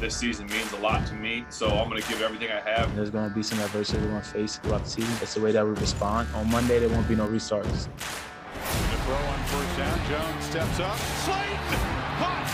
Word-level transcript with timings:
this 0.00 0.16
season 0.16 0.46
means 0.46 0.72
a 0.72 0.78
lot 0.78 1.06
to 1.08 1.14
me. 1.14 1.44
So 1.50 1.68
I'm 1.68 1.88
going 1.88 2.00
to 2.00 2.08
give 2.08 2.22
everything 2.22 2.50
I 2.50 2.60
have. 2.60 2.94
There's 2.94 3.10
going 3.10 3.28
to 3.28 3.34
be 3.34 3.42
some 3.42 3.58
adversity 3.60 3.98
we're 4.02 4.10
going 4.10 4.22
to 4.22 4.28
face 4.28 4.56
throughout 4.56 4.84
the 4.84 4.90
season. 4.90 5.14
It's 5.20 5.34
the 5.34 5.40
way 5.40 5.52
that 5.52 5.64
we 5.64 5.72
respond. 5.72 6.28
On 6.34 6.48
Monday, 6.50 6.78
there 6.78 6.88
won't 6.88 7.08
be 7.08 7.16
no 7.16 7.26
restarts. 7.26 7.88
The 7.88 8.98
throw 9.04 9.16
on 9.16 9.40
first 9.50 9.76
down. 9.76 9.98
Jones 10.08 10.44
steps 10.44 10.80
up. 10.80 10.98
Slayton! 11.24 11.82
Caught! 12.18 12.46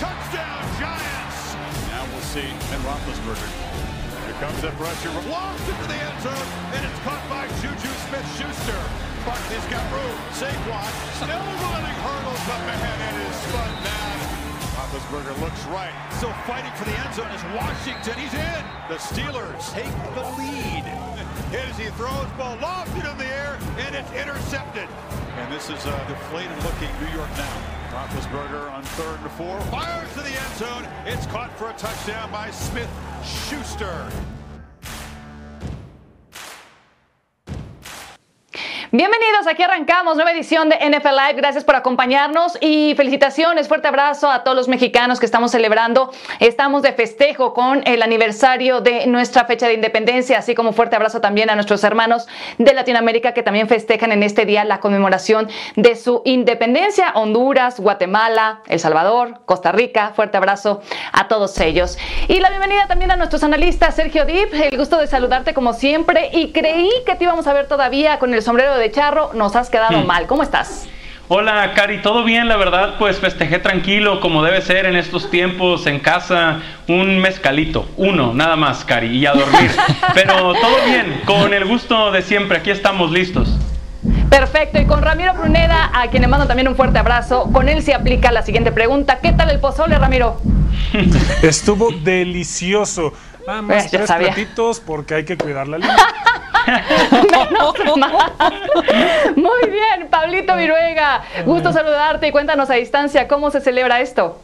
Touchdown, 0.00 0.62
Giants! 0.80 1.54
Now 1.88 2.04
we'll 2.12 2.26
see. 2.32 2.48
And 2.48 2.80
Roethlisberger. 2.84 3.50
Here 4.26 4.38
comes 4.38 4.60
the 4.62 4.70
pressure. 4.78 5.10
Lost 5.28 5.68
into 5.68 5.86
the 5.88 5.94
end 5.94 6.22
zone, 6.22 6.48
and 6.74 6.86
it's 6.86 7.00
caught 7.00 7.24
by 7.28 7.46
Juju 7.60 7.92
Smith-Schuster. 8.08 8.80
Barkley's 9.26 9.66
got 9.66 9.84
room. 9.92 10.16
Saquon 10.32 10.90
still 11.20 11.28
running 11.28 11.98
hurdles 12.00 12.46
up 12.48 12.64
ahead 12.72 13.00
and 13.04 13.16
is 13.28 13.36
spun 13.36 13.84
down. 13.84 14.39
Roethlisberger 14.90 15.40
looks 15.40 15.64
right. 15.66 15.92
Still 16.14 16.32
fighting 16.48 16.72
for 16.72 16.84
the 16.84 16.98
end 16.98 17.14
zone 17.14 17.30
is 17.30 17.44
Washington. 17.54 18.18
He's 18.18 18.34
in. 18.34 18.64
The 18.88 18.96
Steelers 18.96 19.72
take 19.72 19.92
the 20.14 20.22
lead. 20.36 20.82
As 21.54 21.78
he 21.78 21.86
throws 21.90 22.26
ball 22.36 22.56
lofted 22.56 23.08
in 23.08 23.16
the 23.16 23.26
air, 23.26 23.56
and 23.78 23.94
it's 23.94 24.10
intercepted. 24.12 24.88
And 25.36 25.52
this 25.52 25.70
is 25.70 25.86
a 25.86 26.04
deflated 26.08 26.56
looking 26.64 26.90
New 26.98 27.16
York 27.16 27.30
now. 27.36 27.62
Roethlisberger 27.92 28.72
on 28.72 28.82
third 28.82 29.20
and 29.20 29.30
four. 29.32 29.60
Fires 29.70 30.12
to 30.14 30.20
the 30.22 30.28
end 30.28 30.54
zone. 30.56 30.88
It's 31.06 31.26
caught 31.26 31.56
for 31.56 31.70
a 31.70 31.72
touchdown 31.74 32.32
by 32.32 32.50
Smith 32.50 32.90
Schuster. 33.22 34.10
Bienvenidos, 38.92 39.46
aquí 39.46 39.62
arrancamos 39.62 40.16
nueva 40.16 40.32
edición 40.32 40.68
de 40.68 40.74
NFL 40.74 41.10
Live. 41.10 41.34
Gracias 41.36 41.62
por 41.62 41.76
acompañarnos 41.76 42.58
y 42.60 42.92
felicitaciones, 42.96 43.68
fuerte 43.68 43.86
abrazo 43.86 44.28
a 44.28 44.42
todos 44.42 44.56
los 44.56 44.66
mexicanos 44.66 45.20
que 45.20 45.26
estamos 45.26 45.52
celebrando. 45.52 46.10
Estamos 46.40 46.82
de 46.82 46.92
festejo 46.92 47.54
con 47.54 47.86
el 47.86 48.02
aniversario 48.02 48.80
de 48.80 49.06
nuestra 49.06 49.44
fecha 49.44 49.68
de 49.68 49.74
independencia, 49.74 50.38
así 50.38 50.56
como 50.56 50.72
fuerte 50.72 50.96
abrazo 50.96 51.20
también 51.20 51.50
a 51.50 51.54
nuestros 51.54 51.84
hermanos 51.84 52.26
de 52.58 52.74
Latinoamérica 52.74 53.32
que 53.32 53.44
también 53.44 53.68
festejan 53.68 54.10
en 54.10 54.24
este 54.24 54.44
día 54.44 54.64
la 54.64 54.80
conmemoración 54.80 55.48
de 55.76 55.94
su 55.94 56.22
independencia. 56.24 57.12
Honduras, 57.14 57.78
Guatemala, 57.78 58.62
El 58.66 58.80
Salvador, 58.80 59.38
Costa 59.44 59.70
Rica. 59.70 60.14
Fuerte 60.16 60.36
abrazo 60.36 60.82
a 61.12 61.28
todos 61.28 61.60
ellos. 61.60 61.96
Y 62.26 62.40
la 62.40 62.50
bienvenida 62.50 62.88
también 62.88 63.12
a 63.12 63.16
nuestros 63.16 63.44
analistas, 63.44 63.94
Sergio 63.94 64.24
Dip. 64.24 64.52
El 64.52 64.76
gusto 64.76 64.98
de 64.98 65.06
saludarte 65.06 65.54
como 65.54 65.74
siempre 65.74 66.30
y 66.32 66.50
creí 66.50 66.90
que 67.06 67.14
te 67.14 67.22
íbamos 67.22 67.46
a 67.46 67.52
ver 67.52 67.68
todavía 67.68 68.18
con 68.18 68.34
el 68.34 68.42
sombrero 68.42 68.79
de 68.79 68.79
charro, 68.88 69.30
nos 69.34 69.56
has 69.56 69.68
quedado 69.68 69.98
Hmm. 70.00 70.06
mal. 70.06 70.26
¿Cómo 70.26 70.42
estás? 70.42 70.86
Hola, 71.32 71.72
Cari, 71.74 72.02
¿todo 72.02 72.24
bien? 72.24 72.48
La 72.48 72.56
verdad, 72.56 72.94
pues 72.98 73.18
festejé 73.20 73.58
tranquilo, 73.60 74.18
como 74.20 74.42
debe 74.42 74.60
ser 74.62 74.86
en 74.86 74.96
estos 74.96 75.30
tiempos, 75.30 75.86
en 75.86 76.00
casa, 76.00 76.58
un 76.88 77.18
mezcalito, 77.20 77.88
uno, 77.96 78.34
nada 78.34 78.56
más, 78.56 78.84
Cari, 78.84 79.16
y 79.16 79.26
a 79.26 79.32
dormir. 79.32 79.70
Pero 80.14 80.34
todo 80.54 80.76
bien, 80.86 81.20
con 81.26 81.54
el 81.54 81.64
gusto 81.66 82.10
de 82.10 82.22
siempre, 82.22 82.58
aquí 82.58 82.70
estamos 82.70 83.12
listos. 83.12 83.48
Perfecto, 84.28 84.80
y 84.80 84.86
con 84.86 85.02
Ramiro 85.02 85.34
Pruneda, 85.34 85.90
a 85.94 86.08
quien 86.08 86.22
le 86.22 86.28
mando 86.28 86.46
también 86.48 86.66
un 86.66 86.74
fuerte 86.74 86.98
abrazo, 86.98 87.48
con 87.52 87.68
él 87.68 87.80
se 87.82 87.94
aplica 87.94 88.32
la 88.32 88.42
siguiente 88.42 88.72
pregunta. 88.72 89.20
¿Qué 89.20 89.32
tal 89.32 89.50
el 89.50 89.60
pozole, 89.60 89.98
Ramiro? 89.98 90.40
Estuvo 91.42 91.90
delicioso. 91.92 93.12
Nada 93.46 93.62
más 93.62 93.84
Eh, 93.84 93.88
ya 93.92 93.98
tres 93.98 94.08
sabía. 94.08 94.28
platitos 94.28 94.80
porque 94.80 95.14
hay 95.14 95.24
que 95.24 95.36
cuidar 95.36 95.68
la 95.68 95.78
línea. 95.78 95.96
Menos 96.66 97.96
mal. 97.96 98.32
Muy 99.36 99.70
bien, 99.70 100.08
Pablito 100.10 100.56
Viruega, 100.56 101.22
gusto 101.44 101.72
saludarte 101.72 102.28
y 102.28 102.32
cuéntanos 102.32 102.70
a 102.70 102.74
distancia 102.74 103.28
cómo 103.28 103.50
se 103.50 103.60
celebra 103.60 104.00
esto. 104.00 104.40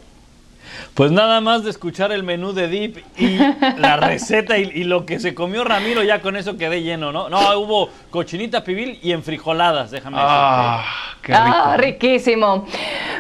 Pues 0.95 1.11
nada 1.13 1.41
más 1.43 1.63
de 1.63 1.71
escuchar 1.71 2.11
el 2.11 2.23
menú 2.23 2.53
de 2.55 2.69
Dip 2.69 2.99
y 3.19 3.37
la 3.79 3.97
receta 4.01 4.57
y, 4.57 4.63
y 4.75 4.85
lo 4.85 5.05
que 5.05 5.21
se 5.21 5.35
comió 5.35 5.63
Ramiro, 5.63 6.03
ya 6.03 6.23
con 6.23 6.37
eso 6.37 6.57
quedé 6.57 6.83
lleno, 6.83 7.13
¿no? 7.13 7.29
No, 7.29 7.59
hubo 7.59 7.91
cochinita 8.11 8.65
pibil 8.65 8.99
y 9.03 9.13
enfrijoladas, 9.13 9.91
déjame 9.91 10.17
Ah. 10.19 10.85
Ah, 11.33 11.77
riquísimo. 11.77 12.67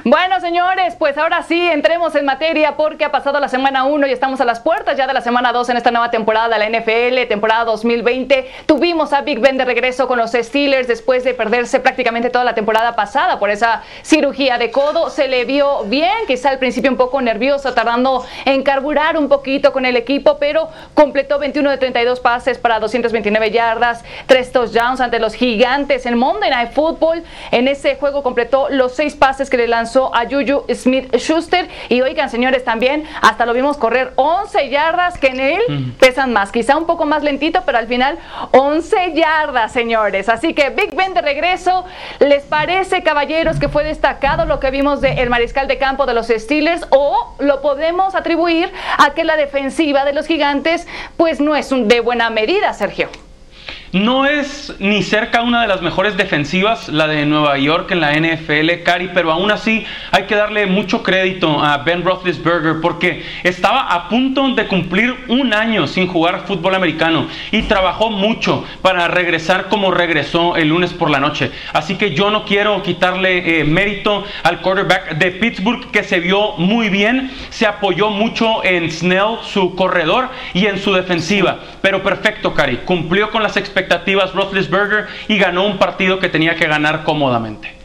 Bueno, 0.04 0.40
señores, 0.40 0.94
pues 0.96 1.18
ahora 1.18 1.42
sí, 1.42 1.60
entremos 1.68 2.14
en 2.14 2.24
materia 2.24 2.76
porque 2.76 3.04
ha 3.04 3.10
pasado 3.10 3.40
la 3.40 3.48
semana 3.48 3.84
1 3.84 4.06
y 4.06 4.12
estamos 4.12 4.40
a 4.40 4.44
las 4.44 4.60
puertas 4.60 4.96
ya 4.96 5.06
de 5.06 5.12
la 5.12 5.20
semana 5.20 5.52
2 5.52 5.70
en 5.70 5.76
esta 5.78 5.90
nueva 5.90 6.10
temporada 6.10 6.48
de 6.48 6.58
la 6.58 6.78
NFL, 6.78 7.26
temporada 7.28 7.64
2020. 7.64 8.48
Tuvimos 8.66 9.12
a 9.12 9.22
Big 9.22 9.40
Ben 9.40 9.56
de 9.56 9.64
regreso 9.64 10.06
con 10.06 10.18
los 10.18 10.32
Steelers 10.32 10.86
después 10.86 11.24
de 11.24 11.34
perderse 11.34 11.80
prácticamente 11.80 12.30
toda 12.30 12.44
la 12.44 12.54
temporada 12.54 12.94
pasada 12.94 13.38
por 13.38 13.50
esa 13.50 13.82
cirugía 14.02 14.58
de 14.58 14.70
codo. 14.70 15.10
Se 15.10 15.26
le 15.26 15.44
vio 15.44 15.84
bien, 15.84 16.12
quizá 16.26 16.50
al 16.50 16.58
principio 16.58 16.90
un 16.90 16.96
poco 16.96 17.20
nervioso, 17.20 17.74
tardando 17.74 18.24
en 18.44 18.62
carburar 18.62 19.16
un 19.16 19.28
poquito 19.28 19.72
con 19.72 19.84
el 19.86 19.96
equipo, 19.96 20.38
pero 20.38 20.68
completó 20.94 21.38
21 21.38 21.70
de 21.70 21.78
32 21.78 22.20
pases 22.20 22.58
para 22.58 22.78
229 22.78 23.50
yardas, 23.50 24.04
3 24.26 24.52
touchdowns 24.52 25.00
ante 25.00 25.18
los 25.18 25.34
gigantes 25.34 26.06
en 26.06 26.16
Monday 26.16 26.50
Night 26.50 26.72
Football. 26.72 27.24
En 27.50 27.66
ese 27.66 27.95
juego 27.96 28.22
completó 28.22 28.68
los 28.70 28.94
6 28.94 29.14
pases 29.16 29.50
que 29.50 29.56
le 29.56 29.66
lanzó 29.68 30.14
a 30.14 30.24
Juju 30.24 30.64
Smith 30.74 31.14
Schuster. 31.16 31.68
Y 31.88 32.00
oigan, 32.02 32.30
señores, 32.30 32.64
también 32.64 33.04
hasta 33.22 33.46
lo 33.46 33.52
vimos 33.52 33.76
correr 33.76 34.12
11 34.16 34.68
yardas 34.70 35.18
que 35.18 35.28
en 35.28 35.40
él 35.40 35.94
pesan 35.98 36.32
más, 36.32 36.52
quizá 36.52 36.76
un 36.76 36.86
poco 36.86 37.04
más 37.06 37.22
lentito, 37.22 37.62
pero 37.66 37.78
al 37.78 37.86
final 37.86 38.18
11 38.52 39.12
yardas, 39.14 39.72
señores. 39.72 40.28
Así 40.28 40.54
que 40.54 40.70
Big 40.70 40.94
Ben 40.94 41.14
de 41.14 41.22
regreso. 41.22 41.84
¿Les 42.20 42.44
parece, 42.44 43.02
caballeros, 43.02 43.58
que 43.58 43.68
fue 43.68 43.84
destacado 43.84 44.44
lo 44.44 44.60
que 44.60 44.70
vimos 44.70 45.00
del 45.00 45.28
mariscal 45.30 45.68
de 45.68 45.78
campo 45.78 46.06
de 46.06 46.14
los 46.14 46.28
Steelers? 46.28 46.86
¿O 46.90 47.34
lo 47.38 47.60
podemos 47.62 48.14
atribuir 48.14 48.72
a 48.98 49.10
que 49.14 49.24
la 49.24 49.36
defensiva 49.36 50.04
de 50.04 50.12
los 50.12 50.26
gigantes, 50.26 50.86
pues 51.16 51.40
no 51.40 51.54
es 51.56 51.72
un- 51.72 51.88
de 51.88 52.00
buena 52.00 52.30
medida, 52.30 52.72
Sergio? 52.72 53.08
No 53.92 54.26
es 54.26 54.74
ni 54.80 55.02
cerca 55.02 55.42
una 55.42 55.62
de 55.62 55.68
las 55.68 55.80
mejores 55.80 56.16
defensivas, 56.16 56.88
la 56.88 57.06
de 57.06 57.24
Nueva 57.24 57.56
York 57.56 57.90
en 57.92 58.00
la 58.00 58.12
NFL, 58.14 58.82
Cari, 58.84 59.10
pero 59.14 59.30
aún 59.30 59.50
así 59.52 59.86
hay 60.10 60.24
que 60.24 60.34
darle 60.34 60.66
mucho 60.66 61.04
crédito 61.04 61.62
a 61.62 61.78
Ben 61.78 62.02
Roethlisberger 62.02 62.80
porque 62.82 63.24
estaba 63.44 63.92
a 63.94 64.08
punto 64.08 64.48
de 64.48 64.66
cumplir 64.66 65.14
un 65.28 65.54
año 65.54 65.86
sin 65.86 66.08
jugar 66.08 66.46
fútbol 66.46 66.74
americano 66.74 67.28
y 67.52 67.62
trabajó 67.62 68.10
mucho 68.10 68.64
para 68.82 69.06
regresar 69.06 69.68
como 69.68 69.92
regresó 69.92 70.56
el 70.56 70.68
lunes 70.68 70.92
por 70.92 71.08
la 71.08 71.20
noche. 71.20 71.52
Así 71.72 71.94
que 71.94 72.12
yo 72.12 72.30
no 72.30 72.44
quiero 72.44 72.82
quitarle 72.82 73.60
eh, 73.60 73.64
mérito 73.64 74.24
al 74.42 74.60
quarterback 74.62 75.16
de 75.16 75.30
Pittsburgh 75.30 75.90
que 75.92 76.02
se 76.02 76.18
vio 76.18 76.56
muy 76.58 76.88
bien, 76.88 77.30
se 77.50 77.66
apoyó 77.66 78.10
mucho 78.10 78.64
en 78.64 78.90
Snell, 78.90 79.38
su 79.42 79.74
corredor, 79.76 80.28
y 80.54 80.66
en 80.66 80.78
su 80.78 80.92
defensiva. 80.92 81.60
Pero 81.80 82.02
perfecto, 82.02 82.52
Cari, 82.52 82.78
cumplió 82.78 83.30
con 83.30 83.42
las 83.42 83.56
expectativas 83.56 83.75
Roethlisberger 84.34 85.06
y 85.28 85.38
ganó 85.38 85.66
un 85.66 85.78
partido 85.78 86.18
que 86.18 86.28
tenía 86.28 86.54
que 86.54 86.66
ganar 86.66 87.04
cómodamente. 87.04 87.76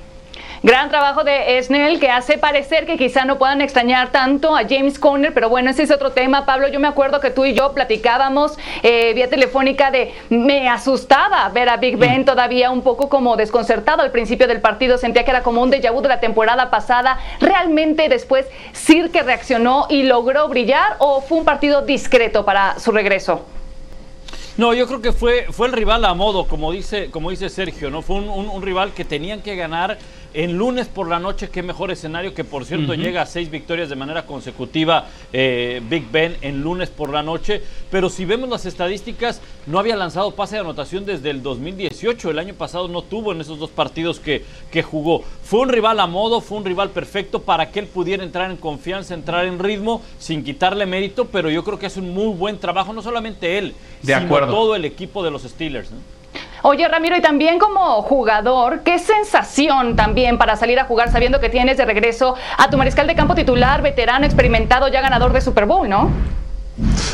Gran 0.64 0.90
trabajo 0.90 1.24
de 1.24 1.60
Snell 1.64 2.00
que 2.00 2.12
hace 2.12 2.38
parecer 2.38 2.86
que 2.86 2.96
quizá 2.96 3.26
no 3.26 3.40
puedan 3.40 3.62
extrañar 3.62 4.12
tanto 4.12 4.56
a 4.56 4.62
James 4.70 5.00
Conner, 5.00 5.34
pero 5.34 5.50
bueno, 5.50 5.72
ese 5.72 5.82
es 5.82 5.90
otro 5.90 6.12
tema. 6.12 6.46
Pablo, 6.46 6.68
yo 6.68 6.80
me 6.80 6.88
acuerdo 6.88 7.20
que 7.20 7.32
tú 7.32 7.46
y 7.46 7.56
yo 7.56 7.74
platicábamos 7.74 8.60
eh, 8.84 9.12
vía 9.16 9.28
telefónica 9.28 9.90
de 9.90 10.14
me 10.30 10.70
asustaba 10.70 11.50
ver 11.50 11.68
a 11.68 11.78
Big 11.78 11.98
Ben 11.98 12.26
todavía 12.26 12.70
un 12.70 12.84
poco 12.84 13.10
como 13.10 13.38
desconcertado 13.38 14.04
al 14.04 14.12
principio 14.12 14.48
del 14.48 14.62
partido. 14.62 15.00
Sentía 15.00 15.26
que 15.26 15.32
era 15.32 15.42
como 15.42 15.64
un 15.64 15.72
déjà 15.72 15.92
vu 15.92 16.02
de 16.02 16.10
la 16.10 16.20
temporada 16.20 16.70
pasada. 16.70 17.18
¿Realmente 17.40 18.08
después 18.08 18.46
Sir 18.72 19.10
que 19.10 19.24
reaccionó 19.24 19.88
y 19.90 20.04
logró 20.04 20.48
brillar 20.48 20.96
o 21.00 21.22
fue 21.22 21.40
un 21.40 21.46
partido 21.46 21.82
discreto 21.82 22.46
para 22.46 22.78
su 22.78 22.92
regreso? 22.92 23.44
No, 24.58 24.74
yo 24.74 24.86
creo 24.86 25.02
que 25.02 25.12
fue, 25.14 25.48
fue 25.52 25.68
el 25.68 25.74
rival 25.74 26.04
a 26.06 26.14
modo, 26.14 26.46
como 26.48 26.72
dice, 26.72 27.10
como 27.10 27.30
dice 27.32 27.50
Sergio, 27.50 27.90
¿no? 27.90 28.02
Fue 28.02 28.18
un, 28.18 28.30
un- 28.30 28.50
un 28.50 28.62
rival 28.62 28.92
que 28.94 29.06
tenían 29.06 29.42
que 29.42 29.56
ganar 29.56 29.98
en 30.34 30.58
lunes 30.58 30.88
por 30.88 31.08
la 31.10 31.20
noche, 31.20 31.50
qué 31.50 31.62
mejor 31.64 31.92
escenario 31.92 32.34
que 32.34 32.44
por 32.44 32.66
cierto 32.66 32.94
llega 32.94 33.22
a 33.22 33.26
seis 33.26 33.52
victorias 33.52 33.90
de 33.90 33.96
manera 33.96 34.26
consecutiva 34.26 35.08
eh, 35.34 35.82
Big 35.90 36.10
Ben 36.12 36.38
en 36.42 36.62
lunes 36.62 36.90
por 36.90 37.10
la 37.12 37.22
noche, 37.22 37.62
pero 37.90 38.10
si 38.10 38.26
vemos 38.26 38.50
las 38.50 38.66
estadísticas, 38.66 39.42
no 39.68 39.80
había 39.80 39.96
lanzado 39.96 40.32
pase 40.32 40.56
de 40.56 40.62
anotación 40.62 41.06
desde 41.06 41.30
el 41.30 41.44
2018, 41.44 42.30
el 42.32 42.40
año 42.40 42.54
pasado 42.54 42.88
no 42.88 43.02
tuvo 43.02 43.32
en 43.32 43.42
esos 43.42 43.60
dos 43.60 43.70
partidos 43.70 44.20
que, 44.20 44.44
que 44.72 44.84
jugó. 44.84 45.24
Fue 45.44 45.60
un 45.60 45.70
rival 45.70 46.00
a 46.00 46.08
modo, 46.08 46.42
fue 46.42 46.58
un 46.60 46.66
rival 46.66 46.90
perfecto 46.92 47.42
para 47.42 47.72
que 47.72 47.80
él 47.80 47.88
pudiera 47.88 48.24
entrar 48.24 48.50
en 48.50 48.58
confianza, 48.58 49.14
entrar 49.14 49.46
en 49.46 49.60
ritmo, 49.60 50.02
sin 50.18 50.44
quitarle 50.44 50.86
mérito, 50.86 51.26
pero 51.26 51.50
yo 51.50 51.64
creo 51.64 51.78
que 51.78 51.88
hace 51.88 52.00
un 52.00 52.14
muy 52.14 52.34
buen 52.36 52.58
trabajo, 52.58 52.94
no 52.94 53.02
solamente 53.02 53.58
él, 53.58 53.74
De 54.02 54.14
sino 54.14 54.26
acuerdo. 54.26 54.54
todo 54.54 54.76
el 54.76 54.86
equipo 54.86 55.24
de 55.24 55.32
los 55.32 55.44
Steelers. 55.44 55.92
¿no? 55.92 55.98
Oye, 56.64 56.88
Ramiro, 56.88 57.18
y 57.18 57.22
también 57.22 57.58
como 57.58 58.04
jugador, 58.04 58.82
qué 58.82 59.00
sensación 59.00 59.96
también 59.96 60.38
para 60.38 60.56
salir 60.56 60.80
a 60.80 60.86
jugar 60.86 61.12
sabiendo 61.12 61.40
que 61.40 61.50
tienes 61.50 61.78
de 61.78 61.86
regreso 61.86 62.36
a 62.58 62.70
tu 62.70 62.78
mariscal 62.78 63.08
de 63.08 63.16
campo 63.16 63.34
titular, 63.34 63.82
veterano, 63.82 64.26
experimentado, 64.26 64.88
ya 64.88 65.02
ganador 65.02 65.34
de 65.34 65.42
Super 65.42 65.66
Bowl, 65.66 65.90
¿no? 65.90 66.12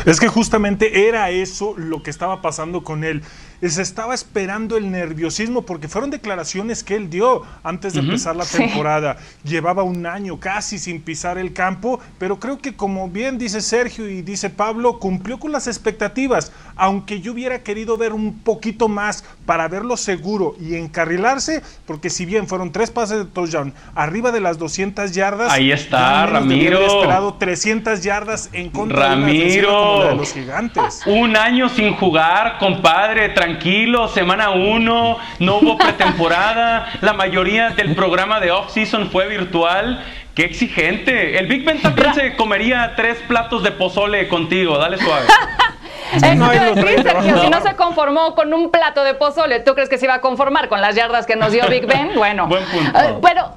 Es 0.05 0.19
que 0.19 0.27
justamente 0.27 1.09
era 1.09 1.29
eso 1.31 1.73
lo 1.77 2.01
que 2.01 2.09
estaba 2.09 2.41
pasando 2.41 2.83
con 2.83 3.03
él. 3.03 3.23
se 3.61 3.81
estaba 3.81 4.13
esperando 4.13 4.77
el 4.77 4.91
nerviosismo 4.91 5.63
porque 5.63 5.87
fueron 5.87 6.11
declaraciones 6.11 6.83
que 6.83 6.95
él 6.95 7.09
dio 7.09 7.41
antes 7.63 7.93
de 7.93 7.99
empezar 7.99 8.35
la 8.35 8.45
temporada. 8.45 9.17
Llevaba 9.43 9.83
un 9.83 10.05
año 10.05 10.39
casi 10.39 10.77
sin 10.77 11.01
pisar 11.01 11.37
el 11.37 11.53
campo, 11.53 11.99
pero 12.19 12.39
creo 12.39 12.59
que 12.59 12.75
como 12.75 13.09
bien 13.09 13.37
dice 13.37 13.59
Sergio 13.59 14.07
y 14.07 14.21
dice 14.21 14.49
Pablo, 14.49 14.99
cumplió 14.99 15.39
con 15.39 15.51
las 15.51 15.67
expectativas, 15.67 16.51
aunque 16.77 17.21
yo 17.21 17.33
hubiera 17.33 17.63
querido 17.63 17.97
ver 17.97 18.13
un 18.13 18.39
poquito 18.39 18.87
más 18.87 19.23
para 19.45 19.67
verlo 19.67 19.97
seguro 19.97 20.55
y 20.59 20.75
encarrilarse, 20.75 21.61
porque 21.85 22.09
si 22.09 22.25
bien 22.25 22.47
fueron 22.47 22.71
tres 22.71 22.91
pases 22.91 23.19
de 23.19 23.25
touchdown 23.25 23.73
arriba 23.95 24.31
de 24.31 24.39
las 24.41 24.57
200 24.57 25.11
yardas, 25.11 25.51
ahí 25.51 25.71
está 25.71 26.25
Ramiro. 26.25 26.85
esperado 26.85 27.33
300 27.35 28.01
yardas 28.03 28.49
en 28.53 28.69
contra 28.69 29.09
Ramiro. 29.09 30.01
de, 30.03 30.09
de 30.09 30.15
los 30.15 30.33
gigantes. 30.33 31.01
Un 31.05 31.35
año 31.37 31.69
sin 31.69 31.93
jugar, 31.95 32.57
compadre, 32.59 33.29
tranquilo, 33.29 34.07
semana 34.09 34.51
uno, 34.51 35.17
no 35.39 35.57
hubo 35.57 35.77
pretemporada, 35.77 36.87
la 37.01 37.13
mayoría 37.13 37.69
del 37.71 37.95
programa 37.95 38.39
de 38.39 38.51
off-season 38.51 39.09
fue 39.11 39.27
virtual. 39.27 40.03
Qué 40.37 40.45
exigente. 40.45 41.39
El 41.39 41.47
Big 41.47 41.65
Ben 41.65 41.81
también 41.81 42.13
se 42.13 42.35
comería 42.35 42.93
tres 42.95 43.17
platos 43.27 43.63
de 43.63 43.71
pozole 43.71 44.27
contigo, 44.27 44.77
dale 44.77 44.99
suave. 44.99 45.25
Eso 46.13 46.35
no, 46.35 46.51
te 46.51 46.59
decir, 46.59 47.01
Sergio, 47.01 47.41
si 47.41 47.49
no 47.49 47.59
se 47.67 47.75
conformó 47.75 48.35
con 48.35 48.53
un 48.53 48.69
plato 48.69 49.03
de 49.03 49.15
pozole, 49.15 49.61
¿tú 49.61 49.73
crees 49.73 49.89
que 49.89 49.97
se 49.97 50.05
iba 50.05 50.13
a 50.13 50.21
conformar 50.21 50.69
con 50.69 50.79
las 50.79 50.95
yardas 50.95 51.25
que 51.25 51.35
nos 51.35 51.51
dio 51.51 51.67
Big 51.67 51.87
Ben? 51.87 52.11
Bueno, 52.13 52.45
Buen 52.45 52.63
punto. 52.65 52.99
Uh, 52.99 53.19
pero 53.19 53.51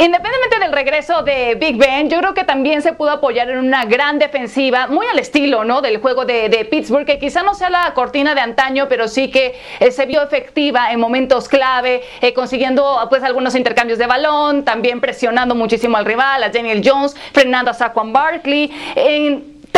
Independientemente 0.00 0.60
del 0.60 0.72
regreso 0.72 1.22
de 1.24 1.56
Big 1.56 1.76
Ben, 1.76 2.08
yo 2.08 2.20
creo 2.20 2.32
que 2.32 2.44
también 2.44 2.80
se 2.80 2.94
pudo 2.94 3.10
apoyar 3.10 3.50
en 3.50 3.58
una 3.58 3.84
gran 3.84 4.18
defensiva, 4.18 4.86
muy 4.86 5.06
al 5.06 5.18
estilo 5.18 5.62
¿no? 5.62 5.82
del 5.82 5.98
juego 5.98 6.24
de, 6.24 6.66
Pittsburgh, 6.70 7.04
que 7.04 7.18
quizá 7.18 7.42
no 7.42 7.54
sea 7.54 7.68
la 7.68 7.92
cortina 7.92 8.34
de 8.34 8.40
antaño, 8.40 8.86
pero 8.88 9.08
sí 9.08 9.30
que 9.30 9.56
eh, 9.78 9.90
se 9.90 10.06
vio 10.06 10.22
efectiva 10.22 10.90
en 10.90 11.00
momentos 11.00 11.50
clave, 11.50 12.00
eh, 12.22 12.32
consiguiendo 12.32 13.06
pues 13.10 13.22
algunos 13.22 13.54
intercambios 13.54 13.98
de 13.98 14.06
balón, 14.06 14.64
también 14.64 15.02
presionando 15.02 15.54
muchísimo 15.54 15.98
al 15.98 16.06
rival, 16.06 16.44
a 16.44 16.48
Daniel 16.48 16.80
Jones, 16.82 17.14
frenando 17.34 17.70
a 17.70 17.74
Saquon 17.74 18.10
Barkley. 18.10 18.72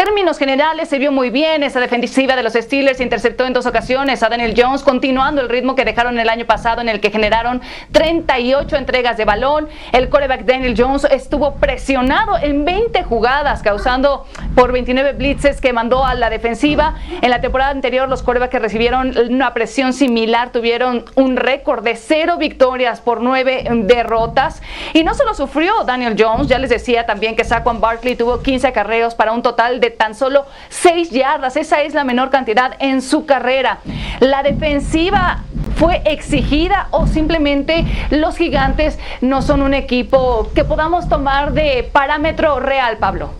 Términos 0.04 0.37
generales 0.37 0.88
se 0.88 0.99
vio 0.99 1.12
muy 1.12 1.31
bien 1.31 1.62
esa 1.62 1.78
defensiva 1.78 2.34
de 2.34 2.43
los 2.43 2.54
Steelers, 2.54 2.99
interceptó 3.00 3.46
en 3.46 3.52
dos 3.52 3.66
ocasiones 3.66 4.20
a 4.25 4.28
Daniel 4.28 4.52
Jones, 4.56 4.82
continuando 4.82 5.40
el 5.40 5.49
ritmo 5.49 5.76
que 5.76 5.84
dejaron 5.84 6.19
el 6.19 6.28
año 6.28 6.44
pasado 6.44 6.81
en 6.81 6.88
el 6.88 6.99
que 6.99 7.12
generaron 7.12 7.62
38 7.93 8.75
entregas 8.78 9.16
de 9.16 9.25
balón. 9.25 9.69
El 9.93 10.08
coreback 10.08 10.44
Daniel 10.44 10.75
Jones 10.76 11.06
estuvo 11.08 11.54
presionado 11.54 12.37
en 12.37 12.64
20 12.64 13.04
jugadas, 13.04 13.62
causando 13.62 14.26
por 14.56 14.72
29 14.72 15.12
blitzes 15.12 15.60
que 15.60 15.72
mandó 15.72 16.04
a 16.04 16.14
la 16.14 16.31
defensiva. 16.31 16.96
En 17.20 17.31
la 17.31 17.40
temporada 17.40 17.70
anterior 17.70 18.08
los 18.08 18.25
corebacks 18.25 18.50
que 18.50 18.58
recibieron 18.58 19.16
una 19.31 19.54
presión 19.54 19.93
similar 19.93 20.50
tuvieron 20.50 21.04
un 21.14 21.37
récord 21.37 21.84
de 21.84 21.94
cero 21.94 22.38
victorias 22.38 23.00
por 23.00 23.20
nueve 23.20 23.69
derrotas. 23.70 24.62
Y 24.94 25.04
no 25.04 25.14
solo 25.14 25.32
sufrió 25.34 25.84
Daniel 25.84 26.16
Jones, 26.19 26.49
ya 26.49 26.58
les 26.58 26.70
decía 26.70 27.06
también 27.06 27.37
que 27.37 27.44
Saquon 27.44 27.81
Barkley 27.81 28.16
tuvo 28.16 28.43
15 28.43 28.66
acarreos 28.66 29.14
para 29.14 29.31
un 29.31 29.43
total 29.43 29.78
de 29.78 29.91
tan 29.92 30.14
solo 30.14 30.46
6 30.70 31.10
yardas. 31.10 31.56
Esa 31.56 31.82
es 31.82 31.94
la 31.94 32.04
menor 32.04 32.30
cantidad 32.30 32.74
en 32.80 33.02
su 33.02 33.26
carrera. 33.26 33.78
La 34.20 34.42
defensiva 34.42 35.44
fue 35.76 36.02
exigida 36.04 36.88
o 36.90 37.06
simplemente 37.06 37.84
los 38.10 38.36
gigantes 38.36 38.98
no 39.20 39.42
son 39.42 39.62
un 39.62 39.74
equipo 39.74 40.50
que 40.54 40.64
podamos 40.64 41.08
tomar 41.08 41.52
de 41.52 41.88
parámetro 41.92 42.60
real, 42.60 42.98
Pablo. 42.98 43.30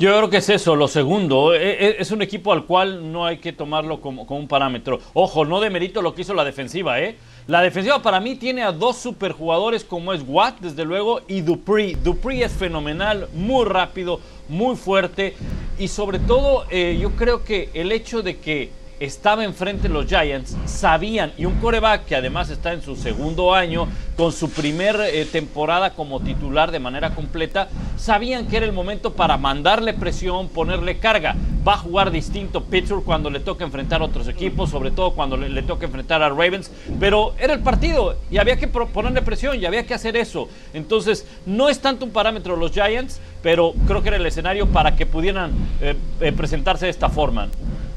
Yo 0.00 0.16
creo 0.16 0.30
que 0.30 0.38
es 0.38 0.48
eso, 0.48 0.76
lo 0.76 0.88
segundo. 0.88 1.54
E, 1.54 1.72
e, 1.72 1.96
Es 1.98 2.10
un 2.10 2.22
equipo 2.22 2.54
al 2.54 2.64
cual 2.64 3.12
no 3.12 3.26
hay 3.26 3.36
que 3.36 3.52
tomarlo 3.52 4.00
como, 4.00 4.22
un 4.22 4.48
parámetro. 4.48 4.98
Ojo, 5.12 5.44
no 5.44 5.60
demerito 5.60 6.00
lo 6.00 6.14
que 6.14 6.22
hizo 6.22 6.32
la 6.32 6.42
defensiva, 6.42 6.98
¿eh? 7.00 7.16
La 7.46 7.62
defensiva 7.62 8.00
para 8.02 8.20
mí 8.20 8.36
tiene 8.36 8.62
a 8.62 8.70
dos 8.70 8.96
superjugadores 8.96 9.84
como 9.84 10.12
es 10.12 10.22
Watt, 10.26 10.60
desde 10.60 10.84
luego, 10.84 11.20
y 11.26 11.40
Dupree. 11.40 11.96
Dupree 11.96 12.44
es 12.44 12.52
fenomenal, 12.52 13.28
muy 13.34 13.64
rápido, 13.64 14.20
muy 14.48 14.76
fuerte. 14.76 15.34
Y 15.78 15.88
sobre 15.88 16.18
todo, 16.18 16.64
eh, 16.70 16.98
yo 17.00 17.12
creo 17.12 17.42
que 17.42 17.70
el 17.74 17.92
hecho 17.92 18.22
de 18.22 18.38
que 18.38 18.70
estaba 19.00 19.44
enfrente 19.44 19.88
los 19.88 20.06
Giants, 20.06 20.54
sabían, 20.66 21.32
y 21.38 21.46
un 21.46 21.54
coreback 21.54 22.04
que 22.04 22.16
además 22.16 22.50
está 22.50 22.74
en 22.74 22.82
su 22.82 22.96
segundo 22.96 23.54
año, 23.54 23.88
con 24.14 24.30
su 24.30 24.50
primer 24.50 25.00
eh, 25.00 25.24
temporada 25.24 25.94
como 25.94 26.20
titular 26.20 26.70
de 26.70 26.80
manera 26.80 27.14
completa, 27.14 27.68
sabían 27.96 28.46
que 28.46 28.58
era 28.58 28.66
el 28.66 28.72
momento 28.72 29.14
para 29.14 29.38
mandarle 29.38 29.94
presión, 29.94 30.50
ponerle 30.50 30.98
carga. 30.98 31.34
Va 31.66 31.74
a 31.74 31.78
jugar 31.78 32.10
distinto 32.10 32.64
Pittsburgh 32.64 33.04
cuando 33.04 33.28
le 33.28 33.40
toca 33.40 33.64
enfrentar 33.64 34.00
a 34.00 34.04
otros 34.04 34.28
equipos, 34.28 34.70
sobre 34.70 34.90
todo 34.90 35.12
cuando 35.12 35.36
le, 35.36 35.48
le 35.48 35.62
toca 35.62 35.86
enfrentar 35.86 36.22
a 36.22 36.28
Ravens, 36.30 36.70
pero 36.98 37.34
era 37.38 37.52
el 37.52 37.60
partido 37.60 38.16
y 38.30 38.38
había 38.38 38.56
que 38.56 38.66
ponerle 38.68 39.22
presión 39.22 39.60
y 39.60 39.66
había 39.66 39.86
que 39.86 39.94
hacer 39.94 40.16
eso. 40.16 40.48
Entonces, 40.72 41.26
no 41.44 41.68
es 41.68 41.80
tanto 41.80 42.04
un 42.04 42.12
parámetro 42.12 42.56
los 42.56 42.72
Giants, 42.72 43.20
pero 43.42 43.74
creo 43.86 44.02
que 44.02 44.08
era 44.08 44.16
el 44.16 44.26
escenario 44.26 44.66
para 44.68 44.96
que 44.96 45.06
pudieran 45.06 45.52
eh, 45.80 45.96
eh, 46.20 46.32
presentarse 46.32 46.86
de 46.86 46.90
esta 46.90 47.08
forma. 47.08 47.48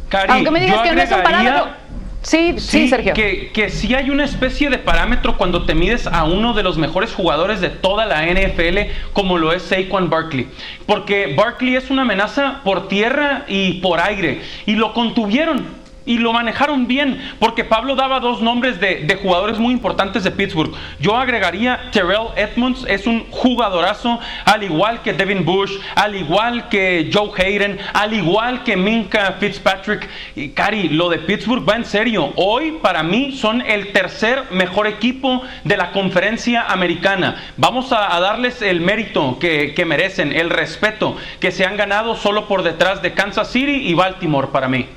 Cari, 0.10 0.32
Aunque 0.32 0.52
me 0.52 0.60
digas 0.60 0.82
que 0.82 0.96
no 0.96 1.02
es 1.02 1.12
un 1.12 1.24
parámetro. 1.24 1.83
Sí, 2.24 2.56
sí, 2.58 2.88
Sergio. 2.88 3.14
Que, 3.14 3.52
que 3.54 3.70
sí 3.70 3.94
hay 3.94 4.10
una 4.10 4.24
especie 4.24 4.70
de 4.70 4.78
parámetro 4.78 5.38
cuando 5.38 5.66
te 5.66 5.76
mides 5.76 6.08
a 6.08 6.24
uno 6.24 6.54
de 6.54 6.64
los 6.64 6.78
mejores 6.78 7.14
jugadores 7.14 7.60
de 7.60 7.70
toda 7.70 8.06
la 8.06 8.26
NFL, 8.26 9.12
como 9.12 9.38
lo 9.38 9.52
es 9.52 9.64
Saquon 9.64 10.10
Barkley. 10.10 10.48
Porque 10.86 11.36
Barkley 11.36 11.76
es 11.76 11.90
una 11.90 12.04
amenaza 12.04 12.62
por 12.64 12.88
tierra 12.88 13.44
y 13.48 13.82
por 13.82 14.00
aire. 14.00 14.42
Y 14.66 14.76
lo 14.76 14.94
contuvieron. 14.94 15.83
Y 16.06 16.18
lo 16.18 16.34
manejaron 16.34 16.86
bien, 16.86 17.22
porque 17.40 17.64
Pablo 17.64 17.96
daba 17.96 18.20
dos 18.20 18.42
nombres 18.42 18.80
de, 18.82 19.06
de 19.06 19.16
jugadores 19.16 19.58
muy 19.58 19.74
importantes 19.74 20.26
de 20.26 20.32
Pittsburgh. 20.32 20.74
Yo 21.00 21.16
agregaría 21.16 21.90
Terrell 21.92 22.28
Edmonds, 22.36 22.86
es 22.90 23.08
un 23.08 23.26
jugadorazo, 23.32 24.20
al 24.44 24.64
igual 24.64 25.02
que 25.02 25.14
Devin 25.14 25.46
Bush, 25.46 25.72
al 25.96 26.16
igual 26.16 26.68
que 26.68 27.10
Joe 27.14 27.32
Hayden, 27.38 27.80
al 27.94 28.14
igual 28.14 28.64
que 28.64 28.76
Minka 28.76 29.38
Fitzpatrick. 29.40 30.10
Y 30.36 30.50
Cari, 30.50 30.90
lo 30.90 31.08
de 31.10 31.20
Pittsburgh 31.20 31.68
va 31.68 31.78
en 31.78 31.86
serio. 31.86 32.34
Hoy, 32.36 32.80
para 32.82 33.02
mí, 33.02 33.32
son 33.32 33.62
el 33.62 33.94
tercer 33.94 34.52
mejor 34.52 34.88
equipo 34.88 35.42
de 35.64 35.78
la 35.78 35.92
conferencia 35.92 36.66
americana. 36.68 37.42
Vamos 37.56 37.94
a, 37.94 38.14
a 38.14 38.20
darles 38.20 38.62
el 38.62 38.82
mérito 38.82 39.40
que, 39.40 39.74
que 39.74 39.86
merecen, 39.86 40.34
el 40.34 40.50
respeto 40.50 41.16
que 41.40 41.52
se 41.52 41.66
han 41.66 41.78
ganado 41.78 42.18
solo 42.18 42.48
por 42.50 42.64
detrás 42.64 43.02
de 43.02 43.14
Kansas 43.14 43.50
City 43.52 43.88
y 43.88 43.94
Baltimore 43.94 44.50
para 44.52 44.68
mí. 44.68 44.88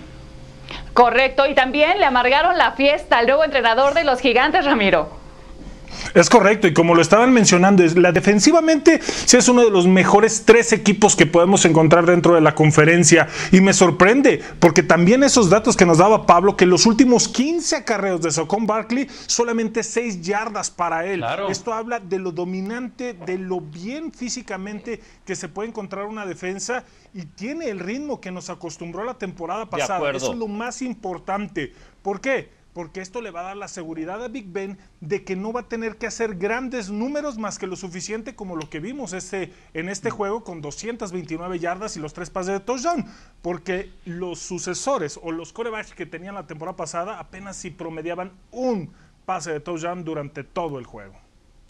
Correcto, 0.97 1.45
y 1.47 1.55
también 1.55 1.99
le 2.01 2.07
amargaron 2.07 2.57
la 2.57 2.73
fiesta 2.73 3.19
al 3.19 3.27
nuevo 3.27 3.45
entrenador 3.45 3.93
de 3.93 4.03
los 4.03 4.19
gigantes, 4.19 4.65
Ramiro. 4.65 5.26
Es 6.15 6.31
correcto, 6.31 6.67
y 6.67 6.73
como 6.73 6.95
lo 6.95 7.03
estaban 7.03 7.33
mencionando, 7.33 7.83
es, 7.83 7.97
la 7.97 8.13
defensivamente 8.13 9.01
sí 9.03 9.37
es 9.37 9.49
uno 9.49 9.65
de 9.65 9.71
los 9.71 9.87
mejores 9.87 10.45
tres 10.45 10.73
equipos 10.73 11.17
que 11.17 11.27
podemos 11.27 11.65
encontrar 11.65 12.07
dentro 12.07 12.35
de 12.35 12.41
la 12.41 12.55
conferencia. 12.55 13.29
Y 13.53 13.61
me 13.61 13.73
sorprende, 13.73 14.43
porque 14.61 14.83
también 14.83 15.23
esos 15.23 15.51
datos 15.51 15.77
que 15.77 15.87
nos 15.87 15.99
daba 15.99 16.27
Pablo, 16.27 16.57
que 16.57 16.67
los 16.67 16.87
últimos 16.87 17.29
15 17.29 17.77
acarreos 17.77 18.23
de 18.23 18.31
Socon 18.31 18.67
Barkley, 18.67 19.09
solamente 19.27 19.83
6 19.83 20.23
yardas 20.23 20.71
para 20.71 21.07
él. 21.07 21.21
Claro. 21.21 21.49
Esto 21.49 21.73
habla 21.73 22.01
de 22.01 22.19
lo 22.19 22.33
dominante, 22.33 23.15
de 23.15 23.39
lo 23.39 23.61
bien 23.61 24.13
físicamente 24.13 25.01
que 25.25 25.37
se 25.37 25.49
puede 25.49 25.69
encontrar 25.69 26.07
una 26.07 26.27
defensa 26.27 26.85
y 27.15 27.25
tiene 27.25 27.69
el 27.69 27.79
ritmo 27.79 28.21
que 28.21 28.31
nos 28.31 28.51
acostumbró 28.51 29.05
la 29.05 29.15
temporada 29.15 29.67
pasada. 29.67 30.11
Eso 30.11 30.33
es 30.33 30.39
lo 30.39 30.49
más 30.49 30.83
importante. 30.83 31.73
¿Por 32.03 32.21
qué? 32.21 32.56
Porque 32.77 33.01
esto 33.01 33.23
le 33.23 33.31
va 33.31 33.41
a 33.41 33.45
dar 33.45 33.57
la 33.57 33.69
seguridad 33.69 34.23
a 34.23 34.29
Big 34.29 34.53
Ben 34.53 34.77
de 35.01 35.25
que 35.25 35.35
no 35.35 35.51
va 35.51 35.61
a 35.61 35.67
tener 35.67 35.97
que 35.97 36.07
hacer 36.07 36.35
grandes 36.35 36.91
números 36.91 37.39
más 37.39 37.59
que 37.59 37.67
lo 37.67 37.75
suficiente 37.75 38.35
como 38.35 38.55
lo 38.55 38.69
que 38.69 38.81
vimos 38.81 39.15
este, 39.15 39.51
en 39.73 39.89
este 39.89 40.11
juego 40.11 40.45
con 40.45 40.61
229 40.61 41.59
yardas 41.59 41.97
y 41.97 42.01
los 42.01 42.13
tres 42.13 42.29
pases 42.29 42.53
de 42.53 42.61
touchdown. 42.61 43.07
Porque 43.41 43.95
los 44.05 44.41
sucesores 44.41 45.19
o 45.23 45.33
los 45.33 45.55
corebacks 45.55 45.95
que 45.95 46.05
tenían 46.05 46.35
la 46.35 46.47
temporada 46.47 46.77
pasada 46.77 47.19
apenas 47.19 47.57
si 47.57 47.71
promediaban 47.71 48.33
un 48.51 48.93
pase 49.25 49.53
de 49.53 49.61
touchdown 49.61 50.05
durante 50.05 50.45
todo 50.45 50.79
el 50.79 50.85
juego. 50.85 51.15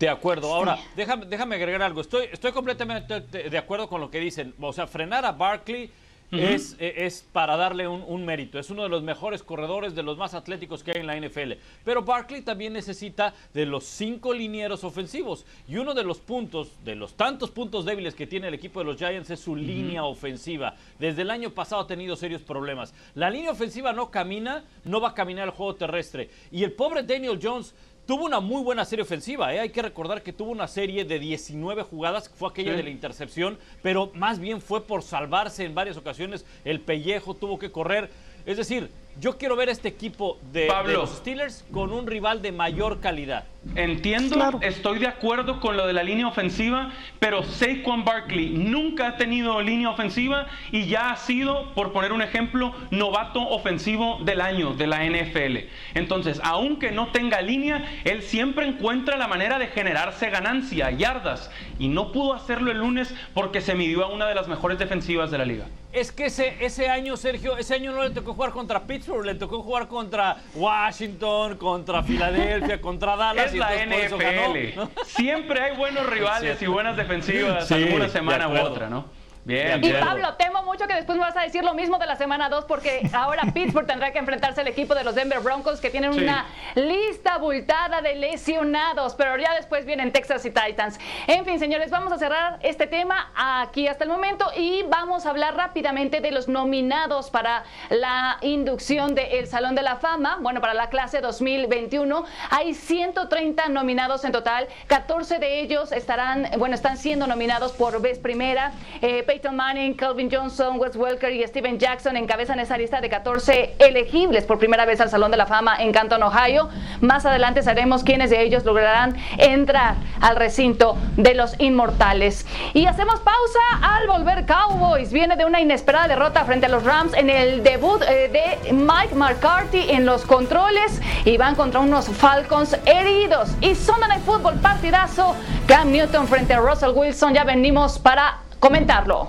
De 0.01 0.09
acuerdo. 0.09 0.53
Ahora, 0.53 0.77
déjame, 0.97 1.27
déjame 1.27 1.55
agregar 1.55 1.83
algo. 1.83 2.01
Estoy, 2.01 2.27
estoy 2.33 2.51
completamente 2.51 3.21
de 3.21 3.49
de 3.49 3.59
acuerdo 3.59 3.89
con 3.89 4.01
lo 4.01 4.11
que 4.11 4.19
dicen. 4.19 4.57
O 4.61 4.73
sea, 4.73 4.89
frenar 4.89 5.25
a 5.25 5.31
Barkley 5.31 5.89
es, 6.33 6.77
eh, 6.79 6.95
es 6.99 7.25
para 7.33 7.57
darle 7.57 7.87
un, 7.89 8.05
un 8.07 8.25
mérito. 8.25 8.59
Es 8.59 8.71
uno 8.71 8.83
de 8.83 8.89
los 8.89 9.03
mejores 9.03 9.43
corredores, 9.43 9.95
de 9.95 10.03
los 10.03 10.17
más 10.17 10.35
atléticos 10.35 10.83
que 10.83 10.93
hay 10.93 11.01
en 11.01 11.07
la 11.07 11.17
NFL. 11.17 11.53
Pero 11.85 12.03
Barkley 12.03 12.43
también 12.43 12.73
necesita 12.73 13.35
de 13.55 13.67
los 13.67 13.85
cinco 13.85 14.33
linieros 14.33 14.85
ofensivos. 14.85 15.45
Y 15.69 15.77
uno 15.77 15.95
de 15.95 16.05
los 16.05 16.19
puntos, 16.19 16.73
de 16.85 16.95
los 16.95 17.15
tantos 17.15 17.51
puntos 17.51 17.85
débiles 17.85 18.15
que 18.15 18.27
tiene 18.27 18.49
el 18.49 18.55
equipo 18.55 18.81
de 18.81 18.87
los 18.87 18.97
Giants 18.97 19.31
es 19.31 19.41
su 19.41 19.57
línea 19.57 20.05
ofensiva. 20.05 20.75
Desde 20.99 21.23
el 21.23 21.31
año 21.31 21.51
pasado 21.51 21.83
ha 21.83 21.87
tenido 21.87 22.17
serios 22.17 22.43
problemas. 22.43 22.95
La 23.15 23.31
línea 23.31 23.51
ofensiva 23.51 23.93
no 23.93 24.11
camina, 24.11 24.65
no 24.85 25.01
va 25.01 25.11
a 25.11 25.15
caminar 25.15 25.49
el 25.49 25.55
juego 25.55 25.75
terrestre. 25.75 26.31
Y 26.51 26.65
el 26.65 26.73
pobre 26.73 27.03
Daniel 27.03 27.39
Jones 27.43 27.75
Tuvo 28.07 28.25
una 28.25 28.39
muy 28.39 28.63
buena 28.63 28.85
serie 28.85 29.03
ofensiva, 29.03 29.53
¿eh? 29.53 29.59
hay 29.59 29.71
que 29.71 29.83
recordar 29.83 30.23
que 30.23 30.33
tuvo 30.33 30.53
una 30.53 30.69
serie 30.69 31.05
de 31.05 31.19
19 31.19 31.83
jugadas, 31.83 32.31
fue 32.33 32.49
aquella 32.49 32.71
Sí. 32.71 32.77
de 32.77 32.83
la 32.85 32.91
intercepción, 32.91 33.59
pero 33.83 34.13
más 34.15 34.39
bien 34.39 34.61
fue 34.63 34.81
por 34.87 35.03
salvarse 35.03 35.65
en 35.65 35.75
varias 35.75 35.97
ocasiones, 35.97 36.45
el 36.65 36.81
pellejo 36.81 37.35
tuvo 37.35 37.59
que 37.59 37.73
correr. 37.73 38.09
Es 38.47 38.57
decir, 38.57 38.91
Yo 39.19 39.39
quiero 39.39 39.57
ver 39.57 39.71
este 39.71 39.89
equipo 39.89 40.39
de, 40.53 40.69
los 40.93 41.09
Steelers 41.09 41.65
con 41.73 41.91
un 41.91 42.07
rival 42.07 42.43
de 42.43 42.53
mayor 42.53 43.01
calidad. 43.01 43.47
Entiendo, 43.75 44.59
estoy 44.63 44.99
de 44.99 45.07
acuerdo 45.07 45.61
con 45.61 45.77
lo 45.77 45.87
de 45.87 45.93
la 45.93 46.03
línea 46.03 46.27
ofensiva, 46.27 46.93
pero 47.19 47.43
Saquon 47.43 48.05
Barkley 48.05 48.51
nunca 48.51 49.09
ha 49.09 49.17
tenido 49.17 49.61
línea 49.61 49.91
ofensiva 49.91 50.47
y 50.73 50.87
ya 50.87 51.11
ha 51.11 51.17
sido, 51.17 51.75
por 51.75 51.93
poner 51.93 52.13
un 52.13 52.23
ejemplo, 52.23 52.73
novato 52.91 53.41
ofensivo 53.41 54.19
del 54.25 54.41
año 54.41 54.75
de 54.75 54.87
la 54.87 55.05
NFL. 55.05 55.69
Entonces, 55.95 56.41
aunque 56.43 56.91
no 56.91 57.09
tenga 57.09 57.43
línea, 57.43 57.85
él 58.05 58.23
siempre 58.23 58.67
encuentra 58.67 59.17
la 59.17 59.29
manera 59.29 59.59
de 59.59 59.67
generarse 59.67 60.31
ganancia, 60.31 60.91
yardas, 60.91 61.51
y 61.79 61.89
no 61.89 62.13
pudo 62.13 62.35
hacerlo 62.35 62.71
el 62.71 62.79
lunes 62.79 63.15
porque 63.35 63.61
se 63.61 63.75
midió 63.75 64.05
a 64.05 64.09
una 64.09 64.27
de 64.27 64.35
las 64.35 64.49
mejores 64.49 64.79
defensivas 64.79 65.31
de 65.31 65.39
la 65.39 65.45
liga. 65.45 65.67
Es 65.93 66.13
que 66.13 66.27
ese, 66.27 66.57
ese 66.61 66.91
año, 66.91 67.17
Sergio, 67.17 67.57
ese 67.57 67.75
año 67.75 67.91
no 67.91 68.03
le 68.03 68.11
tocó 68.11 68.35
jugar 68.35 68.51
contra 68.51 68.83
Pittsburgh, 68.87 69.25
le 69.25 69.35
tocó 69.35 69.63
jugar 69.63 69.89
contra 69.89 70.37
Washington, 70.55 71.57
contra 71.57 72.03
Filadelfia, 72.03 72.83
contra 72.83 73.17
Dallas. 73.17 73.55
La 73.57 73.75
ganó, 73.75 73.97
NFL. 73.97 74.77
¿no? 74.77 74.91
Siempre 75.05 75.61
hay 75.61 75.77
buenos 75.77 76.07
rivales 76.07 76.61
y 76.63 76.67
buenas 76.67 76.97
defensivas 76.97 77.67
Sí, 77.67 77.75
alguna 77.75 78.09
semana 78.09 78.49
u 78.49 78.57
otra, 78.59 78.89
¿no? 78.89 79.07
Bien, 79.47 79.81
De 79.81 79.87
Y 79.87 79.93
bien. 79.93 80.05
Pablo, 80.05 80.35
temo 80.35 80.65
mucho 80.65 80.89
que 80.89 80.95
después 80.95 81.17
me 81.17 81.23
vas 81.25 81.37
a 81.37 81.43
decir 81.43 81.63
lo 81.63 81.73
mismo 81.73 81.99
de 81.99 82.07
la 82.07 82.17
semana 82.17 82.49
2 82.49 82.65
porque 82.65 83.09
ahora 83.13 83.45
Pittsburgh 83.55 83.87
tendrá 83.87 84.11
que 84.11 84.19
enfrentarse 84.19 84.61
al 84.61 84.67
equipo 84.67 84.93
de 84.97 85.05
los 85.05 85.15
Denver 85.15 85.39
Broncos 85.39 85.81
que 85.81 85.89
tienen 85.89 86.13
Sí. 86.15 86.19
una 86.21 86.47
lista 86.75 87.35
abultada 87.35 88.01
de 88.03 88.17
lesionados, 88.17 89.15
pero 89.15 89.37
ya 89.39 89.55
después 89.55 89.87
vienen 89.87 90.11
Texas 90.11 90.45
y 90.47 90.51
Titans. 90.51 90.99
En 91.29 91.45
fin, 91.45 91.61
señores, 91.61 91.91
vamos 91.93 92.13
a 92.13 92.19
cerrar 92.19 92.59
este 92.63 92.89
tema 92.89 93.31
aquí 93.37 93.87
hasta 93.87 94.03
el 94.03 94.11
momento 94.11 94.51
y 94.57 94.83
vamos 94.89 95.27
a 95.27 95.31
hablar 95.31 95.55
rápidamente 95.55 96.21
de 96.21 96.33
los 96.33 96.49
nominados 96.49 97.31
para 97.31 97.63
la 97.89 98.39
inducción 98.41 99.15
del 99.15 99.47
Salón 99.47 99.77
de 99.77 99.83
la 99.83 99.95
Fama, 99.97 100.39
bueno, 100.41 100.61
para 100.61 100.75
la 100.75 100.89
clase 100.89 101.21
2021. 101.21 102.25
Hay 102.51 102.75
130 102.75 103.69
nominados 103.69 104.25
en 104.25 104.33
total, 104.33 104.67
14 104.89 105.39
de 105.39 105.61
ellos 105.61 105.93
estarán, 105.93 106.49
bueno, 106.59 106.75
están 106.75 106.97
siendo 106.97 107.29
nominados 107.29 107.71
por 107.73 108.01
vez 108.03 108.19
primera. 108.19 108.73
Eh, 109.03 109.23
Peyton 109.37 109.55
Manning, 109.55 109.93
Calvin 109.93 110.31
Johnson, 110.31 110.79
Wes 110.81 110.97
Welker 110.97 111.31
y 111.31 111.47
Steven 111.47 111.79
Jackson 111.79 112.17
encabezan 112.17 112.59
esa 112.59 112.79
lista 112.79 113.03
de 113.03 113.11
14 113.11 113.75
elegibles 113.81 114.45
por 114.45 114.59
primera 114.59 114.87
vez 114.87 114.99
al 115.03 115.11
Salón 115.11 115.31
de 115.31 115.37
la 115.37 115.45
Fama 115.45 115.77
en 115.79 115.93
Canton, 115.93 116.23
Ohio. 116.23 116.71
Más 117.03 117.27
adelante 117.27 117.63
sabremos 117.63 118.03
quiénes 118.03 118.31
de 118.31 118.41
ellos 118.41 118.65
lograrán 118.65 119.15
entrar 119.37 119.97
al 120.23 120.37
recinto 120.37 120.97
de 121.19 121.35
los 121.35 121.55
inmortales. 121.61 122.47
Y 122.73 122.87
hacemos 122.87 123.21
pausa 123.21 123.59
al 123.83 124.07
volver 124.07 124.47
Cowboys. 124.47 125.13
Viene 125.13 125.37
de 125.37 125.45
una 125.45 125.61
inesperada 125.61 126.09
derrota 126.09 126.43
frente 126.47 126.65
a 126.65 126.71
los 126.71 126.83
Rams 126.85 127.13
en 127.13 127.29
el 127.29 127.63
debut 127.63 128.01
eh, 128.09 128.31
de 128.33 128.73
Mike 128.73 129.15
McCarthy 129.15 129.91
en 129.91 130.07
los 130.07 130.25
controles 130.25 131.03
y 131.27 131.37
van 131.37 131.57
contra 131.57 131.81
unos 131.81 132.09
Falcons 132.09 132.75
heridos. 132.87 133.51
Y 133.61 133.75
Sunday 133.75 134.09
Night 134.09 134.25
Football 134.25 134.55
partidazo. 134.63 135.37
Cam 135.67 135.93
Newton 135.93 136.27
frente 136.27 136.55
a 136.55 136.61
Russell 136.61 136.93
Wilson. 136.95 137.35
Ya 137.35 137.45
venimos 137.45 137.99
para 137.99 138.46
comentarlo. 138.67 139.29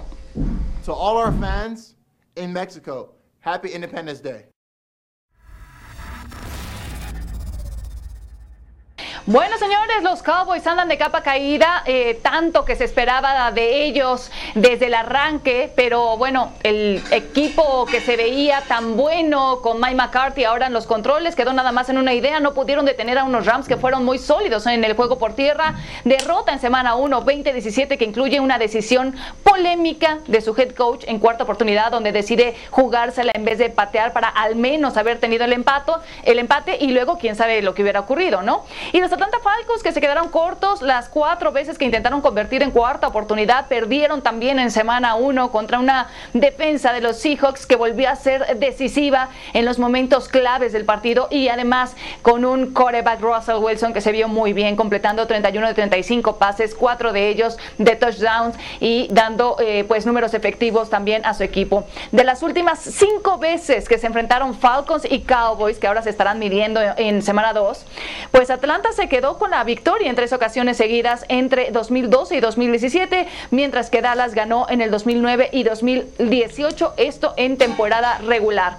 To 0.85 0.91
all 0.91 1.17
our 1.17 1.31
fans 1.33 1.93
in 2.37 2.51
Mexico, 2.51 3.13
happy 3.39 3.69
Independence 3.69 4.19
Day. 4.19 4.45
Bueno, 9.29 9.57
señores, 9.57 10.03
los 10.03 10.23
Cowboys 10.23 10.65
andan 10.67 10.87
de 10.87 10.97
capa 10.97 11.21
caída, 11.21 11.83
eh, 11.85 12.17
tanto 12.21 12.63
que 12.63 12.77
se 12.77 12.85
esperaba 12.85 13.51
de 13.51 13.83
ellos 13.83 14.31
desde 14.55 14.85
el 14.85 14.93
arranque, 14.93 15.69
pero 15.75 16.15
bueno, 16.15 16.53
el 16.63 17.03
equipo 17.11 17.85
que 17.87 17.99
se 17.99 18.15
veía 18.15 18.61
tan 18.69 18.95
bueno 18.95 19.59
con 19.61 19.81
Mike 19.81 19.95
McCarthy 19.95 20.45
ahora 20.45 20.67
en 20.67 20.71
los 20.71 20.87
controles 20.87 21.35
quedó 21.35 21.51
nada 21.51 21.73
más 21.73 21.89
en 21.89 21.97
una 21.97 22.13
idea, 22.13 22.39
no 22.39 22.53
pudieron 22.53 22.85
detener 22.85 23.17
a 23.17 23.25
unos 23.25 23.45
Rams 23.45 23.67
que 23.67 23.75
fueron 23.75 24.05
muy 24.05 24.17
sólidos 24.17 24.65
en 24.65 24.81
el 24.85 24.95
juego 24.95 25.19
por 25.19 25.33
tierra, 25.33 25.75
derrota 26.05 26.53
en 26.53 26.61
semana 26.61 26.95
1, 26.95 27.25
20-17 27.25 27.97
que 27.97 28.05
incluye 28.05 28.39
una 28.39 28.57
decisión 28.57 29.13
polémica 29.43 30.19
de 30.27 30.39
su 30.39 30.55
head 30.57 30.73
coach 30.73 31.03
en 31.05 31.19
cuarta 31.19 31.43
oportunidad 31.43 31.91
donde 31.91 32.13
decide 32.13 32.55
jugársela 32.71 33.33
en 33.35 33.43
vez 33.43 33.57
de 33.57 33.71
patear 33.71 34.13
para 34.13 34.29
al 34.29 34.55
menos 34.55 34.95
haber 34.95 35.19
tenido 35.19 35.43
el 35.43 35.51
empate, 35.51 35.91
el 36.23 36.39
empate 36.39 36.77
y 36.79 36.91
luego 36.91 37.17
quién 37.17 37.35
sabe 37.35 37.61
lo 37.61 37.73
que 37.73 37.81
hubiera 37.81 37.99
ocurrido, 37.99 38.41
¿no? 38.41 38.63
Y 38.93 39.01
los 39.01 39.16
Atlanta 39.17 39.39
Falcons 39.39 39.81
que 39.81 39.91
se 39.91 39.99
quedaron 39.99 40.29
cortos 40.29 40.83
las 40.83 41.09
cuatro 41.09 41.51
veces 41.51 41.79
que 41.79 41.85
intentaron 41.85 42.21
convertir 42.21 42.61
en 42.61 42.69
cuarta 42.69 43.07
oportunidad, 43.07 43.65
perdieron 43.67 44.21
también 44.21 44.59
en 44.59 44.69
semana 44.69 45.15
1 45.15 45.51
contra 45.51 45.79
una 45.79 46.09
defensa 46.33 46.93
de 46.93 47.01
los 47.01 47.17
Seahawks 47.17 47.65
que 47.65 47.75
volvió 47.75 48.11
a 48.11 48.15
ser 48.15 48.59
decisiva 48.59 49.29
en 49.53 49.65
los 49.65 49.79
momentos 49.79 50.27
claves 50.27 50.71
del 50.71 50.85
partido 50.85 51.29
y 51.31 51.47
además 51.47 51.95
con 52.21 52.45
un 52.45 52.75
quarterback 52.75 53.19
Russell 53.19 53.55
Wilson 53.55 53.91
que 53.91 54.01
se 54.01 54.11
vio 54.11 54.27
muy 54.27 54.53
bien 54.53 54.75
completando 54.75 55.25
31 55.25 55.69
de 55.69 55.73
35 55.73 56.35
pases, 56.37 56.75
cuatro 56.75 57.11
de 57.11 57.27
ellos 57.29 57.57
de 57.79 57.95
touchdowns 57.95 58.55
y 58.79 59.07
dando 59.09 59.55
eh, 59.59 59.83
pues 59.87 60.05
números 60.05 60.35
efectivos 60.35 60.91
también 60.91 61.25
a 61.25 61.33
su 61.33 61.41
equipo. 61.41 61.85
De 62.11 62.23
las 62.23 62.43
últimas 62.43 62.77
cinco 62.77 63.39
veces 63.39 63.89
que 63.89 63.97
se 63.97 64.05
enfrentaron 64.05 64.53
Falcons 64.53 65.07
y 65.09 65.21
Cowboys, 65.21 65.79
que 65.79 65.87
ahora 65.87 66.03
se 66.03 66.11
estarán 66.11 66.37
midiendo 66.37 66.79
en 66.97 67.23
semana 67.23 67.53
2, 67.53 67.83
pues 68.29 68.51
Atlanta 68.51 68.91
se 68.91 69.06
quedó 69.09 69.37
con 69.37 69.51
la 69.51 69.63
victoria 69.63 70.09
en 70.09 70.15
tres 70.15 70.33
ocasiones 70.33 70.77
seguidas 70.77 71.25
entre 71.29 71.71
2012 71.71 72.37
y 72.37 72.39
2017, 72.39 73.27
mientras 73.51 73.89
que 73.89 74.01
Dallas 74.01 74.33
ganó 74.33 74.67
en 74.69 74.81
el 74.81 74.91
2009 74.91 75.49
y 75.51 75.63
2018, 75.63 76.93
esto 76.97 77.33
en 77.37 77.57
temporada 77.57 78.19
regular. 78.19 78.77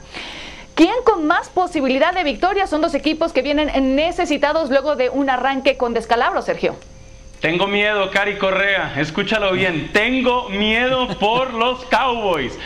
¿Quién 0.75 0.95
con 1.05 1.27
más 1.27 1.49
posibilidad 1.49 2.15
de 2.15 2.23
victoria 2.23 2.67
son 2.69 2.81
dos 2.81 2.95
equipos 2.95 3.33
que 3.33 3.43
vienen 3.43 3.97
necesitados 3.97 4.71
luego 4.71 4.95
de 4.95 5.11
un 5.11 5.29
arranque 5.29 5.77
con 5.77 5.93
descalabro, 5.93 6.41
Sergio? 6.41 6.77
Tengo 7.41 7.67
miedo, 7.67 8.11
Cari 8.11 8.37
Correa. 8.37 8.95
Escúchalo 8.97 9.53
bien. 9.53 9.91
Tengo 9.93 10.49
miedo 10.49 11.09
por 11.19 11.55
los 11.55 11.85
Cowboys. 11.87 12.59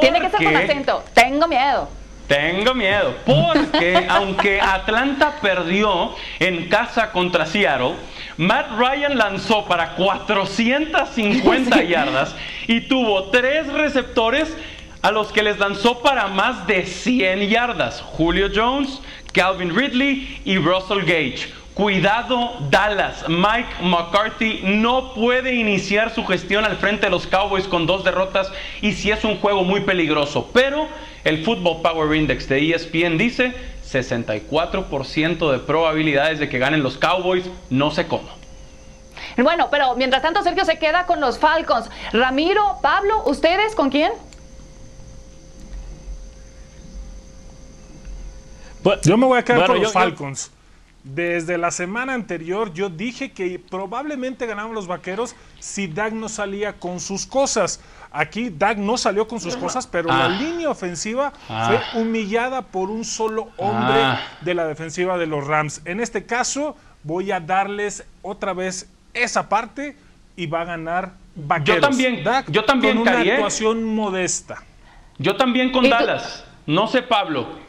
Tiene 0.00 0.20
que 0.20 0.30
ser 0.30 0.44
con 0.44 0.56
acento. 0.56 1.04
Tengo 1.14 1.46
miedo. 1.46 1.88
Tengo 2.26 2.74
miedo, 2.74 3.14
porque 3.24 4.06
aunque 4.08 4.60
Atlanta 4.60 5.36
perdió 5.40 6.14
en 6.40 6.68
casa 6.68 7.12
contra 7.12 7.46
Seattle, 7.46 7.94
Matt 8.36 8.72
Ryan 8.76 9.16
lanzó 9.16 9.64
para 9.64 9.94
450 9.94 11.82
yardas 11.84 12.34
y 12.66 12.82
tuvo 12.82 13.24
tres 13.30 13.72
receptores 13.72 14.56
a 15.02 15.12
los 15.12 15.30
que 15.30 15.42
les 15.42 15.58
lanzó 15.58 16.00
para 16.02 16.26
más 16.26 16.66
de 16.66 16.84
100 16.84 17.48
yardas. 17.48 18.00
Julio 18.00 18.48
Jones, 18.52 19.00
Calvin 19.32 19.74
Ridley 19.74 20.40
y 20.44 20.58
Russell 20.58 21.02
Gage. 21.02 21.52
Cuidado 21.74 22.56
Dallas, 22.70 23.26
Mike 23.28 23.82
McCarthy 23.82 24.60
no 24.64 25.12
puede 25.12 25.54
iniciar 25.54 26.10
su 26.10 26.24
gestión 26.24 26.64
al 26.64 26.78
frente 26.78 27.04
de 27.04 27.10
los 27.10 27.26
Cowboys 27.26 27.68
con 27.68 27.86
dos 27.86 28.02
derrotas 28.02 28.50
y 28.80 28.92
si 28.92 29.10
es 29.10 29.24
un 29.24 29.36
juego 29.36 29.62
muy 29.62 29.80
peligroso, 29.80 30.50
pero 30.54 30.88
el 31.26 31.44
Football 31.44 31.82
Power 31.82 32.16
Index 32.16 32.48
de 32.48 32.72
ESPN 32.72 33.18
dice 33.18 33.52
64% 33.90 35.50
de 35.52 35.58
probabilidades 35.58 36.38
de 36.38 36.48
que 36.48 36.58
ganen 36.58 36.82
los 36.82 36.96
Cowboys, 36.98 37.44
no 37.68 37.90
sé 37.90 38.06
cómo. 38.06 38.28
Bueno, 39.36 39.68
pero 39.70 39.96
mientras 39.96 40.22
tanto 40.22 40.42
Sergio 40.42 40.64
se 40.64 40.78
queda 40.78 41.04
con 41.06 41.20
los 41.20 41.38
Falcons. 41.38 41.90
Ramiro, 42.12 42.78
Pablo, 42.80 43.22
¿ustedes 43.26 43.74
con 43.74 43.90
quién? 43.90 44.12
Yo 49.02 49.16
me 49.16 49.26
voy 49.26 49.38
a 49.40 49.42
quedar 49.44 49.58
Bueno, 49.60 49.74
con 49.74 49.82
los 49.82 49.92
yo- 49.92 49.98
yo- 49.98 50.04
Falcons. 50.04 50.50
Desde 51.14 51.56
la 51.56 51.70
semana 51.70 52.14
anterior 52.14 52.72
yo 52.72 52.88
dije 52.90 53.30
que 53.30 53.60
probablemente 53.60 54.44
ganaban 54.44 54.74
los 54.74 54.88
vaqueros 54.88 55.36
si 55.60 55.86
Dak 55.86 56.12
no 56.12 56.28
salía 56.28 56.72
con 56.80 56.98
sus 56.98 57.26
cosas. 57.26 57.80
Aquí 58.10 58.50
Dak 58.50 58.76
no 58.78 58.98
salió 58.98 59.28
con 59.28 59.38
sus 59.38 59.56
cosas, 59.56 59.86
pero 59.86 60.10
Ah. 60.10 60.26
la 60.26 60.28
línea 60.30 60.68
ofensiva 60.68 61.32
Ah. 61.48 61.68
fue 61.92 62.02
humillada 62.02 62.62
por 62.62 62.90
un 62.90 63.04
solo 63.04 63.50
hombre 63.56 64.02
Ah. 64.02 64.20
de 64.40 64.54
la 64.54 64.66
defensiva 64.66 65.16
de 65.16 65.26
los 65.26 65.46
Rams. 65.46 65.80
En 65.84 66.00
este 66.00 66.26
caso 66.26 66.76
voy 67.04 67.30
a 67.30 67.38
darles 67.38 68.04
otra 68.22 68.52
vez 68.52 68.90
esa 69.14 69.48
parte 69.48 69.96
y 70.34 70.46
va 70.46 70.62
a 70.62 70.64
ganar 70.64 71.12
vaqueros. 71.36 71.82
también, 71.82 72.24
Dak 72.24 72.50
yo 72.50 72.64
también, 72.64 72.94
con 72.94 73.02
una 73.02 73.12
Cari, 73.12 73.28
¿eh? 73.28 73.32
actuación 73.34 73.84
modesta. 73.84 74.64
Yo 75.18 75.36
también 75.36 75.70
con. 75.70 75.88
Dallas, 75.88 76.44
no 76.66 76.88
sé 76.88 77.02
Pablo. 77.02 77.64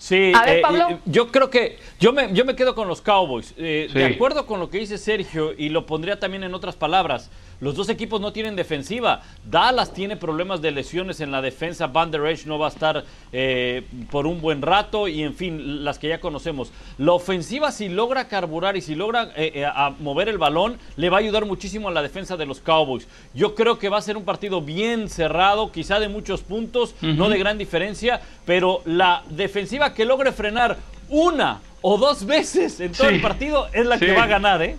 Sí, 0.00 0.32
A 0.34 0.46
ver, 0.46 0.56
eh, 0.56 0.62
Pablo. 0.62 0.86
eh, 0.92 0.98
yo 1.04 1.28
creo 1.30 1.50
que 1.50 1.78
yo 2.00 2.14
me, 2.14 2.32
yo 2.32 2.46
me 2.46 2.56
quedo 2.56 2.74
con 2.74 2.88
los 2.88 3.02
Cowboys. 3.02 3.52
Eh, 3.58 3.86
De 3.92 4.06
acuerdo 4.06 4.46
con 4.46 4.58
lo 4.58 4.70
que 4.70 4.78
dice 4.78 4.96
Sergio, 4.96 5.52
y 5.56 5.68
lo 5.68 5.84
pondría 5.84 6.18
también 6.18 6.42
en 6.42 6.54
otras 6.54 6.74
palabras, 6.74 7.30
Los 7.60 7.74
dos 7.74 7.88
equipos 7.90 8.20
no 8.20 8.32
tienen 8.32 8.56
defensiva. 8.56 9.22
Dallas 9.44 9.92
tiene 9.92 10.16
problemas 10.16 10.62
de 10.62 10.70
lesiones 10.70 11.20
en 11.20 11.30
la 11.30 11.42
defensa. 11.42 11.86
Van 11.88 12.10
der 12.10 12.26
Esch 12.26 12.46
no 12.46 12.58
va 12.58 12.66
a 12.66 12.70
estar 12.70 13.04
eh, 13.32 13.82
por 14.10 14.26
un 14.26 14.40
buen 14.40 14.62
rato 14.62 15.06
y 15.08 15.22
en 15.22 15.34
fin, 15.34 15.84
las 15.84 15.98
que 15.98 16.08
ya 16.08 16.20
conocemos. 16.20 16.72
La 16.98 17.12
ofensiva 17.12 17.70
si 17.70 17.88
logra 17.88 18.28
carburar 18.28 18.76
y 18.76 18.80
si 18.80 18.94
logra 18.94 19.30
eh, 19.36 19.52
eh, 19.56 19.64
a 19.66 19.90
mover 20.00 20.28
el 20.28 20.38
balón, 20.38 20.78
le 20.96 21.10
va 21.10 21.18
a 21.18 21.20
ayudar 21.20 21.44
muchísimo 21.44 21.88
a 21.88 21.92
la 21.92 22.02
defensa 22.02 22.36
de 22.36 22.46
los 22.46 22.60
Cowboys. 22.60 23.06
Yo 23.34 23.54
creo 23.54 23.78
que 23.78 23.88
va 23.88 23.98
a 23.98 24.02
ser 24.02 24.16
un 24.16 24.24
partido 24.24 24.62
bien 24.62 25.08
cerrado, 25.08 25.70
quizá 25.70 26.00
de 26.00 26.08
muchos 26.08 26.40
puntos, 26.42 26.94
no 27.02 27.28
de 27.28 27.38
gran 27.38 27.58
diferencia, 27.58 28.20
pero 28.46 28.80
la 28.86 29.22
defensiva 29.28 29.92
que 29.94 30.04
logre 30.04 30.32
frenar 30.32 30.78
una 31.08 31.60
o 31.82 31.98
dos 31.98 32.24
veces 32.24 32.80
en 32.80 32.92
todo 32.92 33.08
Sí. 33.08 33.14
el 33.16 33.20
partido 33.20 33.66
es 33.72 33.84
la 33.86 33.98
que 33.98 34.12
va 34.12 34.24
a 34.24 34.26
ganar, 34.26 34.62
¿eh? 34.62 34.76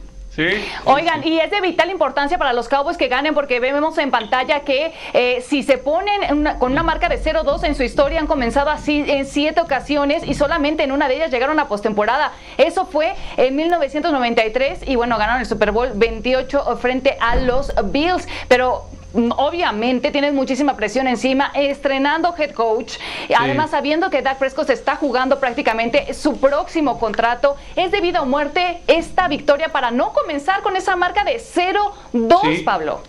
Oigan, 0.85 1.27
y 1.27 1.39
es 1.39 1.51
de 1.51 1.59
vital 1.59 1.89
importancia 1.89 2.37
para 2.37 2.53
los 2.53 2.69
Cowboys 2.69 2.95
que 2.95 3.09
ganen 3.09 3.33
porque 3.33 3.59
vemos 3.59 3.97
en 3.97 4.11
pantalla 4.11 4.61
que 4.61 4.93
eh, 5.13 5.43
si 5.45 5.61
se 5.61 5.77
ponen 5.77 6.23
en 6.23 6.37
una- 6.37 6.57
con 6.57 6.71
una 6.71 6.83
marca 6.83 7.09
de 7.09 7.17
0-2 7.21 7.63
en 7.65 7.75
su 7.75 7.83
historia 7.83 8.19
han 8.19 8.27
comenzado 8.27 8.69
así 8.69 9.03
en 9.05 9.25
siete 9.25 9.59
ocasiones 9.59 10.23
y 10.25 10.33
solamente 10.33 10.83
en 10.83 10.93
una 10.93 11.09
de 11.09 11.15
ellas 11.17 11.31
llegaron 11.31 11.59
a 11.59 11.67
postemporada. 11.67 12.31
Eso 12.57 12.85
fue 12.85 13.13
en 13.35 13.55
1993 13.57 14.87
y 14.87 14.95
bueno, 14.95 15.17
ganaron 15.17 15.41
el 15.41 15.47
Super 15.47 15.71
Bowl 15.71 15.91
28 15.95 16.77
frente 16.77 17.17
a 17.19 17.35
los 17.35 17.73
Bills, 17.91 18.25
pero 18.47 18.85
obviamente 19.13 20.11
tienes 20.11 20.33
muchísima 20.33 20.75
presión 20.75 21.07
encima, 21.07 21.51
estrenando 21.53 22.33
head 22.37 22.51
coach, 22.51 22.93
además 23.37 23.71
sabiendo 23.71 24.09
que 24.09 24.21
Dak 24.21 24.37
Prescott 24.37 24.67
se 24.67 24.73
está 24.73 24.95
jugando 24.95 25.39
prácticamente 25.39 26.13
su 26.13 26.37
próximo 26.39 26.99
contrato, 26.99 27.55
es 27.75 27.91
de 27.91 28.01
vida 28.01 28.21
o 28.21 28.25
muerte 28.25 28.81
esta 28.87 29.27
victoria 29.27 29.69
para 29.69 29.91
no 29.91 30.13
comenzar 30.13 30.61
con 30.61 30.75
esa 30.75 30.95
marca 30.95 31.23
de 31.23 31.39
0-2, 31.39 32.57
Sí. 32.57 32.63
Pablo. 32.63 33.01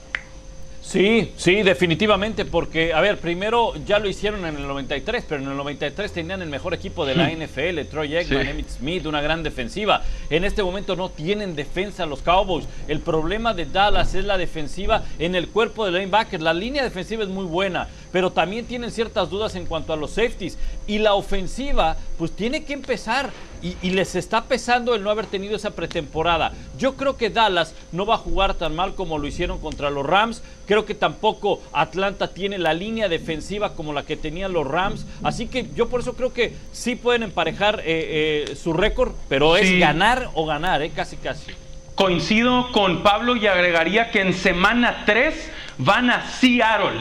Sí, 0.85 1.33
sí, 1.37 1.63
definitivamente, 1.63 2.45
porque, 2.45 2.93
a 2.93 3.01
ver, 3.01 3.17
primero 3.19 3.73
ya 3.87 4.01
lo 4.01 4.09
hicieron 4.09 4.45
en 4.45 4.57
el 4.57 4.67
93, 4.67 5.25
pero 5.29 5.41
en 5.41 5.49
el 5.49 5.57
93 5.57 6.13
tenían 6.13 6.43
el 6.43 6.49
mejor 6.49 6.75
equipo 6.75 7.07
de 7.07 7.15
la 7.15 7.31
NFL, 7.31 7.89
Troy 7.89 8.17
Aikman, 8.17 8.43
Sí. 8.43 8.51
Emmitt 8.51 8.69
Smith, 8.69 9.07
una 9.07 9.21
gran 9.23 9.45
defensiva. 9.45 10.03
En 10.29 10.43
este 10.45 10.63
momento 10.63 10.97
no 10.97 11.09
tienen 11.09 11.55
defensa 11.55 12.05
los 12.05 12.21
Cowboys. 12.23 12.67
El 12.89 12.99
problema 12.99 13.55
de 13.55 13.67
Dallas 13.67 14.15
es 14.17 14.25
la 14.25 14.37
defensiva 14.37 15.05
en 15.21 15.37
el 15.37 15.49
cuerpo 15.49 15.87
de 15.87 15.93
linebackers. 15.93 16.43
La 16.43 16.53
línea 16.53 16.83
defensiva 16.83 17.23
es 17.23 17.29
muy 17.29 17.45
buena, 17.47 17.87
pero 18.11 18.33
también 18.33 18.67
tienen 18.67 18.91
ciertas 18.91 19.31
dudas 19.31 19.55
en 19.55 19.67
cuanto 19.67 19.93
a 19.93 19.97
los 19.97 20.11
safeties. 20.11 20.59
Y 20.89 20.99
la 20.99 21.15
ofensiva, 21.15 21.97
pues 22.19 22.33
tiene 22.33 22.65
que 22.65 22.73
empezar. 22.73 23.31
Y, 23.63 23.77
y 23.81 23.91
les 23.91 24.15
está 24.17 24.45
pesando 24.45 24.95
el 24.95 25.03
no 25.03 25.11
haber 25.11 25.27
tenido 25.27 25.57
esa 25.57 25.71
pretemporada. 25.71 26.53
Yo 26.79 26.97
creo 26.97 27.17
que 27.17 27.31
Dallas 27.31 27.75
no 27.93 28.07
va 28.07 28.17
a 28.17 28.19
jugar 28.19 28.55
tan 28.55 28.75
mal 28.75 28.95
como 28.95 29.19
lo 29.19 29.27
hicieron 29.27 29.59
contra 29.61 29.91
los 29.91 30.05
Rams. 30.05 30.43
Creo 30.67 30.85
que 30.85 30.95
tampoco 30.95 31.61
Atlanta 31.73 32.29
tiene 32.29 32.59
la 32.59 32.75
línea 32.75 33.09
defensiva 33.09 33.75
como 33.75 33.93
la 33.93 34.05
que 34.05 34.17
tenían 34.17 34.53
los 34.53 34.67
Rams. 34.67 35.07
Así 35.23 35.47
que 35.47 35.69
yo 35.75 35.89
por 35.89 36.01
eso 36.01 36.15
creo 36.15 36.33
que 36.33 36.55
sí 36.73 36.97
pueden 36.97 37.23
emparejar 37.23 37.81
eh, 37.81 38.47
eh, 38.51 38.57
su 38.57 38.73
récord, 38.73 39.13
pero 39.29 39.57
es 39.57 39.79
ganar 39.79 40.31
o 40.35 40.47
ganar, 40.47 40.83
eh, 40.83 40.91
casi 40.95 41.17
casi. 41.17 41.53
Coincido 41.95 42.73
con 42.73 43.03
Pablo 43.03 43.37
y 43.37 43.47
agregaría 43.47 44.11
que 44.11 44.21
en 44.21 44.33
semana 44.33 45.05
3 45.05 45.51
van 45.79 46.11
a 46.11 46.31
Seattle. 46.31 47.01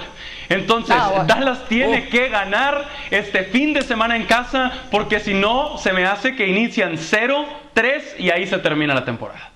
Entonces, 0.54 0.96
Ah, 1.00 1.10
bueno. 1.10 1.26
Dallas 1.26 1.66
tiene 1.68 2.06
Oh. 2.08 2.10
que 2.12 2.30
ganar 2.30 2.86
este 3.10 3.44
fin 3.46 3.74
de 3.74 3.82
semana 3.82 4.16
en 4.16 4.26
casa, 4.26 4.72
porque 4.92 5.20
si 5.20 5.34
no, 5.34 5.78
se 5.78 5.94
me 5.94 6.06
hace 6.06 6.36
que 6.36 6.48
inician 6.48 6.98
0-3 6.98 8.16
y 8.20 8.30
ahí 8.32 8.46
se 8.48 8.58
termina 8.60 8.94
la 8.94 9.06
temporada. 9.06 9.50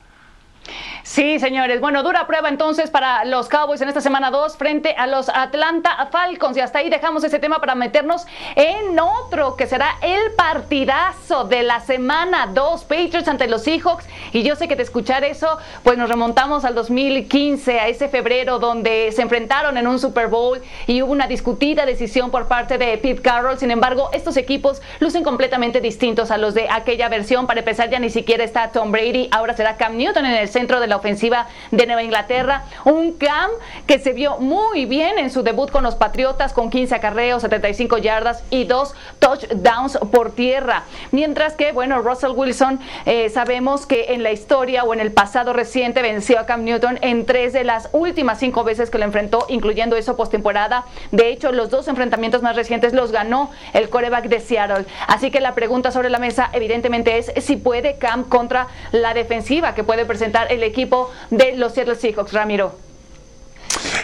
Sí, 1.06 1.38
señores. 1.38 1.82
Bueno, 1.82 2.02
dura 2.02 2.26
prueba 2.26 2.50
entonces 2.50 2.90
para 2.90 3.26
los 3.26 3.48
Cowboys 3.48 3.80
en 3.80 3.90
esta 3.90 4.02
semana 4.02 4.32
2 4.32 4.58
frente 4.58 4.96
a 4.98 5.06
los 5.06 5.30
Atlanta 5.30 6.10
Falcons. 6.12 6.58
Y 6.58 6.62
hasta 6.62 6.80
ahí 6.80 6.90
dejamos 6.90 7.24
ese 7.24 7.38
tema 7.38 7.60
para 7.60 7.76
meternos 7.76 8.26
en 8.56 9.00
otro 9.00 9.56
que 9.56 9.68
será 9.68 9.98
el 10.02 10.34
partidazo 10.36 11.44
de 11.44 11.62
la 11.62 11.80
semana 11.82 12.48
2, 12.48 12.86
Patriots 12.86 13.28
ante 13.28 13.48
los 13.48 13.62
Seahawks. 13.62 14.08
Y 14.34 14.42
yo 14.42 14.56
sé 14.56 14.68
que 14.68 14.76
de 14.76 14.82
escuchar 14.82 15.24
eso, 15.24 15.60
pues 15.84 15.96
nos 16.00 16.10
remontamos 16.10 16.66
al 16.66 16.74
2015, 16.74 17.80
a 17.80 17.88
ese 17.88 18.10
febrero 18.10 18.58
donde 18.58 19.12
se 19.12 19.22
enfrentaron 19.22 19.78
en 19.78 19.86
un 19.86 20.00
Super 20.00 20.28
Bowl 20.28 20.60
y 20.88 21.04
hubo 21.04 21.12
una 21.12 21.28
discutida 21.28 21.86
decisión 21.86 22.32
por 22.32 22.48
parte 22.48 22.80
de 22.80 22.98
Pete 22.98 23.22
Carroll. 23.22 23.60
Sin 23.60 23.70
embargo, 23.70 24.10
estos 24.12 24.38
equipos 24.38 24.82
lucen 25.00 25.24
completamente 25.24 25.82
distintos 25.82 26.32
a 26.32 26.40
los 26.40 26.56
de 26.56 26.68
aquella 26.68 27.10
versión. 27.10 27.46
Para 27.46 27.60
empezar, 27.60 27.92
ya 27.92 28.00
ni 28.00 28.10
siquiera 28.10 28.44
está 28.44 28.72
Tom 28.72 28.92
Brady, 28.92 29.30
ahora 29.32 29.56
será 29.56 29.78
Cam 29.78 29.98
Newton 29.98 30.26
en 30.26 30.34
el 30.34 30.50
centro 30.50 30.80
de 30.80 30.88
la 30.88 30.95
ofensiva 30.96 31.48
de 31.72 31.86
Nueva 31.86 32.04
Inglaterra. 32.04 32.64
Un 32.84 33.14
Cam 33.14 33.50
que 33.88 34.00
se 34.00 34.14
vio 34.14 34.38
muy 34.38 34.86
bien 34.86 35.18
en 35.20 35.30
su 35.30 35.44
debut 35.44 35.72
con 35.72 35.84
los 35.84 35.96
Patriotas, 35.96 36.54
con 36.54 36.70
15 36.70 36.96
acarreos, 36.96 37.42
75 37.42 37.98
yardas 37.98 38.44
y 38.50 38.66
dos 38.66 38.94
touchdowns 39.20 39.98
por 40.12 40.32
tierra. 40.32 40.84
Mientras 41.12 41.54
que, 41.54 41.72
bueno, 41.72 42.02
Russell 42.02 42.32
Wilson, 42.32 42.80
eh, 43.06 43.30
sabemos 43.30 43.86
que 43.86 44.14
en 44.14 44.24
la 44.24 44.32
historia 44.32 44.84
o 44.84 44.94
en 44.94 45.00
el 45.00 45.12
pasado 45.12 45.54
reciente 45.54 46.02
venció 46.02 46.40
a 46.40 46.46
Cam 46.46 46.64
Newton 46.64 47.00
en 47.02 47.26
tres 47.26 47.54
de 47.54 47.64
las 47.64 47.90
últimas 47.92 48.40
cinco 48.40 48.64
veces 48.64 48.90
que 48.90 48.98
lo 48.98 49.06
enfrentó, 49.06 49.46
incluyendo 49.50 49.96
eso 49.96 50.16
postemporada. 50.16 50.86
De 51.12 51.30
hecho, 51.30 51.52
los 51.52 51.70
dos 51.70 51.88
enfrentamientos 51.88 52.42
más 52.42 52.56
recientes 52.56 52.94
los 52.94 53.12
ganó 53.12 53.52
el 53.74 53.90
coreback 53.90 54.26
de 54.26 54.40
Seattle. 54.40 54.86
Así 55.08 55.32
que 55.32 55.40
la 55.42 55.56
pregunta 55.56 55.92
sobre 55.92 56.10
la 56.10 56.20
mesa, 56.20 56.50
evidentemente, 56.54 57.18
es 57.18 57.32
si 57.40 57.56
puede 57.56 57.98
Cam 57.98 58.24
contra 58.24 58.68
la 58.92 59.14
defensiva 59.14 59.76
que 59.76 59.84
puede 59.84 60.06
presentar 60.06 60.52
el 60.52 60.64
equipo 60.64 60.85
de 61.30 61.58
los 61.58 61.74
Seattle 61.74 61.96
Seahawks, 61.96 62.34
Ramiro. 62.34 62.78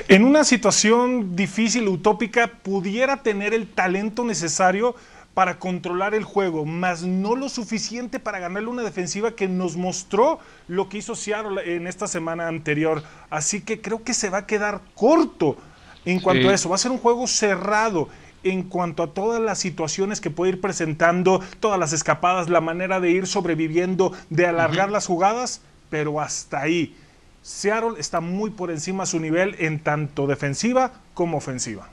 En 0.07 0.25
una 0.25 0.43
situación 0.43 1.35
difícil, 1.35 1.87
utópica, 1.87 2.47
pudiera 2.47 3.23
tener 3.23 3.53
el 3.53 3.67
talento 3.67 4.23
necesario 4.23 4.95
para 5.33 5.59
controlar 5.59 6.13
el 6.13 6.25
juego, 6.25 6.65
más 6.65 7.03
no 7.03 7.35
lo 7.35 7.47
suficiente 7.47 8.19
para 8.19 8.39
ganarle 8.39 8.67
una 8.67 8.83
defensiva 8.83 9.31
que 9.31 9.47
nos 9.47 9.77
mostró 9.77 10.39
lo 10.67 10.89
que 10.89 10.97
hizo 10.97 11.15
Seattle 11.15 11.75
en 11.75 11.87
esta 11.87 12.07
semana 12.07 12.49
anterior. 12.49 13.03
Así 13.29 13.61
que 13.61 13.79
creo 13.79 14.03
que 14.03 14.13
se 14.13 14.29
va 14.29 14.39
a 14.39 14.45
quedar 14.45 14.81
corto 14.93 15.55
en 16.03 16.19
cuanto 16.19 16.43
Sí. 16.43 16.49
a 16.49 16.53
eso. 16.53 16.69
Va 16.69 16.75
a 16.75 16.79
ser 16.79 16.91
un 16.91 16.97
juego 16.97 17.27
cerrado 17.27 18.09
en 18.43 18.63
cuanto 18.63 19.03
a 19.03 19.13
todas 19.13 19.39
las 19.39 19.59
situaciones 19.59 20.19
que 20.19 20.31
puede 20.31 20.53
ir 20.53 20.61
presentando, 20.61 21.41
todas 21.61 21.79
las 21.79 21.93
escapadas, 21.93 22.49
la 22.49 22.59
manera 22.59 22.99
de 22.99 23.11
ir 23.11 23.27
sobreviviendo, 23.27 24.11
de 24.29 24.47
alargar 24.47 24.91
las 24.91 25.05
jugadas, 25.07 25.61
pero 25.91 26.19
hasta 26.19 26.61
ahí. 26.61 26.95
Seattle 27.43 27.99
está 27.99 28.21
muy 28.21 28.49
por 28.49 28.71
encima 28.71 29.03
a 29.03 29.05
su 29.05 29.19
nivel 29.19 29.55
en 29.59 29.83
tanto 29.83 30.25
defensiva 30.25 30.93
como 31.13 31.37
ofensiva. 31.37 31.89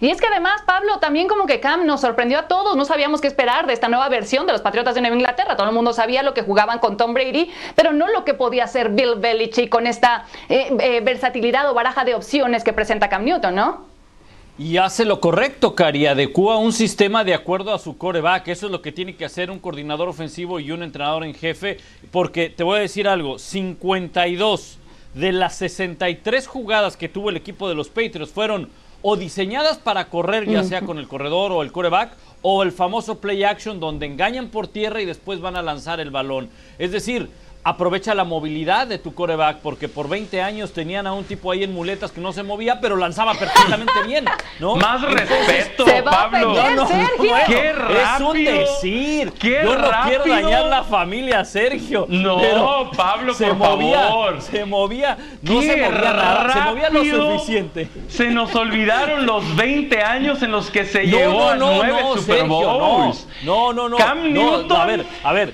Y 0.00 0.10
es 0.10 0.20
que 0.20 0.26
además, 0.26 0.62
Pablo, 0.66 0.98
también 0.98 1.28
como 1.28 1.46
que 1.46 1.60
Cam 1.60 1.86
nos 1.86 2.00
sorprendió 2.00 2.38
a 2.38 2.48
todos, 2.48 2.76
no 2.76 2.84
sabíamos 2.84 3.20
qué 3.20 3.28
esperar 3.28 3.66
de 3.66 3.72
esta 3.72 3.88
nueva 3.88 4.08
versión 4.08 4.46
de 4.46 4.52
los 4.52 4.62
Patriotas 4.62 4.94
de 4.94 5.00
Nueva 5.00 5.16
Inglaterra. 5.16 5.56
Todo 5.56 5.68
el 5.68 5.74
mundo 5.74 5.92
sabía 5.92 6.22
lo 6.22 6.34
que 6.34 6.42
jugaban 6.42 6.78
con 6.78 6.96
Tom 6.96 7.14
Brady, 7.14 7.50
pero 7.74 7.92
no 7.92 8.08
lo 8.08 8.24
que 8.24 8.34
podía 8.34 8.64
hacer 8.64 8.90
Bill 8.90 9.16
Belichick 9.16 9.68
con 9.68 9.86
esta 9.86 10.24
eh, 10.48 10.74
eh, 10.80 11.00
versatilidad 11.00 11.70
o 11.70 11.74
baraja 11.74 12.04
de 12.04 12.14
opciones 12.14 12.64
que 12.64 12.72
presenta 12.72 13.08
Cam 13.08 13.24
Newton, 13.24 13.54
¿no? 13.54 13.95
Y 14.58 14.78
hace 14.78 15.04
lo 15.04 15.20
correcto, 15.20 15.74
Cari, 15.74 16.06
adecua 16.06 16.56
un 16.56 16.72
sistema 16.72 17.24
de 17.24 17.34
acuerdo 17.34 17.74
a 17.74 17.78
su 17.78 17.98
coreback. 17.98 18.48
Eso 18.48 18.66
es 18.66 18.72
lo 18.72 18.80
que 18.80 18.90
tiene 18.90 19.14
que 19.14 19.26
hacer 19.26 19.50
un 19.50 19.58
coordinador 19.58 20.08
ofensivo 20.08 20.60
y 20.60 20.70
un 20.70 20.82
entrenador 20.82 21.24
en 21.24 21.34
jefe. 21.34 21.76
Porque 22.10 22.48
te 22.48 22.64
voy 22.64 22.78
a 22.78 22.80
decir 22.80 23.06
algo, 23.06 23.38
52 23.38 24.78
de 25.12 25.32
las 25.32 25.56
63 25.56 26.46
jugadas 26.46 26.96
que 26.96 27.10
tuvo 27.10 27.28
el 27.28 27.36
equipo 27.36 27.68
de 27.68 27.74
los 27.74 27.88
Patriots 27.88 28.32
fueron 28.32 28.70
o 29.02 29.16
diseñadas 29.16 29.76
para 29.76 30.08
correr, 30.08 30.48
ya 30.48 30.64
sea 30.64 30.80
con 30.80 30.98
el 30.98 31.06
corredor 31.06 31.52
o 31.52 31.62
el 31.62 31.70
coreback, 31.70 32.16
o 32.40 32.62
el 32.62 32.72
famoso 32.72 33.20
play 33.20 33.44
action 33.44 33.78
donde 33.78 34.06
engañan 34.06 34.48
por 34.48 34.68
tierra 34.68 35.02
y 35.02 35.04
después 35.04 35.40
van 35.40 35.56
a 35.56 35.62
lanzar 35.62 36.00
el 36.00 36.10
balón. 36.10 36.48
Es 36.78 36.92
decir, 36.92 37.28
aprovecha 37.68 38.14
la 38.14 38.22
movilidad 38.22 38.86
de 38.86 38.98
tu 38.98 39.12
coreback, 39.12 39.58
porque 39.58 39.88
por 39.88 40.08
20 40.08 40.40
años 40.40 40.72
tenían 40.72 41.04
a 41.08 41.12
un 41.12 41.24
tipo 41.24 41.50
ahí 41.50 41.64
en 41.64 41.74
muletas 41.74 42.12
que 42.12 42.20
no 42.20 42.32
se 42.32 42.44
movía, 42.44 42.80
pero 42.80 42.94
lanzaba 42.96 43.34
perfectamente 43.34 43.92
bien, 44.06 44.24
¿no? 44.60 44.76
Más 44.76 45.02
Entonces, 45.02 45.28
respeto, 45.48 45.84
se 45.84 46.00
va 46.00 46.10
a 46.12 46.30
Pablo. 46.30 46.52
ofender, 46.52 46.86
Sergio. 46.86 47.34
¡Qué 47.48 47.70
Es 47.70 47.76
un 48.20 48.26
rápido! 48.26 48.52
decir. 48.60 49.32
¡Qué 49.32 49.60
Yo 49.64 49.74
no 49.76 49.80
quiero 49.80 49.90
rápido! 49.90 50.26
dañar 50.36 50.64
la 50.66 50.84
familia, 50.84 51.44
Sergio. 51.44 52.06
No, 52.08 52.38
pero 52.38 52.90
Pablo, 52.96 53.34
se 53.34 53.48
por 53.48 53.56
movía, 53.56 54.00
favor. 54.00 54.40
Se 54.42 54.64
movía, 54.64 55.18
no 55.42 55.60
¡Qué 55.60 55.66
se 55.66 55.76
movía 55.76 56.12
nada, 56.12 56.52
se 56.52 56.60
movía 56.70 56.88
lo 56.90 56.98
rápido! 57.00 57.32
suficiente. 57.32 57.88
Se 58.08 58.30
nos 58.30 58.54
olvidaron 58.54 59.26
los 59.26 59.56
20 59.56 60.02
años 60.04 60.40
en 60.42 60.52
los 60.52 60.70
que 60.70 60.84
se 60.84 61.04
No, 61.08 61.18
no, 61.32 61.48
a 61.48 61.54
no, 61.56 61.72
nueve 61.74 61.98
no, 62.00 62.14
Super 62.16 62.36
Sergio, 62.38 62.46
Bowls. 62.48 63.26
No, 63.42 63.72
no, 63.72 63.88
no. 63.88 63.88
no, 63.88 63.96
Cam 63.96 64.32
no, 64.32 64.58
Newton. 64.58 64.80
A 64.80 64.86
ver, 64.86 65.04
a 65.24 65.32
ver. 65.32 65.52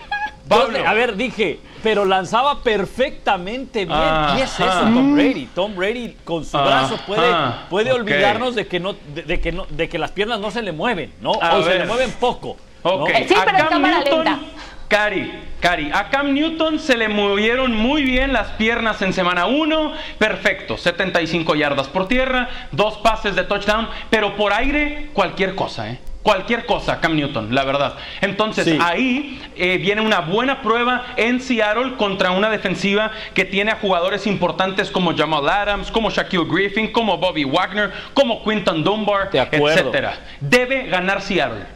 Pablo. 0.48 0.78
Yo- 0.78 0.86
a 0.88 0.92
ver, 0.94 1.16
dije, 1.16 1.60
pero 1.82 2.04
lanzaba 2.04 2.62
perfectamente 2.62 3.84
bien. 3.84 3.98
Ajá. 3.98 4.38
y 4.38 4.42
es 4.42 4.50
eso, 4.60 4.80
Tom 4.80 5.14
Brady. 5.14 5.46
Tom 5.54 5.74
Brady 5.74 6.16
con 6.24 6.44
su 6.44 6.56
brazo 6.58 6.98
puede, 7.06 7.28
Ajá. 7.28 7.66
puede 7.70 7.92
olvidarnos 7.92 8.54
de 8.54 8.66
que 8.66 8.80
no, 8.80 8.94
de, 9.14 9.22
de 9.22 9.40
que 9.40 9.52
no, 9.52 9.66
de 9.70 9.88
que 9.88 9.98
las 9.98 10.10
piernas 10.12 10.40
no 10.40 10.50
se 10.50 10.62
le 10.62 10.72
mueven, 10.72 11.12
¿no? 11.20 11.32
A 11.40 11.54
o 11.56 11.62
se 11.62 11.78
le 11.78 11.84
mueven 11.86 12.10
poco. 12.12 12.56
¿no? 12.84 12.90
Ok. 12.90 13.10
Eh, 13.10 13.26
sí, 13.28 13.34
A 13.34 13.44
pero 13.44 13.50
en 13.50 13.56
Cam 13.64 13.68
cámara 13.68 13.98
Newton- 14.00 14.24
lenta. 14.24 14.40
Cari, 14.88 15.32
Cari, 15.58 15.90
a 15.90 16.10
Cam 16.10 16.34
Newton 16.34 16.78
se 16.78 16.98
le 16.98 17.08
movieron 17.08 17.74
muy 17.74 18.02
bien 18.02 18.34
las 18.34 18.48
piernas 18.48 19.00
en 19.00 19.14
semana 19.14 19.46
1, 19.46 19.92
perfecto, 20.18 20.76
75 20.76 21.54
yardas 21.54 21.88
por 21.88 22.08
tierra, 22.08 22.50
dos 22.72 22.98
pases 22.98 23.34
de 23.34 23.44
touchdown, 23.44 23.88
pero 24.10 24.36
por 24.36 24.52
aire 24.52 25.08
cualquier 25.14 25.54
cosa, 25.54 25.88
¿eh? 25.90 25.98
Cualquier 26.22 26.66
cosa, 26.66 27.00
Cam 27.00 27.16
Newton, 27.16 27.52
la 27.52 27.64
verdad. 27.64 27.96
Entonces 28.20 28.64
Sí. 28.64 28.78
ahí 28.80 29.42
eh, 29.56 29.78
viene 29.78 30.00
una 30.00 30.20
buena 30.20 30.62
prueba 30.62 31.06
en 31.16 31.40
Seattle 31.40 31.96
contra 31.96 32.30
una 32.30 32.48
defensiva 32.48 33.10
que 33.34 33.44
tiene 33.44 33.72
a 33.72 33.76
jugadores 33.76 34.26
importantes 34.28 34.90
como 34.90 35.16
Jamal 35.16 35.48
Adams, 35.48 35.90
como 35.90 36.10
Shaquille 36.10 36.44
Griffin, 36.48 36.92
como 36.92 37.18
Bobby 37.18 37.42
Wagner, 37.44 37.92
como 38.14 38.44
Quinton 38.44 38.84
Dunbar, 38.84 39.30
De 39.32 39.40
etcétera. 39.40 40.14
Debe 40.40 40.86
ganar 40.86 41.20
Seattle. 41.22 41.66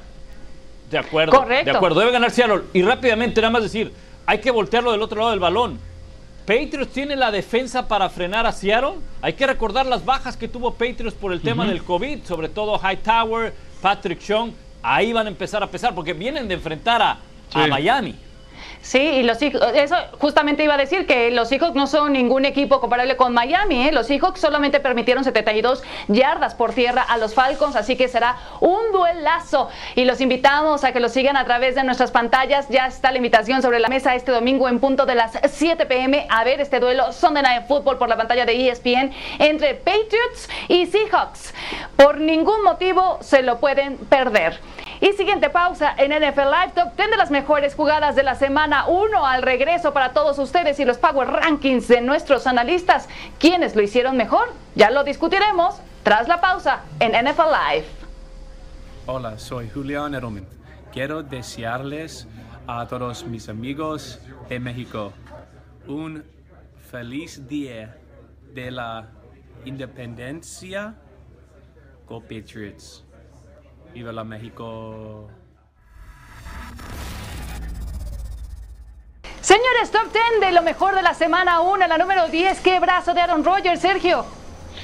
De 0.91 0.99
acuerdo. 0.99 1.37
Correcto. 1.37 1.73
De 1.73 1.77
acuerdo, 1.77 1.99
debe 1.99 2.13
ganar 2.13 2.31
Seattle. 2.31 2.63
Y 2.73 2.83
rápidamente, 2.83 3.41
nada 3.41 3.51
más 3.51 3.63
decir, 3.65 3.93
hay 4.27 4.39
que 4.39 4.53
voltearlo 4.53 4.93
del 4.93 5.03
otro 5.03 5.19
lado 5.19 5.31
del 5.33 5.41
balón. 5.41 5.81
Patriots 6.47 6.93
tiene 6.93 7.17
la 7.17 7.33
defensa 7.33 7.89
para 7.89 8.09
frenar 8.09 8.47
a 8.47 8.53
Seattle. 8.53 8.95
Hay 9.21 9.33
que 9.33 9.45
recordar 9.49 9.85
las 9.87 10.05
bajas 10.05 10.37
que 10.37 10.47
tuvo 10.47 10.75
Patriots 10.75 11.15
por 11.15 11.33
el 11.33 11.41
tema 11.41 11.67
del 11.67 11.83
COVID, 11.83 12.23
sobre 12.23 12.49
todo 12.49 12.79
Hightower, 12.79 13.53
Patrick 13.81 14.21
Chung. 14.21 14.53
Ahí 14.83 15.13
van 15.13 15.27
a 15.27 15.31
empezar 15.31 15.63
a 15.63 15.67
pesar 15.71 15.95
porque 15.95 16.13
vienen 16.13 16.47
de 16.47 16.55
enfrentar 16.55 17.03
a, 17.03 17.19
a. 17.55 17.67
Miami. 17.67 18.15
Sí, 18.87 19.01
y 19.01 19.23
los 19.25 19.39
Seahawks, 19.39 19.75
eso 19.75 19.97
justamente 20.21 20.63
iba 20.63 20.75
a 20.75 20.77
decir 20.77 21.09
que 21.09 21.33
los 21.33 21.49
Seahawks 21.49 21.75
no 21.75 21.89
son 21.89 22.13
ningún 22.13 22.45
equipo 22.45 22.81
comparable 22.81 23.17
con 23.17 23.35
Miami. 23.35 23.89
¿eh? 23.89 23.91
Los 23.91 24.07
Seahawks 24.07 24.39
solamente 24.39 24.79
permitieron 24.79 25.25
72 25.25 25.83
yardas 26.07 26.55
por 26.55 26.73
tierra 26.73 27.03
a 27.03 27.17
los 27.19 27.35
Falcons, 27.35 27.75
así 27.75 27.97
que 27.97 28.07
será 28.07 28.37
un 28.61 28.93
duelazo. 28.93 29.71
Y 29.97 30.05
los 30.05 30.21
invitamos 30.21 30.85
a 30.85 30.93
que 30.93 31.01
los 31.01 31.11
sigan 31.11 31.37
a 31.37 31.45
través 31.45 31.75
de 31.75 31.83
nuestras 31.83 32.13
pantallas. 32.13 32.69
Ya 32.69 32.87
está 32.87 33.11
la 33.11 33.17
invitación 33.17 33.61
sobre 33.61 33.81
la 33.81 33.89
mesa 33.89 34.15
este 34.15 34.31
domingo 34.31 34.69
en 34.69 34.79
punto 34.79 35.05
de 35.05 35.17
las 35.17 35.33
7 35.45 35.85
pm 35.87 36.25
a 36.31 36.45
ver 36.45 36.61
este 36.61 36.79
duelo 36.79 37.13
Sunday 37.13 37.43
Night 37.43 37.67
Football 37.67 37.99
por 37.99 38.09
la 38.09 38.17
pantalla 38.17 38.47
de 38.47 38.69
ESPN 38.69 39.11
entre 39.41 39.75
Patriots 39.75 40.49
y 40.69 40.87
Seahawks. 40.87 41.53
Por 41.97 42.21
ningún 42.21 42.63
motivo 42.63 43.19
se 43.21 43.43
lo 43.43 43.59
pueden 43.59 43.97
perder. 43.97 44.61
Y 45.01 45.13
siguiente 45.13 45.51
pausa 45.51 45.95
en 45.99 46.11
NFL 46.11 46.41
Live 46.41 46.73
Top 46.75 46.97
10 46.97 47.11
de 47.11 47.17
las 47.19 47.31
mejores 47.31 47.75
jugadas 47.75 48.17
de 48.17 48.23
la 48.23 48.35
semana 48.35 48.87
1 48.87 49.27
al 49.27 49.43
regreso 49.43 49.93
para 49.93 50.15
todos 50.15 50.39
ustedes 50.39 50.81
y 50.81 50.87
los 50.87 50.97
Power 50.97 51.29
Rankings 51.29 51.87
de 51.89 52.01
nuestros 52.01 52.47
analistas. 52.47 53.09
¿Quiénes 53.39 53.77
lo 53.77 53.83
hicieron 53.83 54.17
mejor? 54.17 54.49
Ya 54.75 54.91
lo 54.91 55.05
discutiremos 55.05 55.77
tras 56.03 56.29
la 56.29 56.41
pausa 56.41 56.81
en 56.99 57.13
NFL 57.13 57.43
Live. 57.43 57.87
Hola, 59.05 59.39
soy 59.39 59.69
Julián 59.69 60.15
Edelman. 60.15 60.47
Quiero 60.93 61.23
desearles 61.23 62.27
a 62.67 62.87
todos 62.87 63.25
mis 63.25 63.51
amigos 63.51 64.19
de 64.49 64.59
México 64.59 65.13
un 65.87 66.25
feliz 66.91 67.47
día 67.47 67.99
de 68.55 68.71
la 68.71 69.09
independencia. 69.67 70.95
Go 72.09 72.21
Patriots. 72.21 73.06
Viva 73.97 74.13
la 74.13 74.25
México. 74.25 75.27
Señores, 79.41 79.91
top 79.91 80.13
10 80.13 80.41
de 80.43 80.53
lo 80.53 80.61
mejor 80.61 80.95
de 80.95 81.01
la 81.01 81.15
semana 81.15 81.61
1, 81.61 81.87
la 81.87 81.97
número 81.97 82.29
10, 82.29 82.61
qué 82.61 82.79
brazo 82.79 83.15
de 83.15 83.23
Aaron 83.23 83.43
Rodgers, 83.43 83.81
Sergio. 83.81 84.27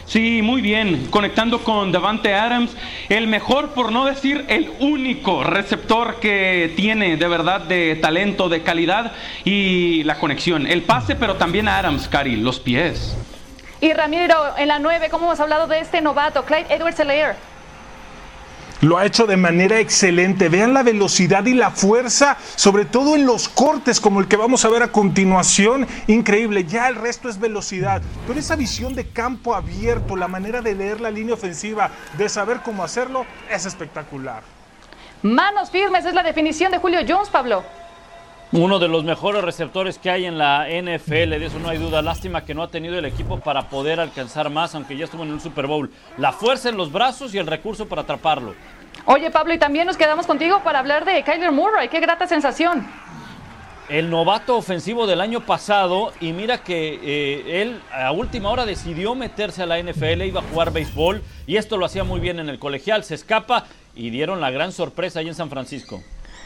Sí, 0.07 0.41
muy 0.41 0.63
bien. 0.63 1.09
Conectando 1.11 1.63
con 1.63 1.93
Davante 1.93 2.33
Adams, 2.33 2.75
el 3.11 3.27
mejor, 3.27 3.75
por 3.75 3.93
no 3.93 4.07
decir 4.07 4.47
el 4.49 4.73
único 4.81 5.45
receptor 5.45 6.19
que 6.19 6.73
tiene 6.75 7.19
de 7.19 7.29
verdad 7.29 7.61
de 7.61 7.97
talento, 7.97 8.49
de 8.49 8.63
calidad 8.63 9.13
y 9.45 10.05
la 10.05 10.19
conexión. 10.19 10.67
El 10.67 10.85
pase, 10.85 11.17
pero 11.17 11.37
también 11.37 11.69
Adams, 11.69 12.09
Cari, 12.09 12.37
los 12.37 12.61
pies. 12.61 13.15
Y 13.83 13.93
Ramiro, 13.93 14.57
en 14.57 14.69
la 14.69 14.79
9, 14.79 15.11
¿cómo 15.11 15.27
hemos 15.27 15.41
hablado 15.41 15.67
de 15.67 15.81
este 15.81 16.01
novato, 16.01 16.47
Clyde 16.47 16.75
edwards 16.75 16.99
helaire 16.99 17.52
Lo 18.83 18.99
ha 18.99 19.07
hecho 19.07 19.29
de 19.29 19.37
manera 19.37 19.79
excelente. 19.79 20.49
Vean 20.49 20.75
la 20.75 20.83
velocidad 20.83 21.47
y 21.47 21.55
la 21.55 21.71
fuerza, 21.71 22.37
sobre 22.57 22.85
todo 22.85 23.15
en 23.15 23.27
los 23.27 23.49
cortes 23.49 24.01
como 24.01 24.19
el 24.19 24.27
que 24.27 24.37
vamos 24.37 24.65
a 24.65 24.71
ver 24.71 24.83
a 24.83 24.91
continuación. 24.91 25.87
Increíble. 26.09 26.65
Ya 26.65 26.89
el 26.89 26.97
resto 26.97 27.29
es 27.29 27.39
velocidad. 27.39 28.03
Pero 28.27 28.41
esa 28.41 28.57
visión 28.57 28.97
de 28.97 29.09
campo 29.09 29.55
abierto, 29.55 30.17
la 30.17 30.27
manera 30.27 30.63
de 30.63 30.75
leer 30.75 31.01
la 31.01 31.13
línea 31.13 31.35
ofensiva, 31.35 31.93
de 32.19 32.29
saber 32.29 32.61
cómo 32.65 32.83
hacerlo, 32.83 33.25
es 33.49 33.67
espectacular. 33.67 34.43
Manos 35.23 35.71
firmes 35.71 36.05
es 36.05 36.15
la 36.15 36.25
definición 36.25 36.73
de 36.73 36.79
Julio 36.79 36.99
Jones, 37.07 37.31
Pablo. 37.31 37.63
Uno 38.55 38.79
de 38.79 38.87
los 38.87 39.03
mejores 39.03 39.43
receptores 39.43 39.97
que 39.97 40.11
hay 40.11 40.27
en 40.27 40.37
la 40.37 40.67
NFL, 40.69 41.31
de 41.31 41.47
eso 41.47 41.59
no 41.59 41.71
hay 41.71 41.79
duda. 41.79 42.03
Lástima 42.03 42.45
que 42.45 42.53
no 42.53 42.63
ha 42.63 42.69
tenido 42.69 42.99
el 42.99 43.07
equipo 43.07 43.41
para 43.41 43.71
poder 43.71 43.99
alcanzar 43.99 44.51
más, 44.51 44.75
aunque 44.75 44.95
ya 44.95 45.07
estuvo 45.07 45.23
en 45.23 45.33
un 45.33 45.41
Super 45.41 45.67
Bowl. 45.67 45.91
La 46.19 46.33
fuerza 46.33 46.69
en 46.69 46.77
los 46.77 46.93
brazos 46.93 47.35
y 47.35 47.39
el 47.39 47.47
recurso 47.47 47.89
para 47.89 48.03
atraparlo. 48.03 48.55
Oye, 49.07 49.31
Pablo, 49.31 49.55
y 49.55 49.59
también 49.59 49.87
nos 49.87 49.97
quedamos 49.97 50.27
contigo 50.27 50.61
para 50.63 50.81
hablar 50.81 51.07
de 51.07 51.23
Kyler 51.23 51.51
Murray. 51.51 51.89
Qué 51.89 51.99
grata 52.01 52.27
sensación. 52.27 52.87
El 53.89 54.11
novato 54.11 54.59
ofensivo 54.59 55.07
del 55.07 55.23
año 55.23 55.41
pasado, 55.47 56.13
y 56.21 56.35
mira 56.35 56.63
que 56.63 57.01
eh, 57.03 57.63
él 57.63 57.81
a 57.91 58.13
última 58.13 58.51
hora 58.51 58.67
decidió 58.67 59.15
meterse 59.15 59.63
a 59.63 59.67
la 59.67 59.83
NFL, 59.83 60.25
iba 60.25 60.41
a 60.41 60.45
jugar 60.45 60.75
béisbol, 60.75 61.23
y 61.47 61.57
esto 61.57 61.79
lo 61.79 61.87
hacía 61.87 62.05
muy 62.05 62.21
bien 62.21 62.39
en 62.39 62.51
el 62.51 62.59
colegial. 62.59 63.03
Se 63.03 63.15
escapa 63.15 63.65
y 63.95 64.11
dieron 64.11 64.43
la 64.43 64.51
gran 64.51 64.73
sorpresa 64.73 65.21
ahí 65.21 65.29
en 65.29 65.35
San 65.35 65.49
Francisco. 65.49 66.03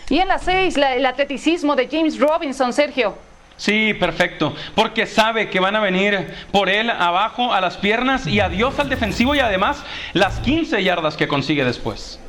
Y 0.09 0.19
en 0.19 0.29
la 0.29 0.39
6, 0.39 0.77
el 0.77 1.07
atleticismo 1.07 1.75
de 1.75 1.89
James 1.91 2.19
Robinson, 2.19 2.73
Sergio. 2.73 3.17
Sí, 3.57 3.95
perfecto. 3.95 4.55
Porque 4.75 5.07
sabe 5.07 5.49
que 5.49 5.61
van 5.61 5.77
a 5.77 5.81
venir 5.81 6.35
por 6.53 6.69
él 6.69 6.91
abajo 6.91 7.53
a 7.53 7.61
las 7.61 7.77
piernas 7.77 8.27
y 8.27 8.41
adiós 8.41 8.79
al 8.79 8.89
defensivo 8.89 9.35
y 9.35 9.41
además 9.41 9.83
las 10.13 10.39
15 10.41 10.83
yardas 10.85 11.17
que 11.17 11.27
consigue 11.27 11.65
después. 11.65 12.21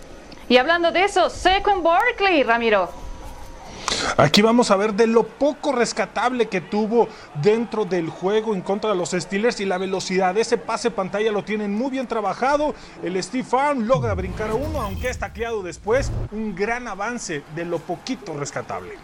Y 0.50 0.58
hablando 0.58 0.92
de 0.92 1.04
eso, 1.04 1.30
Saquon 1.30 1.84
Barkley, 1.84 2.44
Ramiro. 2.44 3.07
Aquí 4.18 4.42
vamos 4.42 4.72
a 4.72 4.76
ver 4.76 4.94
de 4.94 5.08
lo 5.08 5.24
poco 5.24 5.72
rescatable 5.72 6.48
que 6.48 6.62
tuvo 6.62 7.08
dentro 7.36 7.86
del 7.86 8.10
juego 8.10 8.54
en 8.54 8.62
contra 8.62 8.92
de 8.92 8.96
los 8.96 9.12
Steelers 9.12 9.60
y 9.60 9.66
la 9.66 9.78
velocidad. 9.78 10.38
Ese 10.38 10.58
pase 10.58 10.92
pantalla 10.92 11.32
lo 11.32 11.44
tienen 11.44 11.74
muy 11.74 11.92
bien 11.92 12.08
trabajado. 12.08 12.76
El 13.04 13.22
Steve 13.22 13.44
Farm 13.44 13.86
logra 13.86 14.14
brincar 14.14 14.52
a 14.52 14.56
uno, 14.56 14.82
aunque 14.82 15.10
es 15.10 15.18
tacleado 15.18 15.62
después. 15.64 16.12
Un 16.32 16.56
gran 16.56 16.88
avance 16.88 17.44
de 17.56 17.66
lo 17.66 17.80
poquito 17.80 18.34
rescatable. 18.34 18.96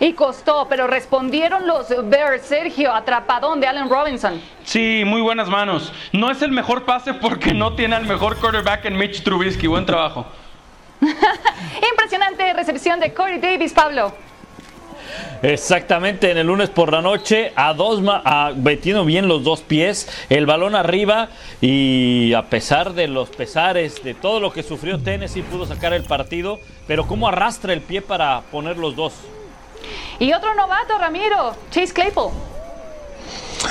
Y 0.00 0.12
costó, 0.12 0.66
pero 0.68 0.86
respondieron 0.86 1.66
los 1.66 1.88
Bears, 2.08 2.42
Sergio, 2.42 2.92
atrapadón 2.92 3.60
de 3.60 3.66
Allen 3.66 3.88
Robinson. 3.88 4.40
Sí, 4.64 5.02
muy 5.06 5.22
buenas 5.22 5.48
manos. 5.48 5.92
No 6.12 6.30
es 6.30 6.42
el 6.42 6.50
mejor 6.50 6.84
pase 6.84 7.14
porque 7.14 7.54
no 7.54 7.74
tiene 7.74 7.96
al 7.96 8.06
mejor 8.06 8.36
quarterback 8.38 8.84
en 8.84 8.96
Mitch 8.96 9.22
Trubisky. 9.22 9.66
Buen 9.66 9.86
trabajo. 9.86 10.26
Impresionante 11.90 12.52
recepción 12.52 13.00
de 13.00 13.12
Corey 13.12 13.38
Davis, 13.38 13.72
Pablo. 13.72 14.12
Exactamente, 15.42 16.30
en 16.30 16.38
el 16.38 16.46
lunes 16.46 16.70
por 16.70 16.92
la 16.92 17.02
noche, 17.02 17.52
a 17.56 17.74
dos 17.74 18.00
ma- 18.00 18.22
a- 18.24 18.52
metiendo 18.54 19.04
bien 19.04 19.26
los 19.26 19.42
dos 19.42 19.60
pies, 19.60 20.08
el 20.30 20.46
balón 20.46 20.76
arriba 20.76 21.28
y 21.60 22.32
a 22.34 22.42
pesar 22.44 22.92
de 22.94 23.08
los 23.08 23.28
pesares, 23.30 24.04
de 24.04 24.14
todo 24.14 24.38
lo 24.38 24.52
que 24.52 24.62
sufrió 24.62 24.98
Tennessee, 25.00 25.42
pudo 25.42 25.66
sacar 25.66 25.92
el 25.92 26.04
partido, 26.04 26.60
pero 26.86 27.06
cómo 27.08 27.26
arrastra 27.26 27.72
el 27.72 27.80
pie 27.80 28.00
para 28.02 28.42
poner 28.52 28.78
los 28.78 28.94
dos. 28.94 29.14
Y 30.20 30.32
otro 30.32 30.54
novato, 30.54 30.96
Ramiro, 30.96 31.56
Chase 31.72 31.92
Claypool. 31.92 32.30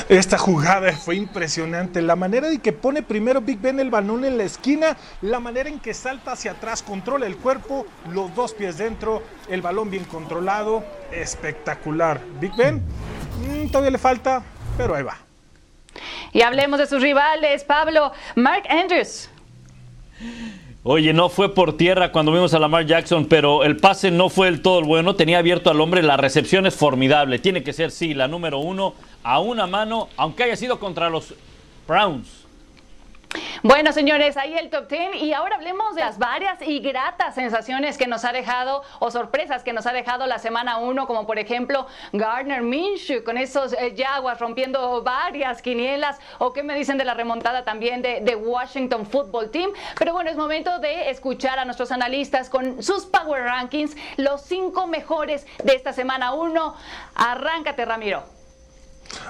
Esta 0.09 0.37
jugada 0.37 0.91
fue 0.93 1.15
impresionante. 1.15 2.01
La 2.01 2.15
manera 2.15 2.49
en 2.49 2.59
que 2.59 2.73
pone 2.73 3.01
primero 3.01 3.41
Big 3.41 3.59
Ben 3.59 3.79
el 3.79 3.89
balón 3.89 4.25
en 4.25 4.37
la 4.37 4.43
esquina, 4.43 4.97
la 5.21 5.39
manera 5.39 5.69
en 5.69 5.79
que 5.79 5.93
salta 5.93 6.33
hacia 6.33 6.51
atrás, 6.51 6.83
controla 6.83 7.25
el 7.25 7.37
cuerpo, 7.37 7.85
los 8.09 8.33
dos 8.35 8.53
pies 8.53 8.77
dentro, 8.77 9.23
el 9.49 9.61
balón 9.61 9.89
bien 9.89 10.05
controlado. 10.05 10.83
Espectacular. 11.11 12.21
Big 12.39 12.55
Ben, 12.55 12.81
mm, 13.47 13.67
todavía 13.67 13.91
le 13.91 13.97
falta, 13.97 14.43
pero 14.77 14.95
ahí 14.95 15.03
va. 15.03 15.17
Y 16.33 16.41
hablemos 16.41 16.79
de 16.79 16.87
sus 16.87 17.01
rivales, 17.01 17.63
Pablo. 17.63 18.11
Mark 18.35 18.63
Andrews. 18.69 19.29
Oye, 20.83 21.13
no 21.13 21.29
fue 21.29 21.53
por 21.53 21.77
tierra 21.77 22.11
cuando 22.11 22.31
vimos 22.31 22.55
a 22.55 22.59
Lamar 22.59 22.87
Jackson, 22.87 23.27
pero 23.27 23.63
el 23.63 23.77
pase 23.77 24.09
no 24.09 24.29
fue 24.29 24.47
el 24.47 24.63
todo 24.63 24.79
el 24.79 24.85
bueno. 24.85 25.15
Tenía 25.15 25.37
abierto 25.37 25.69
al 25.69 25.79
hombre, 25.79 26.01
la 26.01 26.17
recepción 26.17 26.65
es 26.65 26.75
formidable. 26.75 27.37
Tiene 27.37 27.61
que 27.61 27.71
ser, 27.71 27.91
sí, 27.91 28.15
la 28.15 28.27
número 28.27 28.57
uno 28.57 28.95
a 29.23 29.39
una 29.39 29.67
mano, 29.67 30.09
aunque 30.17 30.43
haya 30.43 30.55
sido 30.55 30.79
contra 30.79 31.09
los 31.09 31.33
Browns. 31.87 32.41
Bueno, 33.63 33.93
señores, 33.93 34.37
ahí 34.37 34.57
el 34.57 34.69
top 34.69 34.89
10 34.89 35.15
y 35.17 35.33
ahora 35.33 35.55
hablemos 35.55 35.95
de 35.95 36.01
las 36.01 36.17
varias 36.17 36.61
y 36.61 36.79
gratas 36.79 37.35
sensaciones 37.35 37.97
que 37.97 38.07
nos 38.07 38.25
ha 38.25 38.33
dejado 38.33 38.83
o 38.99 39.11
sorpresas 39.11 39.63
que 39.63 39.71
nos 39.71 39.85
ha 39.85 39.93
dejado 39.93 40.25
la 40.25 40.39
semana 40.39 40.77
1, 40.79 41.07
como 41.07 41.25
por 41.25 41.39
ejemplo 41.39 41.87
Gardner 42.11 42.61
Minshew 42.61 43.23
con 43.23 43.37
esos 43.37 43.73
eh, 43.73 43.93
Jaguars 43.95 44.39
rompiendo 44.39 45.01
varias 45.03 45.61
quinielas 45.61 46.19
o 46.39 46.51
qué 46.53 46.63
me 46.63 46.75
dicen 46.75 46.97
de 46.97 47.05
la 47.05 47.13
remontada 47.13 47.63
también 47.63 48.01
de, 48.01 48.21
de 48.21 48.35
Washington 48.35 49.05
Football 49.05 49.51
Team. 49.51 49.71
Pero 49.97 50.13
bueno, 50.13 50.29
es 50.29 50.35
momento 50.35 50.79
de 50.79 51.09
escuchar 51.09 51.59
a 51.59 51.65
nuestros 51.65 51.91
analistas 51.91 52.49
con 52.49 52.81
sus 52.83 53.05
Power 53.05 53.43
Rankings, 53.43 53.95
los 54.17 54.41
cinco 54.41 54.87
mejores 54.87 55.45
de 55.63 55.75
esta 55.75 55.93
semana 55.93 56.33
1. 56.33 56.75
Arráncate, 57.15 57.85
Ramiro. 57.85 58.40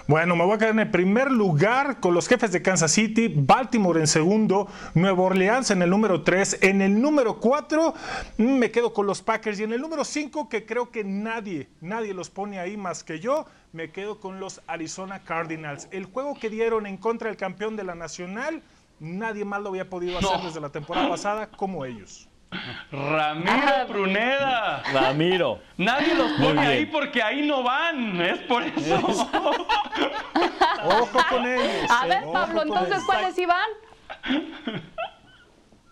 Bueno, 0.08 0.36
me 0.36 0.46
voy 0.46 0.56
a 0.56 0.58
quedar 0.58 0.72
en 0.72 0.80
el 0.80 0.92
primer 0.92 1.32
lugar 1.32 2.00
con 2.00 2.14
los 2.14 2.28
jefes 2.28 2.52
de 2.52 2.62
Kansas 2.62 2.92
City, 2.92 3.34
Baltimore 3.34 4.00
en 4.00 4.08
segundo, 4.08 4.68
Nueva 4.94 5.24
Orleans 5.24 5.72
en 5.72 5.82
el 5.82 5.90
número 5.90 6.24
3, 6.24 6.60
en 6.62 6.82
el 6.82 7.02
número 7.02 7.40
4 7.40 7.94
mm, 8.38 8.44
me 8.44 8.72
quedo 8.72 8.94
con 8.94 9.06
los 9.08 9.22
Packers 9.22 9.60
y 9.60 9.64
en 9.64 9.74
el 9.74 9.82
número 9.82 10.04
5 10.04 10.50
que 10.50 10.66
creo 10.66 10.92
que 10.92 11.04
nadie, 11.04 11.70
nadie 11.82 12.14
los 12.14 12.30
pone 12.30 12.60
ahí 12.60 12.78
más 12.78 13.04
que 13.04 13.20
yo, 13.20 13.46
me 13.74 13.92
quedo 13.92 14.20
con 14.20 14.40
los 14.40 14.62
Arizona 14.68 15.24
Cardinals. 15.24 15.88
El 15.92 16.06
juego 16.06 16.36
que 16.40 16.50
dieron 16.50 16.86
en 16.86 16.98
contra 16.98 17.30
del 17.30 17.38
campeón 17.38 17.76
de 17.76 17.84
la 17.84 17.96
Nacional, 17.96 18.62
nadie 19.00 19.46
más 19.46 19.62
lo 19.62 19.70
había 19.70 19.90
podido 19.90 20.18
hacer 20.18 20.38
No. 20.38 20.46
desde 20.46 20.60
la 20.60 20.70
temporada 20.70 21.10
pasada 21.10 21.48
como 21.48 21.86
ellos. 21.86 22.28
Ramiro 22.92 23.88
Pruneda. 23.88 24.84
Ramiro. 24.94 25.60
Nadie 25.78 26.14
los 26.16 26.32
pone 26.34 26.60
ahí 26.62 26.86
porque 26.86 27.22
ahí 27.24 27.48
no 27.48 27.64
van. 27.64 28.20
Es 28.22 28.40
por 28.42 28.64
eso. 28.64 29.30
Ojo 30.84 31.20
con 31.30 31.48
ellos. 31.48 31.90
A 31.90 32.06
ver, 32.08 32.24
ojo 32.24 32.34
Pablo, 32.34 32.62
entonces. 32.64 33.04
¿cuáles 33.06 33.38
iban? 33.38 33.68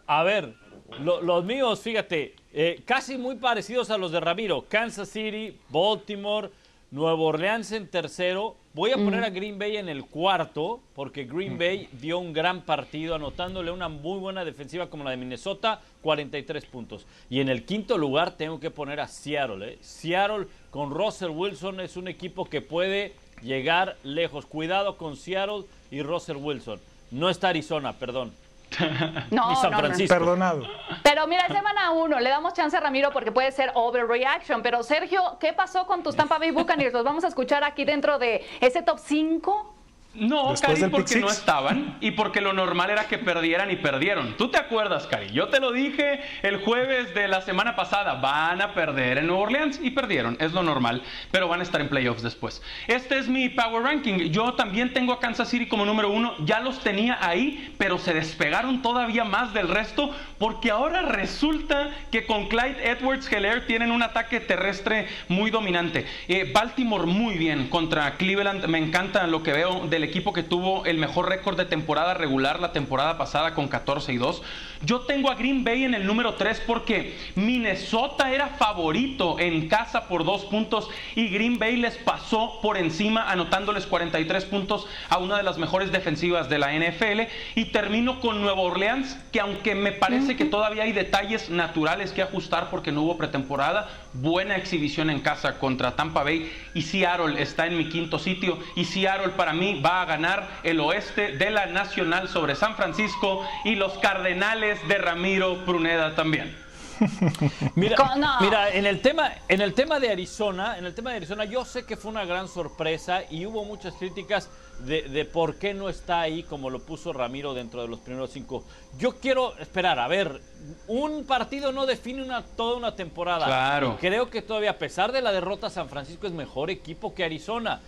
A 0.08 0.24
ver, 0.24 0.54
lo- 1.00 1.22
los 1.22 1.44
míos, 1.46 1.80
fíjate, 1.82 2.36
eh, 2.52 2.82
casi 2.86 3.18
muy 3.18 3.36
parecidos 3.36 3.90
a 3.92 3.98
los 3.98 4.12
de 4.12 4.20
Ramiro. 4.20 4.66
Kansas 4.68 5.08
City, 5.10 5.58
Baltimore, 5.70 6.50
Nueva 6.92 7.22
Orleans 7.22 7.72
en 7.72 7.88
tercero. 7.90 8.58
Voy 8.72 8.92
a 8.92 8.98
poner 8.98 9.24
a 9.24 9.32
Green 9.32 9.58
Bay 9.58 9.78
en 9.78 9.90
el 9.90 10.06
cuarto, 10.06 10.80
porque 10.94 11.24
Green 11.24 11.58
Bay 11.58 11.90
dio 11.94 12.20
un 12.20 12.34
gran 12.34 12.62
partido, 12.62 13.16
anotándole 13.16 13.72
una 13.72 13.90
muy 13.90 14.20
buena 14.20 14.46
defensiva 14.46 14.92
como 14.92 15.04
la 15.04 15.10
de 15.10 15.18
Minnesota, 15.18 15.82
43 16.04 16.66
puntos. 16.66 17.08
Y 17.32 17.40
en 17.40 17.50
el 17.50 17.66
quinto 17.66 17.98
lugar 17.98 18.38
tengo 18.38 18.60
que 18.60 18.70
poner 18.70 19.00
a 19.00 19.08
Seattle. 19.08 19.74
¿eh? 19.74 19.78
Seattle 19.82 20.46
con 20.70 20.92
Russell 20.92 21.32
Wilson 21.32 21.80
es 21.80 21.98
un 21.98 22.08
equipo 22.08 22.46
que 22.46 22.62
puede 22.62 23.14
llegar 23.42 23.98
lejos. 24.04 24.46
Cuidado 24.46 24.98
con 24.98 25.18
Seattle 25.18 25.64
y 25.90 26.04
Russell 26.04 26.38
Wilson. 26.38 26.80
No 27.10 27.32
está 27.32 27.50
Arizona, 27.50 27.94
perdón. 27.94 28.32
No, 29.32 29.50
Ni 29.50 29.56
San 29.58 29.72
no. 29.72 30.08
Perdonado. 30.08 30.64
Pero 31.04 31.28
mira, 31.28 31.46
es 31.46 31.54
semana 31.54 31.92
uno, 31.92 32.20
le 32.20 32.30
damos 32.30 32.54
chance 32.54 32.76
a 32.76 32.80
Ramiro 32.80 33.12
porque 33.12 33.32
puede 33.32 33.52
ser 33.52 33.72
overreaction. 33.74 34.62
Pero 34.62 34.84
Sergio, 34.84 35.38
¿qué 35.40 35.54
pasó 35.54 35.86
con 35.86 36.04
tus 36.04 36.16
Tampa 36.16 36.38
Bay 36.38 36.52
Buccaneers? 36.52 36.94
Los 36.94 37.04
vamos 37.04 37.24
a 37.24 37.28
escuchar 37.28 37.64
aquí 37.64 37.86
dentro 37.86 38.20
de 38.20 38.46
ese 38.62 38.82
top 38.82 39.00
5. 39.00 39.79
No, 40.16 40.56
Cari, 40.60 40.86
porque 40.90 41.18
no 41.18 41.30
estaban 41.30 41.98
y 42.02 42.12
porque 42.12 42.42
lo 42.42 42.52
normal 42.52 42.90
era 42.90 43.04
que 43.08 43.20
perdieran 43.20 43.70
y 43.70 43.76
perdieron. 43.76 44.36
¿Tú 44.38 44.50
te 44.50 44.58
acuerdas, 44.58 45.06
Cari? 45.06 45.30
Yo 45.32 45.50
te 45.50 45.60
lo 45.60 45.72
dije 45.72 46.22
el 46.42 46.58
jueves 46.58 47.14
de 47.14 47.28
la 47.28 47.42
semana 47.42 47.76
pasada. 47.76 48.16
Van 48.16 48.60
a 48.60 48.74
perder 48.74 49.20
en 49.20 49.28
Nueva 49.28 49.44
Orleans 49.44 49.80
y 49.82 49.92
perdieron. 49.92 50.36
Es 50.40 50.52
lo 50.52 50.64
normal, 50.64 51.04
pero 51.30 51.48
van 51.48 51.60
a 51.60 51.64
estar 51.64 51.80
en 51.80 51.90
playoffs 51.90 52.24
después. 52.24 52.64
Este 52.88 53.20
es 53.20 53.28
mi 53.28 53.50
Power 53.50 53.84
Ranking. 53.84 54.32
Yo 54.32 54.56
también 54.56 54.94
tengo 54.94 55.14
a 55.14 55.20
Kansas 55.20 55.48
City 55.48 55.68
como 55.68 55.86
número 55.86 56.10
uno. 56.10 56.34
Ya 56.44 56.60
los 56.60 56.80
tenía 56.80 57.20
ahí, 57.22 57.76
pero 57.78 58.00
se 58.00 58.16
despegaron 58.16 58.82
todavía 58.82 59.26
más 59.26 59.54
del 59.54 59.68
resto 59.68 60.14
porque 60.40 60.72
ahora 60.72 61.04
resulta 61.04 61.92
que 62.12 62.26
con 62.26 62.48
Clyde 62.48 62.90
Edwards 62.90 63.32
Heller 63.32 63.68
tienen 63.68 63.92
un 63.92 64.02
ataque 64.02 64.40
terrestre 64.40 65.08
muy 65.28 65.52
dominante. 65.52 66.08
Eh, 66.28 66.52
Baltimore 66.52 67.06
muy 67.06 67.38
bien 67.38 67.68
contra 67.68 68.18
Cleveland. 68.18 68.66
Me 68.66 68.80
encanta 68.80 69.28
lo 69.28 69.44
que 69.44 69.54
veo 69.54 69.88
del 70.00 70.08
equipo 70.08 70.32
que 70.32 70.44
tuvo 70.44 70.86
el 70.86 70.98
mejor 70.98 71.28
récord 71.28 71.58
de 71.58 71.66
temporada 71.66 72.14
regular 72.14 72.62
la 72.62 72.72
temporada 72.72 73.18
pasada 73.18 73.54
con 73.54 73.68
14 73.68 74.14
y 74.14 74.18
2. 74.18 74.42
Yo 74.82 75.02
tengo 75.02 75.30
a 75.30 75.36
Green 75.36 75.66
Bay 75.66 75.84
en 75.84 75.94
el 75.94 76.06
número 76.06 76.36
3 76.36 76.62
porque 76.66 77.18
Minnesota 77.36 78.32
era 78.32 78.48
favorito 78.48 79.38
en 79.40 79.68
casa 79.68 80.08
por 80.08 80.24
dos 80.24 80.46
puntos 80.46 80.88
y 81.16 81.28
Green 81.28 81.60
Bay 81.60 81.76
les 81.76 81.98
pasó 81.98 82.60
por 82.62 82.78
encima 82.78 83.30
anotándoles 83.30 83.86
43 83.88 84.46
puntos 84.46 84.88
a 85.10 85.18
una 85.18 85.36
de 85.36 85.44
las 85.44 85.58
mejores 85.58 85.92
defensivas 85.92 86.48
de 86.50 86.60
la 86.60 86.72
NFL. 86.72 87.24
Y 87.56 87.66
termino 87.66 88.22
con 88.22 88.42
Nueva 88.42 88.62
Orleans, 88.62 89.20
que 89.34 89.42
aunque 89.42 89.76
me 89.76 89.92
parece 89.92 90.38
que 90.38 90.46
todavía 90.46 90.84
hay 90.84 90.94
detalles 90.94 91.50
naturales 91.50 92.14
que 92.14 92.22
ajustar 92.22 92.70
porque 92.70 92.94
no 92.94 93.02
hubo 93.02 93.18
pretemporada, 93.18 93.90
buena 94.14 94.56
exhibición 94.56 95.10
en 95.10 95.20
casa 95.20 95.60
contra 95.60 95.98
Tampa 95.98 96.24
Bay 96.24 96.50
y 96.74 96.84
Seattle 96.84 97.42
está 97.42 97.68
en 97.68 97.78
mi 97.78 97.90
quinto 97.90 98.18
sitio 98.18 98.58
y 98.76 98.86
Seattle 98.86 99.30
para 99.30 99.52
mí 99.54 99.82
va 99.82 99.89
a 99.90 100.06
ganar 100.06 100.48
el 100.64 100.80
oeste 100.80 101.38
de 101.38 101.50
la 101.50 101.66
Nacional 101.66 102.28
sobre 102.30 102.56
San 102.56 102.76
Francisco 102.76 103.46
y 103.64 103.76
los 103.76 103.98
Cardenales 104.00 104.80
de 104.88 104.98
Ramiro 104.98 105.66
Pruneda 105.66 106.16
también. 106.16 106.56
Mira, 107.76 108.16
no. 108.18 108.42
mira, 108.42 108.70
en 108.72 108.86
el 108.86 109.02
tema, 109.02 109.32
en 109.48 109.62
el 109.62 109.74
tema 109.74 110.00
de 110.00 110.12
Arizona, 110.12 110.78
en 110.78 110.86
el 110.86 110.94
tema 110.94 111.12
de 111.12 111.18
Arizona, 111.18 111.46
yo 111.46 111.64
sé 111.64 111.86
que 111.86 111.96
fue 111.96 112.12
una 112.12 112.26
gran 112.26 112.48
sorpresa 112.48 113.24
y 113.30 113.46
hubo 113.46 113.64
muchas 113.64 113.94
críticas 113.94 114.50
de, 114.80 115.04
de 115.04 115.26
por 115.26 115.56
qué 115.56 115.74
no 115.74 115.90
está 115.90 116.22
ahí 116.22 116.44
como 116.44 116.70
lo 116.70 116.80
puso 116.80 117.14
Ramiro 117.14 117.54
dentro 117.54 117.82
de 117.82 117.88
los 117.88 118.00
primeros 118.00 118.32
cinco. 118.32 118.66
Yo 118.98 119.18
quiero 119.20 119.58
esperar, 119.58 120.00
a 120.00 120.08
ver, 120.08 120.42
un 120.88 121.26
partido 121.26 121.72
no 121.72 121.86
define 121.86 122.24
una, 122.24 122.44
toda 122.44 122.76
una 122.76 122.96
temporada. 122.96 123.46
Claro. 123.46 123.96
Y 123.98 124.02
creo 124.02 124.30
que 124.30 124.42
todavía, 124.42 124.72
a 124.72 124.78
pesar 124.78 125.12
de 125.12 125.22
la 125.22 125.32
derrota, 125.32 125.70
San 125.70 125.90
Francisco 125.90 126.28
es 126.28 126.34
mejor 126.34 126.70
equipo 126.70 127.14
que 127.14 127.24
Arizona. 127.24 127.82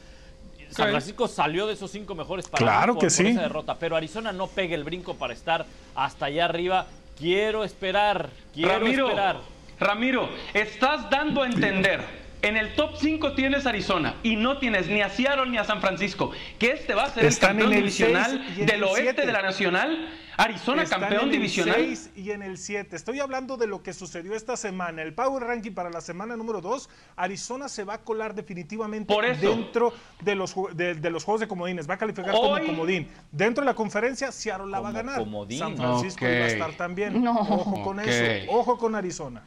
San. 0.76 0.90
Francisco 0.90 1.28
salió 1.28 1.68
de 1.68 1.74
esos 1.74 1.92
cinco 1.92 2.16
mejores 2.16 2.48
para 2.48 2.64
Claro 2.64 2.94
por, 2.94 3.02
que 3.02 3.08
por 3.08 3.12
sí. 3.12 3.28
esa 3.28 3.42
derrota, 3.42 3.76
pero 3.76 3.96
Arizona 3.96 4.32
no 4.32 4.48
pega 4.48 4.76
el 4.76 4.84
brinco 4.84 5.16
para 5.16 5.34
estar 5.34 5.66
hasta 5.96 6.26
allá 6.26 6.46
arriba. 6.46 6.88
Quiero 7.18 7.64
esperar, 7.64 8.30
quiero 8.54 8.74
Ramiro, 8.80 9.08
esperar. 9.10 9.38
Ramiro, 9.80 10.30
estás 10.54 11.10
dando 11.10 11.44
a 11.44 11.48
entender. 11.48 12.21
En 12.44 12.58
el 12.58 12.74
top 12.76 12.96
5 12.98 13.34
tienes 13.34 13.66
Arizona 13.68 14.16
y 14.24 14.36
no 14.36 14.58
tienes 14.58 14.88
ni 14.88 15.02
a 15.02 15.10
Seattle 15.10 15.48
ni 15.50 15.58
a 15.58 15.64
San 15.64 15.80
Francisco. 15.80 16.32
Que 16.58 16.72
este 16.72 16.96
va 16.96 17.04
a 17.04 17.10
ser 17.10 17.26
Están 17.26 17.52
el 17.52 17.64
campeón 17.66 17.74
el 17.74 17.80
divisional 17.80 18.56
del 18.56 18.70
el 18.72 18.84
oeste 18.84 19.02
siete. 19.04 19.26
de 19.28 19.32
la 19.32 19.42
Nacional. 19.44 20.10
Arizona 20.38 20.82
Están 20.82 21.02
campeón 21.02 21.22
en 21.24 21.28
el 21.28 21.32
divisional. 21.34 21.76
6 21.76 22.12
y 22.16 22.32
en 22.32 22.42
el 22.42 22.58
7. 22.58 22.96
Estoy 22.96 23.20
hablando 23.20 23.58
de 23.58 23.68
lo 23.68 23.84
que 23.84 23.94
sucedió 23.94 24.34
esta 24.34 24.58
semana. 24.58 25.04
El 25.04 25.14
Power 25.14 25.44
Ranking 25.44 25.74
para 25.74 25.92
la 25.92 26.02
semana 26.02 26.36
número 26.36 26.62
2, 26.62 26.90
Arizona 27.16 27.70
se 27.70 27.84
va 27.84 27.96
a 27.96 27.98
colar 28.00 28.34
definitivamente 28.34 29.14
Por 29.14 29.24
eso. 29.26 29.48
dentro 29.48 29.94
de 30.22 30.34
los, 30.34 30.56
de, 30.74 30.96
de 30.96 31.10
los 31.12 31.24
juegos 31.26 31.42
de 31.42 31.48
comodines. 31.48 31.88
Va 31.88 31.94
a 31.94 31.98
calificar 31.98 32.34
Hoy- 32.34 32.62
como 32.62 32.66
comodín. 32.66 33.08
Dentro 33.32 33.62
de 33.64 33.68
la 33.68 33.76
conferencia, 33.76 34.32
Seattle 34.32 34.72
la 34.72 34.80
va 34.80 34.90
a 34.90 34.94
ganar. 34.94 35.20
comodín. 35.20 35.60
San 35.60 35.78
Francisco 35.78 36.26
iba 36.26 36.46
a 36.46 36.48
estar 36.48 36.72
también. 36.74 37.22
No. 37.22 37.34
Ojo 37.40 37.84
con 37.84 38.00
eso. 38.00 38.52
Ojo 38.52 38.78
con 38.80 38.96
Arizona. 38.96 39.44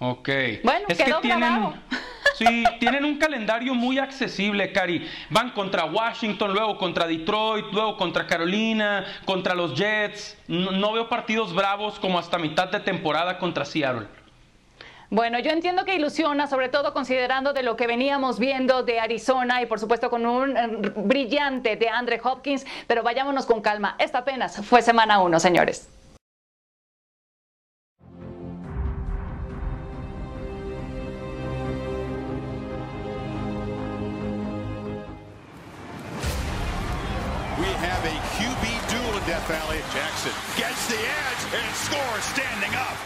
Ok. 0.00 0.28
Bueno, 0.64 0.86
es 0.88 0.98
que 0.98 1.04
quedó 1.04 1.20
tienen, 1.20 1.40
grabado. 1.40 1.74
Sí, 2.46 2.64
tienen 2.78 3.04
un 3.04 3.18
calendario 3.18 3.74
muy 3.74 3.98
accesible, 3.98 4.72
Cari. 4.72 5.06
Van 5.30 5.50
contra 5.50 5.84
Washington, 5.84 6.52
luego 6.52 6.76
contra 6.78 7.06
Detroit, 7.06 7.66
luego 7.72 7.96
contra 7.96 8.26
Carolina, 8.26 9.04
contra 9.24 9.54
los 9.54 9.74
Jets. 9.74 10.38
No, 10.48 10.70
no 10.72 10.92
veo 10.92 11.08
partidos 11.08 11.54
bravos 11.54 11.98
como 11.98 12.18
hasta 12.18 12.38
mitad 12.38 12.68
de 12.68 12.80
temporada 12.80 13.38
contra 13.38 13.64
Seattle. 13.64 14.06
Bueno, 15.12 15.40
yo 15.40 15.50
entiendo 15.50 15.84
que 15.84 15.96
ilusiona, 15.96 16.46
sobre 16.46 16.68
todo 16.68 16.92
considerando 16.92 17.52
de 17.52 17.64
lo 17.64 17.76
que 17.76 17.88
veníamos 17.88 18.38
viendo 18.38 18.84
de 18.84 19.00
Arizona 19.00 19.60
y 19.60 19.66
por 19.66 19.80
supuesto 19.80 20.08
con 20.08 20.24
un 20.24 20.56
eh, 20.56 20.92
brillante 20.94 21.74
de 21.74 21.88
Andre 21.88 22.20
Hopkins, 22.22 22.64
pero 22.86 23.02
vayámonos 23.02 23.44
con 23.44 23.60
calma. 23.60 23.96
Esta 23.98 24.18
apenas 24.18 24.64
fue 24.64 24.82
semana 24.82 25.20
uno, 25.20 25.40
señores. 25.40 25.88
Death 39.30 39.46
Valley. 39.46 39.78
Jackson 39.94 40.32
gets 40.56 40.88
the 40.88 40.98
edge 40.98 41.54
and 41.54 41.76
scores 41.76 42.24
standing 42.24 42.74
up. 42.74 42.98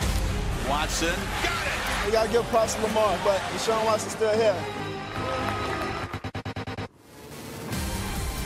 Watson 0.67 1.13
got 1.43 1.67
it. 1.67 2.07
We 2.07 2.13
gotta 2.13 2.33
give 2.33 2.45
props 2.45 2.77
to 2.77 2.81
Lamar, 2.81 3.19
but 3.23 3.39
Deshaun 3.53 3.85
Watson's 3.85 4.13
still 4.13 4.33
here. 4.33 4.57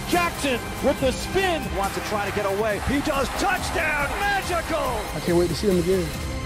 Jackson 0.09 0.59
with 0.85 0.99
the 1.01 1.12
spin. 1.12 1.62
Wants 1.77 1.95
to 1.95 2.01
try 2.09 2.29
to 2.29 2.35
get 2.35 2.47
away. 2.47 2.81
He 2.88 2.99
does. 3.03 3.29
Touchdown. 3.38 4.11
Magical. 4.19 4.79
I 5.14 5.21
can't 5.25 5.38
wait 5.38 5.49
to 5.51 5.55
see 5.55 5.69
him 5.69 5.79
again. 5.79 6.38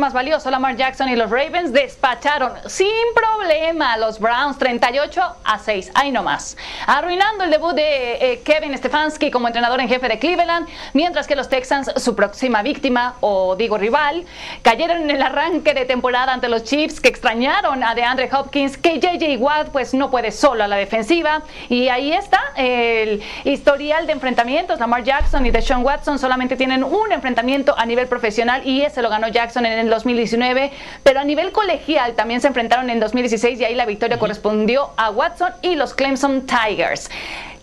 Más 0.00 0.12
valioso, 0.14 0.50
Lamar 0.50 0.76
Jackson 0.76 1.08
y 1.10 1.16
los 1.16 1.30
Ravens 1.30 1.72
despacharon 1.72 2.52
sin 2.66 2.88
problema 3.14 3.92
a 3.92 3.98
los 3.98 4.18
Browns 4.18 4.58
38 4.58 5.22
a 5.44 5.58
6, 5.58 5.92
ahí 5.94 6.10
nomás, 6.10 6.56
arruinando 6.86 7.44
el 7.44 7.50
debut 7.50 7.74
de 7.74 8.14
eh, 8.14 8.40
Kevin 8.42 8.76
Stefanski 8.76 9.30
como 9.30 9.46
entrenador 9.46 9.78
en 9.80 9.88
jefe 9.88 10.08
de 10.08 10.18
Cleveland, 10.18 10.66
mientras 10.94 11.26
que 11.26 11.36
los 11.36 11.48
Texans, 11.48 11.92
su 11.96 12.16
próxima 12.16 12.62
víctima 12.62 13.16
o 13.20 13.56
digo 13.56 13.76
rival, 13.76 14.24
cayeron 14.62 15.02
en 15.02 15.10
el 15.10 15.22
arranque 15.22 15.74
de 15.74 15.84
temporada 15.84 16.32
ante 16.32 16.48
los 16.48 16.64
Chiefs 16.64 17.00
que 17.00 17.08
extrañaron 17.08 17.84
a 17.84 17.94
DeAndre 17.94 18.30
Hopkins, 18.32 18.78
que 18.78 18.98
JJ 18.98 19.36
Watt 19.38 19.68
pues 19.68 19.92
no 19.92 20.10
puede 20.10 20.32
solo 20.32 20.64
a 20.64 20.68
la 20.68 20.76
defensiva. 20.76 21.42
Y 21.68 21.88
ahí 21.88 22.12
está 22.12 22.40
el 22.56 23.22
historial 23.44 24.06
de 24.06 24.14
enfrentamientos, 24.14 24.80
Lamar 24.80 25.04
Jackson 25.04 25.44
y 25.44 25.50
Deshaun 25.50 25.84
Watson 25.84 26.18
solamente 26.18 26.56
tienen 26.56 26.82
un 26.82 27.12
enfrentamiento 27.12 27.74
a 27.76 27.84
nivel 27.84 28.08
profesional 28.08 28.66
y 28.66 28.82
ese 28.82 29.02
lo 29.02 29.10
ganó 29.10 29.28
Jackson 29.28 29.66
en 29.66 29.78
el 29.78 29.89
2019, 29.90 30.72
pero 31.02 31.20
a 31.20 31.24
nivel 31.24 31.52
colegial 31.52 32.14
también 32.14 32.40
se 32.40 32.48
enfrentaron 32.48 32.88
en 32.90 33.00
2016 33.00 33.60
y 33.60 33.64
ahí 33.64 33.74
la 33.74 33.86
victoria 33.86 34.18
correspondió 34.18 34.90
a 34.96 35.10
Watson 35.10 35.52
y 35.62 35.74
los 35.74 35.94
Clemson 35.94 36.46
Tigers. 36.46 37.10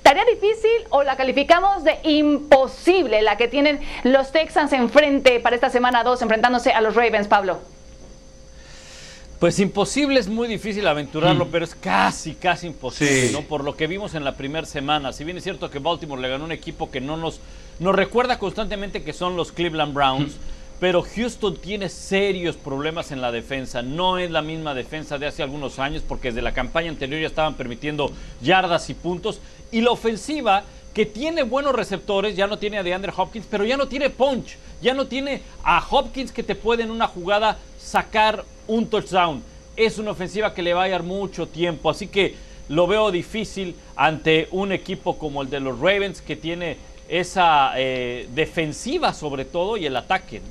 ¿Tarea 0.04 0.24
difícil 0.24 0.88
o 0.90 1.04
la 1.04 1.18
calificamos 1.18 1.84
de 1.84 1.98
imposible 2.04 3.22
la 3.22 3.36
que 3.36 3.48
tienen 3.50 3.82
los 4.04 4.32
Texans 4.32 4.72
enfrente 4.72 5.40
para 5.42 5.56
esta 5.56 5.70
semana 5.70 6.04
2 6.04 6.22
enfrentándose 6.22 6.72
a 6.72 6.80
los 6.80 6.96
Ravens, 6.96 7.28
Pablo? 7.28 7.60
Pues 9.40 9.60
imposible 9.60 10.20
es 10.20 10.28
muy 10.28 10.48
difícil 10.48 10.88
aventurarlo, 10.88 11.50
pero 11.52 11.64
es 11.64 11.76
casi, 11.76 12.34
casi 12.34 12.68
imposible, 12.68 13.32
¿no? 13.32 13.42
Por 13.42 13.64
lo 13.64 13.76
que 13.76 13.86
vimos 13.86 14.16
en 14.16 14.24
la 14.24 14.36
primera 14.36 14.66
semana. 14.66 15.14
Si 15.14 15.24
bien 15.24 15.38
es 15.38 15.44
cierto 15.44 15.70
que 15.70 15.78
Baltimore 15.78 16.20
le 16.20 16.30
ganó 16.30 16.46
un 16.46 16.52
equipo 16.52 16.90
que 16.90 17.02
no 17.02 17.18
nos, 17.18 17.40
nos 17.80 17.94
recuerda 17.94 18.40
constantemente 18.40 19.04
que 19.04 19.14
son 19.14 19.36
los 19.36 19.52
Cleveland 19.52 19.94
Browns, 19.94 20.38
pero 20.80 21.02
Houston 21.02 21.58
tiene 21.58 21.90
serios 21.90 22.56
problemas 22.56 23.12
en 23.12 23.20
la 23.20 23.32
defensa. 23.32 23.82
No 23.82 24.20
es 24.20 24.30
la 24.30 24.44
misma 24.44 24.76
defensa 24.76 25.18
de 25.18 25.26
hace 25.26 25.42
algunos 25.42 25.80
años, 25.80 26.04
porque 26.08 26.30
desde 26.30 26.44
la 26.44 26.54
campaña 26.54 26.90
anterior 26.90 27.20
ya 27.20 27.28
estaban 27.28 27.56
permitiendo 27.56 28.12
yardas 28.42 28.90
y 28.90 28.94
puntos. 28.94 29.42
Y 29.72 29.82
la 29.82 29.92
ofensiva, 29.92 30.64
que 30.94 31.08
tiene 31.08 31.44
buenos 31.44 31.74
receptores, 31.74 32.36
ya 32.36 32.46
no 32.46 32.60
tiene 32.60 32.78
a 32.78 32.84
DeAndre 32.84 33.12
Hopkins, 33.16 33.48
pero 33.50 33.66
ya 33.66 33.76
no 33.76 33.88
tiene 33.88 34.12
punch. 34.12 34.58
Ya 34.82 34.94
no 34.94 35.08
tiene 35.08 35.42
a 35.64 35.84
Hopkins 35.90 36.32
que 36.32 36.44
te 36.44 36.54
puede 36.54 36.84
en 36.84 36.92
una 36.92 37.08
jugada 37.08 37.58
sacar 37.80 38.46
un 38.68 38.88
touchdown. 38.88 39.42
Es 39.76 39.98
una 39.98 40.12
ofensiva 40.12 40.54
que 40.54 40.62
le 40.62 40.76
va 40.76 40.84
a 40.84 40.90
dar 40.90 41.02
mucho 41.02 41.48
tiempo, 41.48 41.90
así 41.90 42.08
que 42.08 42.36
lo 42.70 42.86
veo 42.86 43.12
difícil 43.12 43.76
ante 43.96 44.48
un 44.52 44.72
equipo 44.72 45.18
como 45.18 45.42
el 45.42 45.50
de 45.50 45.60
los 45.60 45.80
Ravens 45.80 46.22
que 46.22 46.36
tiene 46.36 46.78
esa 47.08 47.72
eh, 47.78 48.28
defensiva 48.36 49.14
sobre 49.14 49.46
todo 49.46 49.78
y 49.78 49.86
el 49.86 49.96
ataque. 49.96 50.42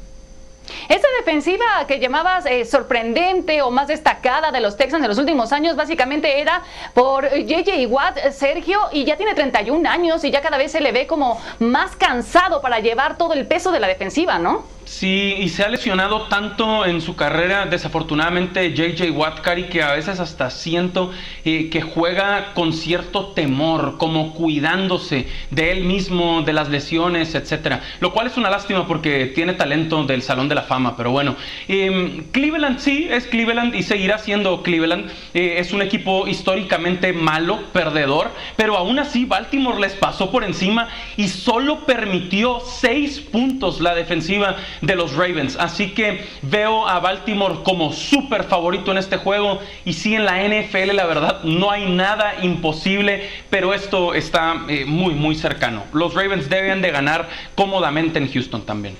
Esa 0.89 1.09
defensiva 1.19 1.65
que 1.87 1.99
llamabas 1.99 2.47
eh, 2.47 2.65
sorprendente 2.65 3.63
o 3.63 3.71
más 3.71 3.89
destacada 3.89 4.51
de 4.51 4.61
los 4.61 4.77
Texans 4.77 5.03
en 5.03 5.09
los 5.09 5.19
últimos 5.19 5.53
años, 5.53 5.77
básicamente 5.77 6.41
era 6.41 6.63
por 6.95 7.29
JJ 7.29 7.87
Watt, 7.89 8.19
Sergio, 8.33 8.79
y 8.93 9.05
ya 9.05 9.17
tiene 9.17 9.35
31 9.35 9.89
años 9.89 10.25
y 10.25 10.31
ya 10.31 10.43
cada 10.43 10.59
vez 10.59 10.73
se 10.73 10.81
le 10.81 10.93
ve 10.93 11.07
como 11.07 11.41
más 11.59 11.97
cansado 11.97 12.61
para 12.61 12.81
llevar 12.81 13.17
todo 13.17 13.35
el 13.35 13.47
peso 13.47 13.73
de 13.73 13.81
la 13.81 13.89
defensiva, 13.89 14.39
¿no? 14.39 14.76
Sí, 14.87 15.35
y 15.41 15.49
se 15.49 15.65
ha 15.65 15.69
lesionado 15.69 16.23
tanto 16.29 16.87
en 16.87 17.01
su 17.01 17.17
carrera, 17.17 17.67
desafortunadamente, 17.67 18.73
JJ 18.73 19.11
Watkari, 19.11 19.65
que 19.65 19.83
a 19.83 19.93
veces 19.93 20.21
hasta 20.21 20.49
siento 20.49 21.11
eh, 21.45 21.71
que 21.71 21.83
juega 21.83 22.55
con 22.55 22.73
cierto 22.73 23.33
temor, 23.33 23.97
como 23.99 24.33
cuidándose 24.33 25.27
de 25.51 25.73
él 25.73 25.83
mismo, 25.83 26.43
de 26.43 26.53
las 26.53 26.69
lesiones, 26.69 27.35
etcétera. 27.35 27.83
Lo 27.99 28.13
cual 28.13 28.29
es 28.29 28.37
una 28.37 28.49
lástima 28.49 28.87
porque 28.87 29.27
tiene 29.27 29.55
talento 29.55 30.05
del 30.05 30.23
Salón 30.23 30.49
de 30.49 30.55
la 30.55 30.63
Fama, 30.63 30.97
pero 30.97 31.11
bueno. 31.11 31.35
Em, 31.67 32.23
Cleveland 32.31 32.79
sí, 32.79 33.09
es 33.11 33.27
Cleveland 33.27 33.75
y 33.75 33.83
seguirá 33.83 34.19
siendo 34.19 34.63
Cleveland. 34.63 35.11
Eh, 35.35 35.57
es 35.59 35.73
un 35.73 35.83
equipo 35.83 36.29
históricamente 36.29 37.13
malo, 37.13 37.59
perdedor, 37.73 38.31
pero 38.55 38.77
aún 38.77 39.01
así 39.01 39.25
Baltimore 39.25 39.81
les 39.81 39.95
pasó 39.95 40.31
por 40.31 40.45
encima 40.45 40.87
y 41.17 41.27
solo 41.27 41.87
permitió 41.87 42.61
seis 42.61 43.19
puntos 43.19 43.81
la 43.81 43.93
defensiva 43.93 44.55
de 44.81 44.97
los 44.97 45.15
Ravens. 45.15 45.57
Así 45.59 45.95
que 45.95 46.27
veo 46.43 46.87
a 46.87 47.01
Baltimore 47.01 47.57
como 47.63 47.93
súper 47.93 48.45
favorito 48.45 48.91
en 48.93 48.99
este 48.99 49.17
juego. 49.17 49.61
Y 49.85 49.95
sí, 49.95 50.15
en 50.15 50.25
la 50.25 50.43
NFL, 50.43 50.95
la 50.95 51.07
verdad, 51.07 51.43
no 51.43 51.71
hay 51.71 51.91
nada 51.91 52.35
imposible, 52.43 53.29
pero 53.51 53.75
esto 53.75 54.15
está 54.15 54.65
eh, 54.69 54.85
muy, 54.85 55.15
muy 55.15 55.35
cercano. 55.35 55.85
Los 55.93 56.15
Ravens 56.15 56.49
deben 56.49 56.83
de 56.83 56.91
ganar 56.91 57.29
cómodamente 57.55 58.19
en 58.19 58.33
Houston 58.33 58.65
también. 58.65 58.97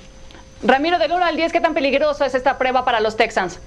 Ramiro, 0.63 0.99
del 0.99 1.13
1 1.13 1.25
al 1.25 1.37
10, 1.37 1.53
¿qué 1.53 1.61
tan 1.61 1.75
peligrosa 1.75 2.27
es 2.27 2.35
esta 2.35 2.59
prueba 2.59 2.85
para 2.85 3.01
los 3.01 3.17
Texans? 3.17 3.61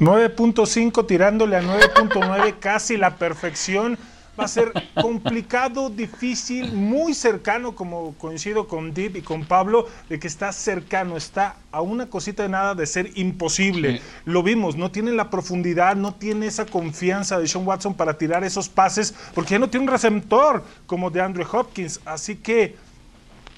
9.5 0.00 1.06
tirándole 1.06 1.56
a 1.56 1.62
9.9, 1.62 2.54
casi 2.60 2.96
la 2.96 3.16
perfección 3.16 3.98
va 4.40 4.46
a 4.46 4.48
ser 4.48 4.72
complicado, 5.00 5.90
difícil, 5.90 6.72
muy 6.72 7.14
cercano, 7.14 7.74
como 7.74 8.14
coincido 8.14 8.66
con 8.66 8.94
Deep 8.94 9.16
y 9.16 9.22
con 9.22 9.44
Pablo, 9.44 9.86
de 10.08 10.18
que 10.18 10.26
está 10.26 10.52
cercano, 10.52 11.16
está 11.16 11.56
a 11.70 11.82
una 11.82 12.06
cosita 12.06 12.42
de 12.42 12.48
nada 12.48 12.74
de 12.74 12.86
ser 12.86 13.10
imposible. 13.16 14.00
Lo 14.24 14.42
vimos, 14.42 14.76
no 14.76 14.90
tiene 14.90 15.12
la 15.12 15.30
profundidad, 15.30 15.94
no 15.94 16.14
tiene 16.14 16.46
esa 16.46 16.66
confianza 16.66 17.38
de 17.38 17.46
Sean 17.46 17.66
Watson 17.66 17.94
para 17.94 18.16
tirar 18.16 18.42
esos 18.42 18.68
pases, 18.68 19.14
porque 19.34 19.52
ya 19.52 19.58
no 19.58 19.68
tiene 19.68 19.84
un 19.84 19.92
receptor 19.92 20.64
como 20.86 21.10
de 21.10 21.20
Andrew 21.20 21.46
Hopkins. 21.52 22.00
Así 22.04 22.36
que 22.36 22.76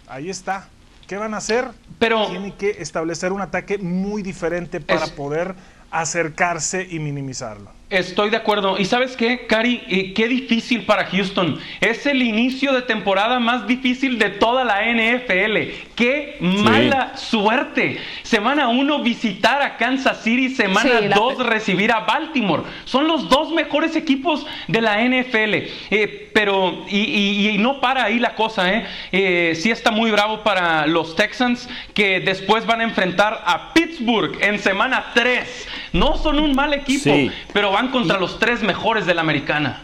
ahí 0.08 0.28
está. 0.28 0.68
¿Qué 1.06 1.16
van 1.16 1.34
a 1.34 1.38
hacer? 1.38 1.68
Pero 1.98 2.26
tienen 2.28 2.52
que 2.52 2.70
establecer 2.70 3.32
un 3.32 3.40
ataque 3.40 3.78
muy 3.78 4.22
diferente 4.22 4.80
para 4.80 5.06
poder 5.08 5.54
acercarse 5.90 6.86
y 6.90 6.98
minimizarlo. 6.98 7.70
Estoy 7.92 8.30
de 8.30 8.38
acuerdo. 8.38 8.78
¿Y 8.78 8.86
sabes 8.86 9.18
qué, 9.18 9.46
Cari? 9.46 9.82
Eh, 9.86 10.14
qué 10.14 10.26
difícil 10.26 10.86
para 10.86 11.04
Houston. 11.04 11.58
Es 11.82 12.06
el 12.06 12.22
inicio 12.22 12.72
de 12.72 12.80
temporada 12.80 13.38
más 13.38 13.66
difícil 13.66 14.18
de 14.18 14.30
toda 14.30 14.64
la 14.64 14.80
NFL. 14.86 15.74
Qué 15.94 16.38
mala 16.40 17.18
suerte. 17.18 17.98
Semana 18.22 18.68
1 18.68 19.02
visitar 19.02 19.60
a 19.60 19.76
Kansas 19.76 20.22
City, 20.22 20.48
semana 20.48 21.02
2 21.14 21.44
recibir 21.44 21.92
a 21.92 22.00
Baltimore. 22.00 22.62
Son 22.86 23.06
los 23.06 23.28
dos 23.28 23.52
mejores 23.52 23.94
equipos 23.94 24.46
de 24.68 24.80
la 24.80 24.98
NFL. 25.04 25.54
Eh, 25.90 26.30
pero, 26.32 26.86
y, 26.88 27.56
no 27.58 27.78
para 27.82 28.04
ahí 28.04 28.18
la 28.18 28.34
cosa, 28.34 28.72
¿eh? 28.72 28.86
¿eh? 29.12 29.52
Sí 29.54 29.70
está 29.70 29.90
muy 29.90 30.10
bravo 30.10 30.42
para 30.42 30.86
los 30.86 31.14
Texans 31.14 31.68
que 31.92 32.20
después 32.20 32.64
van 32.64 32.80
a 32.80 32.84
enfrentar 32.84 33.42
a 33.44 33.74
Pittsburgh 33.74 34.38
en 34.40 34.58
semana 34.58 35.12
3. 35.12 35.68
No 35.92 36.16
son 36.16 36.38
un 36.38 36.54
mal 36.54 36.72
equipo, 36.72 37.14
pero 37.52 37.70
van 37.72 37.90
contra 37.90 38.18
los 38.18 38.38
tres 38.38 38.62
mejores 38.62 39.06
de 39.06 39.14
la 39.14 39.20
americana. 39.20 39.82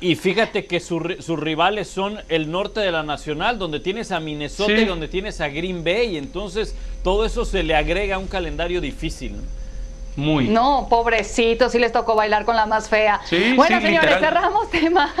Y 0.00 0.16
fíjate 0.16 0.66
que 0.66 0.80
sus 0.80 1.00
rivales 1.38 1.88
son 1.88 2.18
el 2.28 2.50
norte 2.50 2.80
de 2.80 2.92
la 2.92 3.02
Nacional, 3.02 3.58
donde 3.58 3.80
tienes 3.80 4.12
a 4.12 4.20
Minnesota 4.20 4.72
y 4.72 4.84
donde 4.84 5.08
tienes 5.08 5.40
a 5.40 5.48
Green 5.48 5.84
Bay. 5.84 6.16
Entonces, 6.16 6.74
todo 7.02 7.24
eso 7.24 7.44
se 7.44 7.62
le 7.62 7.74
agrega 7.74 8.16
a 8.16 8.18
un 8.18 8.26
calendario 8.26 8.80
difícil. 8.80 9.36
Muy. 10.16 10.48
No, 10.48 10.86
pobrecito, 10.88 11.68
sí 11.68 11.78
les 11.78 11.92
tocó 11.92 12.14
bailar 12.14 12.44
con 12.44 12.56
la 12.56 12.66
más 12.66 12.88
fea. 12.88 13.20
bueno, 13.56 13.80
señores, 13.80 14.18
cerramos 14.18 14.70
tema. 14.70 15.12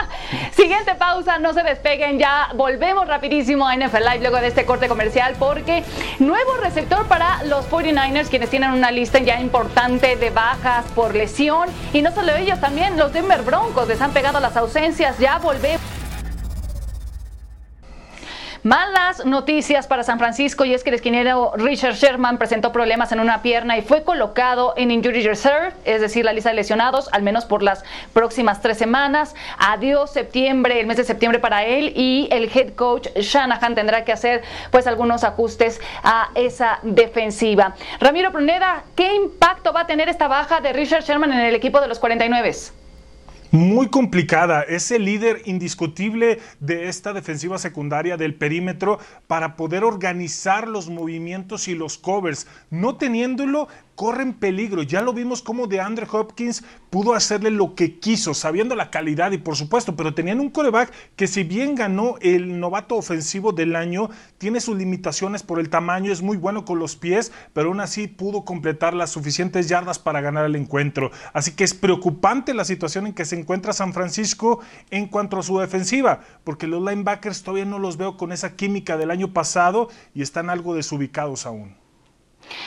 Siguiente 0.52 0.94
pausa, 0.96 1.38
no 1.38 1.52
se 1.52 1.62
despeguen, 1.62 2.18
ya 2.18 2.48
volvemos 2.54 3.06
rapidísimo 3.06 3.66
a 3.66 3.76
NFL 3.76 3.98
Live 3.98 4.20
luego 4.20 4.36
de 4.40 4.48
este 4.48 4.64
corte 4.64 4.88
comercial 4.88 5.34
porque 5.38 5.84
nuevo 6.18 6.56
receptor 6.62 7.06
para 7.06 7.42
los 7.44 7.68
49ers, 7.70 8.28
quienes 8.28 8.50
tienen 8.50 8.70
una 8.72 8.90
lista 8.90 9.18
ya 9.20 9.40
importante 9.40 10.16
de 10.16 10.30
bajas 10.30 10.84
por 10.94 11.14
lesión 11.14 11.68
y 11.92 12.02
no 12.02 12.12
solo 12.12 12.34
ellos, 12.36 12.60
también 12.60 12.98
los 12.98 13.12
Denver 13.12 13.42
Broncos 13.42 13.88
les 13.88 14.00
han 14.00 14.12
pegado 14.12 14.40
las 14.40 14.56
ausencias, 14.56 15.18
ya 15.18 15.38
volvemos. 15.38 15.99
Malas 18.62 19.24
noticias 19.24 19.86
para 19.86 20.02
San 20.02 20.18
Francisco 20.18 20.66
y 20.66 20.74
es 20.74 20.84
que 20.84 20.90
el 20.90 20.96
esquinero 20.96 21.52
Richard 21.56 21.94
Sherman 21.94 22.36
presentó 22.36 22.72
problemas 22.72 23.10
en 23.10 23.20
una 23.20 23.40
pierna 23.40 23.78
y 23.78 23.80
fue 23.80 24.04
colocado 24.04 24.74
en 24.76 24.90
Injury 24.90 25.22
Reserve, 25.26 25.72
es 25.86 26.02
decir, 26.02 26.26
la 26.26 26.34
lista 26.34 26.50
de 26.50 26.56
lesionados, 26.56 27.08
al 27.12 27.22
menos 27.22 27.46
por 27.46 27.62
las 27.62 27.82
próximas 28.12 28.60
tres 28.60 28.76
semanas. 28.76 29.34
Adiós 29.56 30.12
septiembre, 30.12 30.78
el 30.78 30.86
mes 30.86 30.98
de 30.98 31.04
septiembre 31.04 31.38
para 31.38 31.64
él 31.64 31.94
y 31.96 32.28
el 32.30 32.50
head 32.54 32.74
coach 32.74 33.08
Shanahan 33.16 33.74
tendrá 33.74 34.04
que 34.04 34.12
hacer 34.12 34.42
pues 34.70 34.86
algunos 34.86 35.24
ajustes 35.24 35.80
a 36.02 36.28
esa 36.34 36.80
defensiva. 36.82 37.76
Ramiro 37.98 38.30
Pruneda, 38.30 38.84
¿qué 38.94 39.14
impacto 39.14 39.72
va 39.72 39.80
a 39.80 39.86
tener 39.86 40.10
esta 40.10 40.28
baja 40.28 40.60
de 40.60 40.74
Richard 40.74 41.04
Sherman 41.04 41.32
en 41.32 41.40
el 41.40 41.54
equipo 41.54 41.80
de 41.80 41.88
los 41.88 41.98
49? 41.98 42.52
Muy 43.50 43.88
complicada. 43.88 44.62
Es 44.62 44.90
el 44.90 45.04
líder 45.04 45.42
indiscutible 45.44 46.38
de 46.60 46.88
esta 46.88 47.12
defensiva 47.12 47.58
secundaria 47.58 48.16
del 48.16 48.34
perímetro 48.34 48.98
para 49.26 49.56
poder 49.56 49.84
organizar 49.84 50.68
los 50.68 50.88
movimientos 50.88 51.68
y 51.68 51.74
los 51.74 51.98
covers. 51.98 52.46
No 52.70 52.96
teniéndolo, 52.96 53.68
corren 54.00 54.32
peligro. 54.32 54.82
Ya 54.82 55.02
lo 55.02 55.12
vimos 55.12 55.42
como 55.42 55.66
de 55.66 55.78
Andrew 55.78 56.08
Hopkins 56.10 56.64
pudo 56.88 57.12
hacerle 57.12 57.50
lo 57.50 57.74
que 57.74 57.98
quiso, 57.98 58.32
sabiendo 58.32 58.74
la 58.74 58.90
calidad 58.90 59.30
y 59.32 59.36
por 59.36 59.56
supuesto, 59.56 59.94
pero 59.94 60.14
tenían 60.14 60.40
un 60.40 60.48
coreback 60.48 60.90
que 61.16 61.26
si 61.26 61.42
bien 61.42 61.74
ganó 61.74 62.14
el 62.22 62.58
novato 62.60 62.96
ofensivo 62.96 63.52
del 63.52 63.76
año, 63.76 64.08
tiene 64.38 64.62
sus 64.62 64.78
limitaciones 64.78 65.42
por 65.42 65.60
el 65.60 65.68
tamaño, 65.68 66.12
es 66.12 66.22
muy 66.22 66.38
bueno 66.38 66.64
con 66.64 66.78
los 66.78 66.96
pies, 66.96 67.30
pero 67.52 67.68
aún 67.68 67.80
así 67.80 68.06
pudo 68.06 68.46
completar 68.46 68.94
las 68.94 69.10
suficientes 69.10 69.68
yardas 69.68 69.98
para 69.98 70.22
ganar 70.22 70.46
el 70.46 70.56
encuentro. 70.56 71.10
Así 71.34 71.52
que 71.52 71.64
es 71.64 71.74
preocupante 71.74 72.54
la 72.54 72.64
situación 72.64 73.06
en 73.06 73.12
que 73.12 73.26
se 73.26 73.38
encuentra 73.38 73.74
San 73.74 73.92
Francisco 73.92 74.60
en 74.90 75.08
cuanto 75.08 75.38
a 75.38 75.42
su 75.42 75.58
defensiva, 75.58 76.20
porque 76.42 76.66
los 76.66 76.80
linebackers 76.80 77.42
todavía 77.42 77.66
no 77.66 77.78
los 77.78 77.98
veo 77.98 78.16
con 78.16 78.32
esa 78.32 78.56
química 78.56 78.96
del 78.96 79.10
año 79.10 79.34
pasado 79.34 79.90
y 80.14 80.22
están 80.22 80.48
algo 80.48 80.74
desubicados 80.74 81.44
aún. 81.44 81.79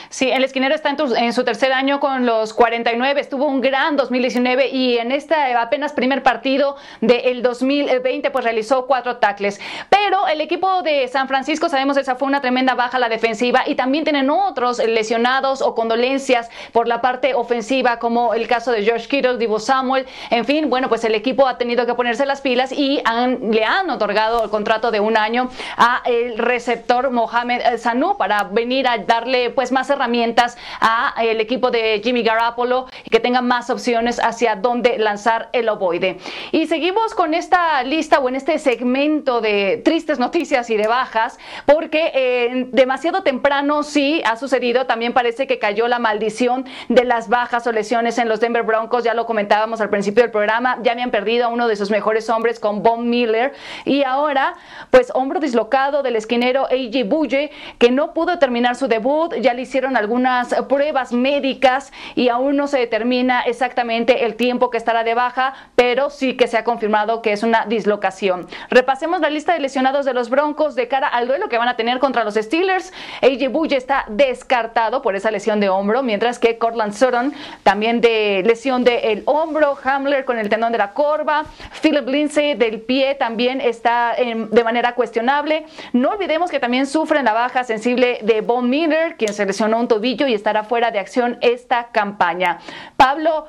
Sí, 0.08 0.30
el 0.30 0.44
esquinero 0.44 0.74
está 0.74 0.90
en, 0.90 1.32
su 1.32 1.44
tercer 1.44 1.72
año 1.72 2.00
con 2.00 2.24
los 2.24 2.54
49, 2.54 3.20
estuvo 3.20 3.46
un 3.46 3.60
gran 3.60 3.96
2019 3.96 4.68
y 4.68 4.98
en 4.98 5.12
este 5.12 5.34
apenas 5.34 5.92
primer 5.92 6.22
partido 6.22 6.76
del 7.00 7.42
2020 7.42 8.30
pues 8.30 8.44
realizó 8.44 8.86
cuatro 8.86 9.16
tackles. 9.16 9.60
Pero 9.90 10.26
el 10.28 10.40
equipo 10.40 10.82
de 10.82 11.08
San 11.08 11.28
Francisco, 11.28 11.68
sabemos 11.68 11.96
esa 11.96 12.16
fue 12.16 12.28
una 12.28 12.40
tremenda 12.40 12.74
baja 12.74 12.98
la 12.98 13.08
defensiva 13.08 13.64
y 13.66 13.74
también 13.74 14.04
tienen 14.04 14.30
otros 14.30 14.78
lesionados 14.78 15.62
o 15.62 15.74
condolencias 15.74 16.48
por 16.72 16.88
la 16.88 17.00
parte 17.00 17.34
ofensiva 17.34 17.98
como 17.98 18.34
el 18.34 18.46
caso 18.46 18.72
de 18.72 18.84
George 18.84 19.08
Kittle, 19.08 19.38
Divo 19.38 19.58
Samuel, 19.58 20.06
en 20.30 20.44
fin, 20.44 20.70
bueno 20.70 20.88
pues 20.88 21.04
el 21.04 21.14
equipo 21.14 21.46
ha 21.46 21.58
tenido 21.58 21.86
que 21.86 21.94
ponerse 21.94 22.24
las 22.24 22.40
pilas 22.40 22.72
y 22.72 23.02
le 23.40 23.64
han 23.64 23.90
otorgado 23.90 24.44
el 24.44 24.50
contrato 24.50 24.90
de 24.90 25.00
un 25.00 25.16
año 25.16 25.50
a 25.76 26.02
el 26.06 26.38
receptor 26.38 27.10
Mohamed 27.10 27.78
Sanu 27.78 28.16
para 28.16 28.44
venir 28.44 28.86
a 28.88 28.98
darle 28.98 29.50
pues 29.50 29.72
más 29.74 29.90
herramientas 29.90 30.56
a 30.80 31.12
el 31.18 31.40
equipo 31.40 31.70
de 31.70 32.00
Jimmy 32.02 32.22
Garoppolo 32.22 32.86
y 33.04 33.10
que 33.10 33.20
tengan 33.20 33.46
más 33.46 33.68
opciones 33.68 34.18
hacia 34.18 34.56
dónde 34.56 34.96
lanzar 34.98 35.50
el 35.52 35.68
ovoide. 35.68 36.16
Y 36.52 36.66
seguimos 36.66 37.14
con 37.14 37.34
esta 37.34 37.82
lista 37.82 38.20
o 38.20 38.28
en 38.30 38.36
este 38.36 38.58
segmento 38.58 39.42
de 39.42 39.82
tristes 39.84 40.18
noticias 40.18 40.70
y 40.70 40.76
de 40.76 40.86
bajas, 40.86 41.38
porque 41.66 42.12
eh, 42.14 42.68
demasiado 42.72 43.22
temprano 43.22 43.82
sí 43.82 44.22
ha 44.24 44.36
sucedido, 44.36 44.86
también 44.86 45.12
parece 45.12 45.46
que 45.46 45.58
cayó 45.58 45.88
la 45.88 45.98
maldición 45.98 46.64
de 46.88 47.04
las 47.04 47.28
bajas 47.28 47.66
o 47.66 47.72
lesiones 47.72 48.18
en 48.18 48.28
los 48.28 48.40
Denver 48.40 48.62
Broncos, 48.62 49.04
ya 49.04 49.14
lo 49.14 49.26
comentábamos 49.26 49.80
al 49.80 49.90
principio 49.90 50.22
del 50.22 50.30
programa, 50.30 50.78
ya 50.82 50.92
habían 50.92 51.10
perdido 51.10 51.46
a 51.46 51.48
uno 51.48 51.68
de 51.68 51.76
sus 51.76 51.90
mejores 51.90 52.30
hombres 52.30 52.60
con 52.60 52.82
Von 52.82 53.10
Miller 53.10 53.52
y 53.84 54.04
ahora 54.04 54.54
pues 54.90 55.10
hombro 55.14 55.40
dislocado 55.40 56.02
del 56.02 56.16
esquinero 56.16 56.66
A.J. 56.66 57.04
Bulle 57.04 57.50
que 57.78 57.90
no 57.90 58.14
pudo 58.14 58.38
terminar 58.38 58.76
su 58.76 58.88
debut, 58.88 59.34
ya 59.36 59.53
le 59.54 59.62
hicieron 59.62 59.96
algunas 59.96 60.54
pruebas 60.68 61.12
médicas 61.12 61.92
y 62.14 62.28
aún 62.28 62.56
no 62.56 62.66
se 62.66 62.78
determina 62.78 63.42
exactamente 63.42 64.24
el 64.24 64.34
tiempo 64.34 64.70
que 64.70 64.78
estará 64.78 65.04
de 65.04 65.14
baja, 65.14 65.54
pero 65.74 66.10
sí 66.10 66.36
que 66.36 66.46
se 66.46 66.58
ha 66.58 66.64
confirmado 66.64 67.22
que 67.22 67.32
es 67.32 67.42
una 67.42 67.66
dislocación. 67.66 68.46
Repasemos 68.70 69.20
la 69.20 69.30
lista 69.30 69.54
de 69.54 69.60
lesionados 69.60 70.04
de 70.04 70.14
los 70.14 70.30
Broncos 70.30 70.74
de 70.74 70.88
cara 70.88 71.08
al 71.08 71.26
duelo 71.26 71.48
que 71.48 71.58
van 71.58 71.68
a 71.68 71.76
tener 71.76 71.98
contra 71.98 72.24
los 72.24 72.34
Steelers. 72.34 72.92
AJ 73.22 73.50
Bulle 73.50 73.76
está 73.76 74.04
descartado 74.08 75.02
por 75.02 75.16
esa 75.16 75.30
lesión 75.30 75.60
de 75.60 75.68
hombro, 75.68 76.02
mientras 76.02 76.38
que 76.38 76.58
Cortland 76.58 76.92
Sutton 76.92 77.32
también 77.62 78.00
de 78.00 78.42
lesión 78.44 78.84
del 78.84 79.22
hombro, 79.26 79.76
Hamler 79.82 80.24
con 80.24 80.38
el 80.38 80.48
tendón 80.48 80.72
de 80.72 80.78
la 80.78 80.92
corva, 80.92 81.44
Philip 81.82 82.08
Lindsay 82.08 82.54
del 82.54 82.80
pie 82.80 83.14
también 83.14 83.60
está 83.60 84.14
de 84.16 84.64
manera 84.64 84.94
cuestionable. 84.94 85.66
No 85.92 86.10
olvidemos 86.10 86.50
que 86.50 86.60
también 86.60 86.86
sufren 86.86 87.24
la 87.24 87.32
baja 87.32 87.64
sensible 87.64 88.18
de 88.22 88.40
Von 88.40 88.68
Miller, 88.68 89.16
quien 89.16 89.32
se 89.32 89.43
lesionó 89.46 89.78
un 89.78 89.88
tobillo 89.88 90.26
y 90.26 90.34
estará 90.34 90.64
fuera 90.64 90.90
de 90.90 90.98
acción 90.98 91.38
esta 91.40 91.88
campaña. 91.92 92.58
Pablo, 92.96 93.46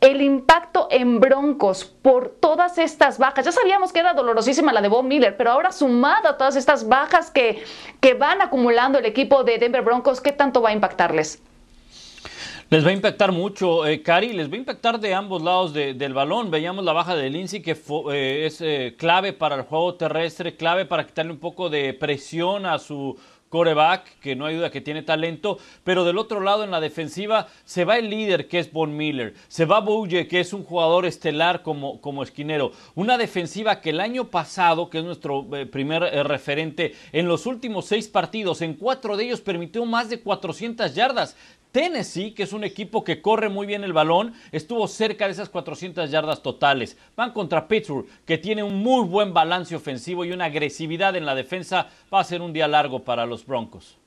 el 0.00 0.20
impacto 0.20 0.88
en 0.90 1.20
Broncos 1.20 1.84
por 1.84 2.28
todas 2.40 2.78
estas 2.78 3.18
bajas. 3.18 3.44
Ya 3.44 3.52
sabíamos 3.52 3.92
que 3.92 4.00
era 4.00 4.14
dolorosísima 4.14 4.72
la 4.72 4.82
de 4.82 4.88
Bob 4.88 5.04
Miller, 5.04 5.36
pero 5.36 5.50
ahora 5.50 5.72
sumada 5.72 6.30
a 6.30 6.36
todas 6.36 6.56
estas 6.56 6.86
bajas 6.88 7.30
que, 7.30 7.62
que 8.00 8.14
van 8.14 8.42
acumulando 8.42 8.98
el 8.98 9.06
equipo 9.06 9.44
de 9.44 9.58
Denver 9.58 9.82
Broncos, 9.82 10.20
¿qué 10.20 10.32
tanto 10.32 10.60
va 10.62 10.70
a 10.70 10.72
impactarles? 10.72 11.42
Les 12.68 12.84
va 12.84 12.90
a 12.90 12.92
impactar 12.92 13.30
mucho, 13.30 13.86
eh, 13.86 14.02
Cari, 14.02 14.32
les 14.32 14.50
va 14.50 14.54
a 14.54 14.56
impactar 14.56 14.98
de 14.98 15.14
ambos 15.14 15.40
lados 15.40 15.72
del 15.72 16.12
balón. 16.12 16.50
Veíamos 16.50 16.84
la 16.84 16.92
baja 16.92 17.14
de 17.14 17.30
Lindsay, 17.30 17.62
que 17.62 17.76
eh, 18.10 18.44
es 18.44 18.60
eh, 18.60 18.96
clave 18.98 19.32
para 19.32 19.54
el 19.54 19.62
juego 19.62 19.94
terrestre, 19.94 20.56
clave 20.56 20.84
para 20.84 21.06
quitarle 21.06 21.30
un 21.30 21.38
poco 21.38 21.70
de 21.70 21.94
presión 21.94 22.66
a 22.66 22.80
su 22.80 23.16
coreback, 23.48 24.18
que 24.20 24.36
no 24.36 24.46
hay 24.46 24.56
duda 24.56 24.70
que 24.70 24.80
tiene 24.80 25.02
talento, 25.02 25.58
pero 25.84 26.04
del 26.04 26.18
otro 26.18 26.40
lado 26.40 26.64
en 26.64 26.70
la 26.70 26.80
defensiva 26.80 27.48
se 27.64 27.84
va 27.84 27.98
el 27.98 28.10
líder 28.10 28.48
que 28.48 28.58
es 28.58 28.72
Von 28.72 28.96
Miller, 28.96 29.34
se 29.48 29.64
va 29.64 29.80
Bouye 29.80 30.28
que 30.28 30.40
es 30.40 30.52
un 30.52 30.64
jugador 30.64 31.06
estelar 31.06 31.62
como, 31.62 32.00
como 32.00 32.22
esquinero, 32.22 32.72
una 32.94 33.18
defensiva 33.18 33.80
que 33.80 33.90
el 33.90 34.00
año 34.00 34.30
pasado, 34.30 34.90
que 34.90 34.98
es 34.98 35.04
nuestro 35.04 35.46
eh, 35.56 35.66
primer 35.66 36.02
eh, 36.02 36.22
referente, 36.22 36.94
en 37.12 37.28
los 37.28 37.46
últimos 37.46 37.86
seis 37.86 38.08
partidos, 38.08 38.62
en 38.62 38.74
cuatro 38.74 39.16
de 39.16 39.24
ellos 39.24 39.40
permitió 39.40 39.84
más 39.84 40.10
de 40.10 40.20
400 40.20 40.94
yardas, 40.94 41.36
Tennessee, 41.72 42.32
que 42.32 42.44
es 42.44 42.52
un 42.52 42.64
equipo 42.64 43.04
que 43.04 43.20
corre 43.20 43.48
muy 43.48 43.66
bien 43.66 43.84
el 43.84 43.92
balón, 43.92 44.34
estuvo 44.52 44.88
cerca 44.88 45.26
de 45.26 45.32
esas 45.32 45.48
400 45.48 46.10
yardas 46.10 46.42
totales. 46.42 46.96
Van 47.16 47.32
contra 47.32 47.68
Pittsburgh, 47.68 48.06
que 48.24 48.38
tiene 48.38 48.62
un 48.62 48.82
muy 48.82 49.04
buen 49.04 49.34
balance 49.34 49.76
ofensivo 49.76 50.24
y 50.24 50.32
una 50.32 50.46
agresividad 50.46 51.16
en 51.16 51.26
la 51.26 51.34
defensa. 51.34 51.88
Va 52.12 52.20
a 52.20 52.24
ser 52.24 52.40
un 52.42 52.52
día 52.52 52.68
largo 52.68 53.04
para 53.04 53.26
los 53.26 53.44
Broncos. 53.44 53.98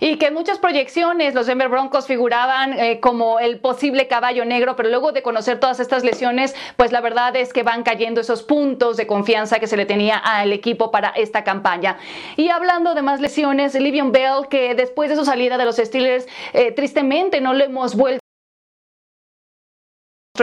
Y 0.00 0.16
que 0.16 0.26
en 0.26 0.34
muchas 0.34 0.58
proyecciones 0.58 1.34
los 1.34 1.46
Denver 1.46 1.68
Broncos 1.68 2.06
figuraban 2.06 2.72
eh, 2.72 3.00
como 3.00 3.38
el 3.38 3.58
posible 3.58 4.08
caballo 4.08 4.44
negro, 4.44 4.76
pero 4.76 4.88
luego 4.88 5.12
de 5.12 5.22
conocer 5.22 5.60
todas 5.60 5.80
estas 5.80 6.04
lesiones, 6.04 6.54
pues 6.76 6.92
la 6.92 7.00
verdad 7.00 7.34
es 7.36 7.52
que 7.52 7.62
van 7.62 7.82
cayendo 7.82 8.20
esos 8.20 8.42
puntos 8.42 8.96
de 8.96 9.06
confianza 9.06 9.58
que 9.58 9.66
se 9.66 9.76
le 9.76 9.86
tenía 9.86 10.16
al 10.18 10.52
equipo 10.52 10.90
para 10.90 11.10
esta 11.10 11.44
campaña. 11.44 11.96
Y 12.36 12.48
hablando 12.48 12.94
de 12.94 13.02
más 13.02 13.20
lesiones, 13.20 13.74
Livion 13.74 14.12
Bell, 14.12 14.48
que 14.50 14.74
después 14.74 15.10
de 15.10 15.16
su 15.16 15.24
salida 15.24 15.58
de 15.58 15.64
los 15.64 15.76
Steelers, 15.76 16.26
eh, 16.52 16.72
tristemente 16.72 17.40
no 17.40 17.54
lo 17.54 17.64
hemos 17.64 17.94
vuelto 17.94 18.25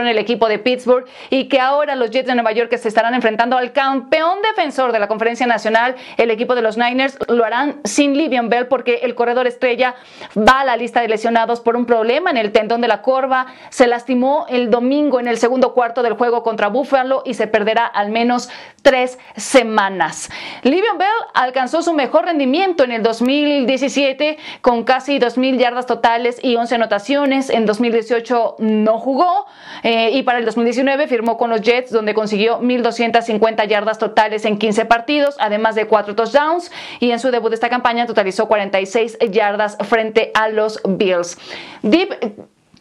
en 0.02 0.08
el 0.08 0.18
equipo 0.18 0.48
de 0.48 0.58
Pittsburgh 0.58 1.06
y 1.30 1.48
que 1.48 1.60
ahora 1.60 1.96
los 1.96 2.10
Jets 2.10 2.26
de 2.26 2.34
Nueva 2.34 2.52
York 2.52 2.70
que 2.70 2.78
se 2.78 2.88
estarán 2.88 3.14
enfrentando 3.14 3.56
al 3.56 3.72
campeón 3.72 4.38
defensor 4.42 4.92
de 4.92 4.98
la 4.98 5.08
conferencia 5.08 5.46
nacional, 5.46 5.96
el 6.16 6.30
equipo 6.30 6.54
de 6.54 6.62
los 6.62 6.76
Niners, 6.76 7.18
lo 7.28 7.44
harán 7.44 7.80
sin 7.84 8.16
Livian 8.16 8.48
Bell 8.48 8.66
porque 8.66 9.00
el 9.02 9.14
corredor 9.14 9.46
estrella 9.46 9.94
va 10.36 10.60
a 10.60 10.64
la 10.64 10.76
lista 10.76 11.00
de 11.00 11.08
lesionados 11.08 11.60
por 11.60 11.76
un 11.76 11.86
problema 11.86 12.30
en 12.30 12.36
el 12.36 12.52
tendón 12.52 12.80
de 12.80 12.88
la 12.88 13.02
corva, 13.02 13.46
se 13.70 13.86
lastimó 13.86 14.46
el 14.48 14.70
domingo 14.70 15.20
en 15.20 15.28
el 15.28 15.38
segundo 15.38 15.74
cuarto 15.74 16.02
del 16.02 16.14
juego 16.14 16.42
contra 16.42 16.68
Buffalo 16.68 17.22
y 17.24 17.34
se 17.34 17.46
perderá 17.46 17.86
al 17.86 18.10
menos 18.10 18.48
tres 18.82 19.18
semanas. 19.36 20.30
Livian 20.62 20.98
Bell 20.98 21.08
alcanzó 21.32 21.82
su 21.82 21.92
mejor 21.92 22.26
rendimiento 22.26 22.84
en 22.84 22.92
el 22.92 23.02
2017 23.02 24.38
con 24.60 24.84
casi 24.84 25.18
2.000 25.18 25.58
yardas 25.58 25.86
totales 25.86 26.38
y 26.42 26.56
11 26.56 26.74
anotaciones, 26.74 27.50
en 27.50 27.66
2018 27.66 28.56
no 28.58 28.98
jugó, 28.98 29.46
eh, 29.84 30.10
y 30.12 30.22
para 30.22 30.38
el 30.38 30.46
2019 30.46 31.06
firmó 31.06 31.36
con 31.36 31.50
los 31.50 31.60
Jets, 31.60 31.90
donde 31.90 32.14
consiguió 32.14 32.58
1.250 32.60 33.68
yardas 33.68 33.98
totales 33.98 34.46
en 34.46 34.58
15 34.58 34.86
partidos, 34.86 35.36
además 35.38 35.74
de 35.74 35.86
4 35.86 36.16
touchdowns. 36.16 36.72
Y 37.00 37.10
en 37.10 37.20
su 37.20 37.30
debut 37.30 37.50
de 37.50 37.56
esta 37.56 37.68
campaña 37.68 38.06
totalizó 38.06 38.48
46 38.48 39.18
yardas 39.30 39.76
frente 39.82 40.30
a 40.32 40.48
los 40.48 40.80
Bills. 40.88 41.36
Deep, 41.82 42.16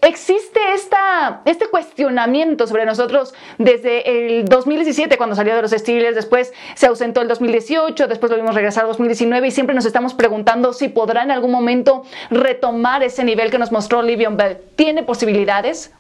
existe 0.01 0.59
este 0.73 1.67
cuestionamiento 1.67 2.67
sobre 2.67 2.85
nosotros 2.85 3.33
desde 3.57 4.37
el 4.37 4.45
2017 4.45 5.17
cuando 5.17 5.35
salió 5.35 5.57
de 5.57 5.61
los 5.61 5.71
Steelers, 5.71 6.15
después 6.15 6.53
se 6.75 6.87
ausentó 6.87 7.21
el 7.21 7.27
2018, 7.27 8.07
después 8.07 8.31
lo 8.31 8.37
vimos 8.37 8.55
regresar 8.55 8.83
al 8.83 8.89
2019 8.89 9.47
y 9.47 9.51
siempre 9.51 9.75
nos 9.75 9.85
estamos 9.85 10.13
preguntando 10.13 10.71
si 10.71 10.87
podrá 10.87 11.23
en 11.23 11.31
algún 11.31 11.51
momento 11.51 12.03
retomar 12.29 13.03
ese 13.03 13.25
nivel 13.25 13.51
que 13.51 13.57
nos 13.57 13.73
mostró 13.73 14.01
Livion 14.01 14.37
Bell. 14.37 14.57
¿Tiene 14.77 15.03
posibilidades? 15.03 15.91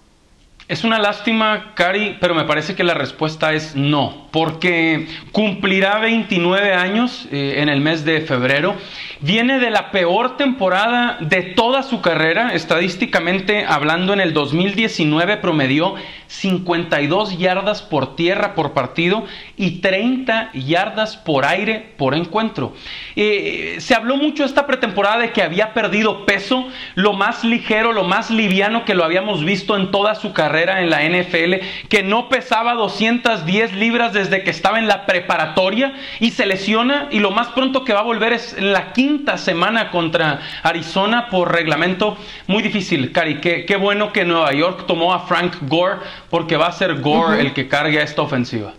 Es 0.69 0.85
una 0.85 0.97
lástima, 0.97 1.73
Cari, 1.75 2.17
pero 2.21 2.33
me 2.33 2.45
parece 2.45 2.73
que 2.73 2.85
la 2.85 2.93
respuesta 2.93 3.51
es 3.51 3.75
no, 3.75 4.29
porque 4.31 5.07
cumplirá 5.33 5.99
29 5.99 6.73
años 6.73 7.27
eh, 7.33 7.55
en 7.57 7.67
el 7.67 7.81
mes 7.81 8.05
de 8.05 8.21
febrero. 8.21 8.75
Viene 9.19 9.59
de 9.59 9.69
la 9.69 9.91
peor 9.91 10.37
temporada 10.37 11.17
de 11.19 11.41
toda 11.41 11.83
su 11.83 11.99
carrera, 11.99 12.53
estadísticamente 12.53 13.65
hablando 13.65 14.13
en 14.13 14.21
el 14.21 14.33
2019 14.33 15.35
promedió 15.37 15.95
52 16.33 17.37
yardas 17.37 17.83
por 17.83 18.15
tierra 18.15 18.55
por 18.55 18.73
partido 18.73 19.23
y 19.55 19.81
30 19.81 20.51
yardas 20.53 21.15
por 21.15 21.45
aire 21.45 21.93
por 21.95 22.15
encuentro. 22.15 22.73
Eh, 23.15 23.75
se 23.79 23.93
habló 23.93 24.17
mucho 24.17 24.43
esta 24.43 24.65
pretemporada 24.65 25.19
de 25.19 25.31
que 25.31 25.43
había 25.43 25.73
perdido 25.73 26.25
peso, 26.25 26.67
lo 26.95 27.13
más 27.13 27.43
ligero, 27.43 27.93
lo 27.93 28.03
más 28.03 28.31
liviano 28.31 28.83
que 28.83 28.95
lo 28.95 29.03
habíamos 29.03 29.45
visto 29.45 29.77
en 29.77 29.91
toda 29.91 30.15
su 30.15 30.33
carrera 30.33 30.81
en 30.81 30.89
la 30.89 31.03
NFL, 31.03 31.87
que 31.87 32.01
no 32.01 32.29
pesaba 32.29 32.73
210 32.73 33.73
libras 33.73 34.11
desde 34.11 34.43
que 34.43 34.49
estaba 34.49 34.79
en 34.79 34.87
la 34.87 35.05
preparatoria 35.05 35.93
y 36.19 36.31
se 36.31 36.47
lesiona 36.47 37.09
y 37.11 37.19
lo 37.19 37.29
más 37.29 37.49
pronto 37.49 37.85
que 37.85 37.93
va 37.93 37.99
a 37.99 38.03
volver 38.03 38.33
es 38.33 38.59
la 38.59 38.91
quinta 38.91 39.37
semana 39.37 39.91
contra 39.91 40.41
Arizona 40.63 41.29
por 41.29 41.51
reglamento 41.51 42.17
muy 42.47 42.63
difícil. 42.63 43.11
Cari, 43.11 43.39
qué, 43.39 43.65
qué 43.65 43.75
bueno 43.75 44.11
que 44.11 44.25
Nueva 44.25 44.51
York 44.51 44.85
tomó 44.87 45.13
a 45.13 45.27
Frank 45.27 45.57
Gore 45.61 45.99
porque 46.29 46.57
va 46.57 46.67
a 46.67 46.71
ser 46.71 47.01
Gore 47.01 47.41
el 47.41 47.53
que 47.53 47.67
cargue 47.67 48.01
esta 48.01 48.21
ofensiva. 48.21 48.73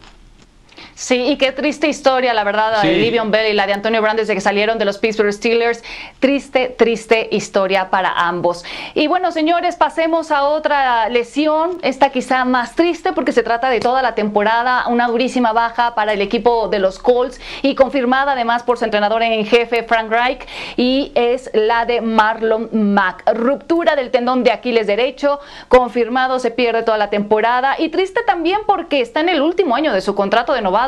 Sí, 0.94 1.26
y 1.26 1.36
qué 1.38 1.50
triste 1.50 1.88
historia, 1.88 2.32
la 2.34 2.44
verdad, 2.44 2.80
Sí. 2.80 2.86
de 2.88 2.94
Livion 2.94 3.30
Bell 3.32 3.50
y 3.50 3.52
la 3.52 3.66
de 3.66 3.72
Antonio 3.72 4.00
Brown 4.00 4.16
desde 4.16 4.32
que 4.34 4.40
salieron 4.40 4.78
de 4.78 4.84
los 4.84 4.98
Pittsburgh 4.98 5.32
Steelers. 5.32 5.82
Triste, 6.20 6.68
triste 6.68 7.28
historia 7.32 7.90
para 7.90 8.12
ambos. 8.12 8.64
Y 8.94 9.08
bueno, 9.08 9.32
señores, 9.32 9.74
pasemos 9.74 10.30
a 10.30 10.44
otra 10.44 11.08
lesión, 11.08 11.78
esta 11.82 12.10
quizá 12.10 12.44
más 12.44 12.76
triste 12.76 13.12
porque 13.12 13.32
se 13.32 13.42
trata 13.42 13.70
de 13.70 13.80
toda 13.80 14.02
la 14.02 14.14
temporada, 14.14 14.86
una 14.86 15.08
durísima 15.08 15.52
baja 15.52 15.96
para 15.96 16.12
el 16.12 16.20
equipo 16.22 16.68
de 16.68 16.78
los 16.78 17.00
Colts 17.00 17.40
y 17.62 17.74
confirmada 17.74 18.32
además 18.32 18.62
por 18.62 18.78
su 18.78 18.84
entrenador 18.84 19.22
en 19.24 19.44
jefe, 19.44 19.82
Frank 19.82 20.10
Reich, 20.10 20.46
y 20.76 21.10
es 21.16 21.50
la 21.54 21.86
de 21.86 22.02
Marlon 22.02 22.68
Mack. 22.72 23.24
Ruptura 23.34 23.96
del 23.96 24.12
tendón 24.12 24.44
de 24.44 24.52
Aquiles 24.52 24.86
derecho, 24.86 25.40
confirmado, 25.66 26.38
se 26.38 26.52
pierde 26.52 26.84
toda 26.84 26.98
la 26.98 27.10
temporada 27.10 27.74
y 27.78 27.88
triste 27.88 28.20
también 28.24 28.60
porque 28.66 29.00
está 29.00 29.20
en 29.20 29.28
el 29.28 29.42
último 29.42 29.74
año 29.74 29.92
de 29.92 30.00
su 30.00 30.14
contrato 30.14 30.52
de 30.52 30.62
novato 30.62 30.83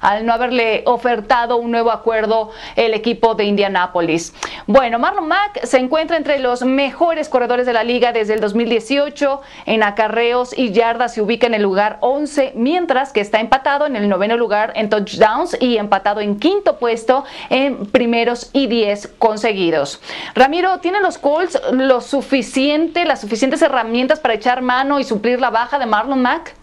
al 0.00 0.24
no 0.24 0.32
haberle 0.32 0.82
ofertado 0.86 1.56
un 1.56 1.70
nuevo 1.70 1.90
acuerdo 1.90 2.50
el 2.76 2.94
equipo 2.94 3.34
de 3.34 3.44
Indianápolis. 3.44 4.34
Bueno, 4.66 4.98
Marlon 4.98 5.28
Mack 5.28 5.64
se 5.64 5.78
encuentra 5.78 6.16
entre 6.16 6.38
los 6.38 6.62
mejores 6.62 7.28
corredores 7.28 7.66
de 7.66 7.72
la 7.72 7.84
liga 7.84 8.12
desde 8.12 8.34
el 8.34 8.40
2018 8.40 9.40
en 9.66 9.82
acarreos 9.82 10.56
y 10.56 10.72
yardas 10.72 11.14
se 11.14 11.22
ubica 11.22 11.46
en 11.46 11.54
el 11.54 11.62
lugar 11.62 11.98
11, 12.00 12.52
mientras 12.54 13.12
que 13.12 13.20
está 13.20 13.40
empatado 13.40 13.86
en 13.86 13.96
el 13.96 14.08
noveno 14.08 14.36
lugar 14.36 14.72
en 14.76 14.88
touchdowns 14.88 15.56
y 15.60 15.76
empatado 15.76 16.20
en 16.20 16.38
quinto 16.38 16.78
puesto 16.78 17.24
en 17.50 17.86
primeros 17.86 18.50
y 18.52 18.66
10 18.66 19.14
conseguidos. 19.18 20.00
Ramiro, 20.34 20.78
¿tienen 20.78 21.02
los 21.02 21.18
Colts 21.18 21.60
lo 21.72 22.00
suficiente, 22.00 23.04
las 23.04 23.20
suficientes 23.20 23.62
herramientas 23.62 24.20
para 24.20 24.34
echar 24.34 24.62
mano 24.62 25.00
y 25.00 25.04
suplir 25.04 25.40
la 25.40 25.50
baja 25.50 25.78
de 25.78 25.86
Marlon 25.86 26.22
Mack? 26.22 26.54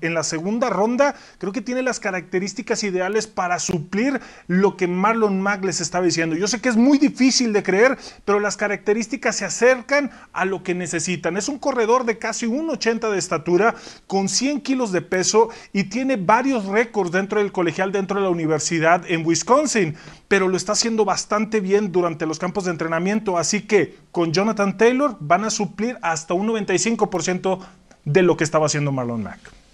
En 0.00 0.14
la 0.14 0.22
segunda 0.22 0.70
ronda, 0.70 1.14
creo 1.38 1.52
que 1.52 1.60
tiene 1.60 1.82
las 1.82 2.00
características 2.00 2.82
ideales 2.84 3.26
para 3.26 3.58
suplir 3.58 4.20
lo 4.46 4.76
que 4.76 4.86
Marlon 4.86 5.40
Mack 5.40 5.64
les 5.64 5.80
estaba 5.80 6.04
diciendo. 6.04 6.36
Yo 6.36 6.48
sé 6.48 6.60
que 6.60 6.68
es 6.68 6.76
muy 6.76 6.98
difícil 6.98 7.52
de 7.52 7.62
creer, 7.62 7.98
pero 8.24 8.40
las 8.40 8.56
características 8.56 9.36
se 9.36 9.44
acercan 9.44 10.10
a 10.32 10.44
lo 10.44 10.62
que 10.62 10.74
necesitan. 10.74 11.36
Es 11.36 11.48
un 11.48 11.58
corredor 11.58 12.04
de 12.04 12.18
casi 12.18 12.46
1,80 12.46 13.10
de 13.10 13.18
estatura, 13.18 13.74
con 14.06 14.28
100 14.28 14.62
kilos 14.62 14.92
de 14.92 15.02
peso 15.02 15.50
y 15.72 15.84
tiene 15.84 16.16
varios 16.16 16.64
récords 16.66 17.12
dentro 17.12 17.40
del 17.40 17.52
colegial, 17.52 17.92
dentro 17.92 18.16
de 18.16 18.24
la 18.24 18.30
universidad 18.30 19.04
en 19.08 19.26
Wisconsin, 19.26 19.96
pero 20.28 20.48
lo 20.48 20.56
está 20.56 20.72
haciendo 20.72 21.04
bastante 21.04 21.60
bien 21.60 21.92
durante 21.92 22.26
los 22.26 22.38
campos 22.38 22.64
de 22.64 22.70
entrenamiento. 22.70 23.38
Así 23.38 23.62
que 23.62 23.96
con 24.10 24.32
Jonathan 24.32 24.76
Taylor 24.78 25.16
van 25.20 25.44
a 25.44 25.50
suplir 25.50 25.98
hasta 26.02 26.34
un 26.34 26.48
95% 26.48 27.60
de 28.04 28.22
lo 28.22 28.36
que 28.36 28.44
estaba 28.44 28.66
haciendo 28.66 28.92
Marlon 28.92 29.22
Mack. 29.22 29.65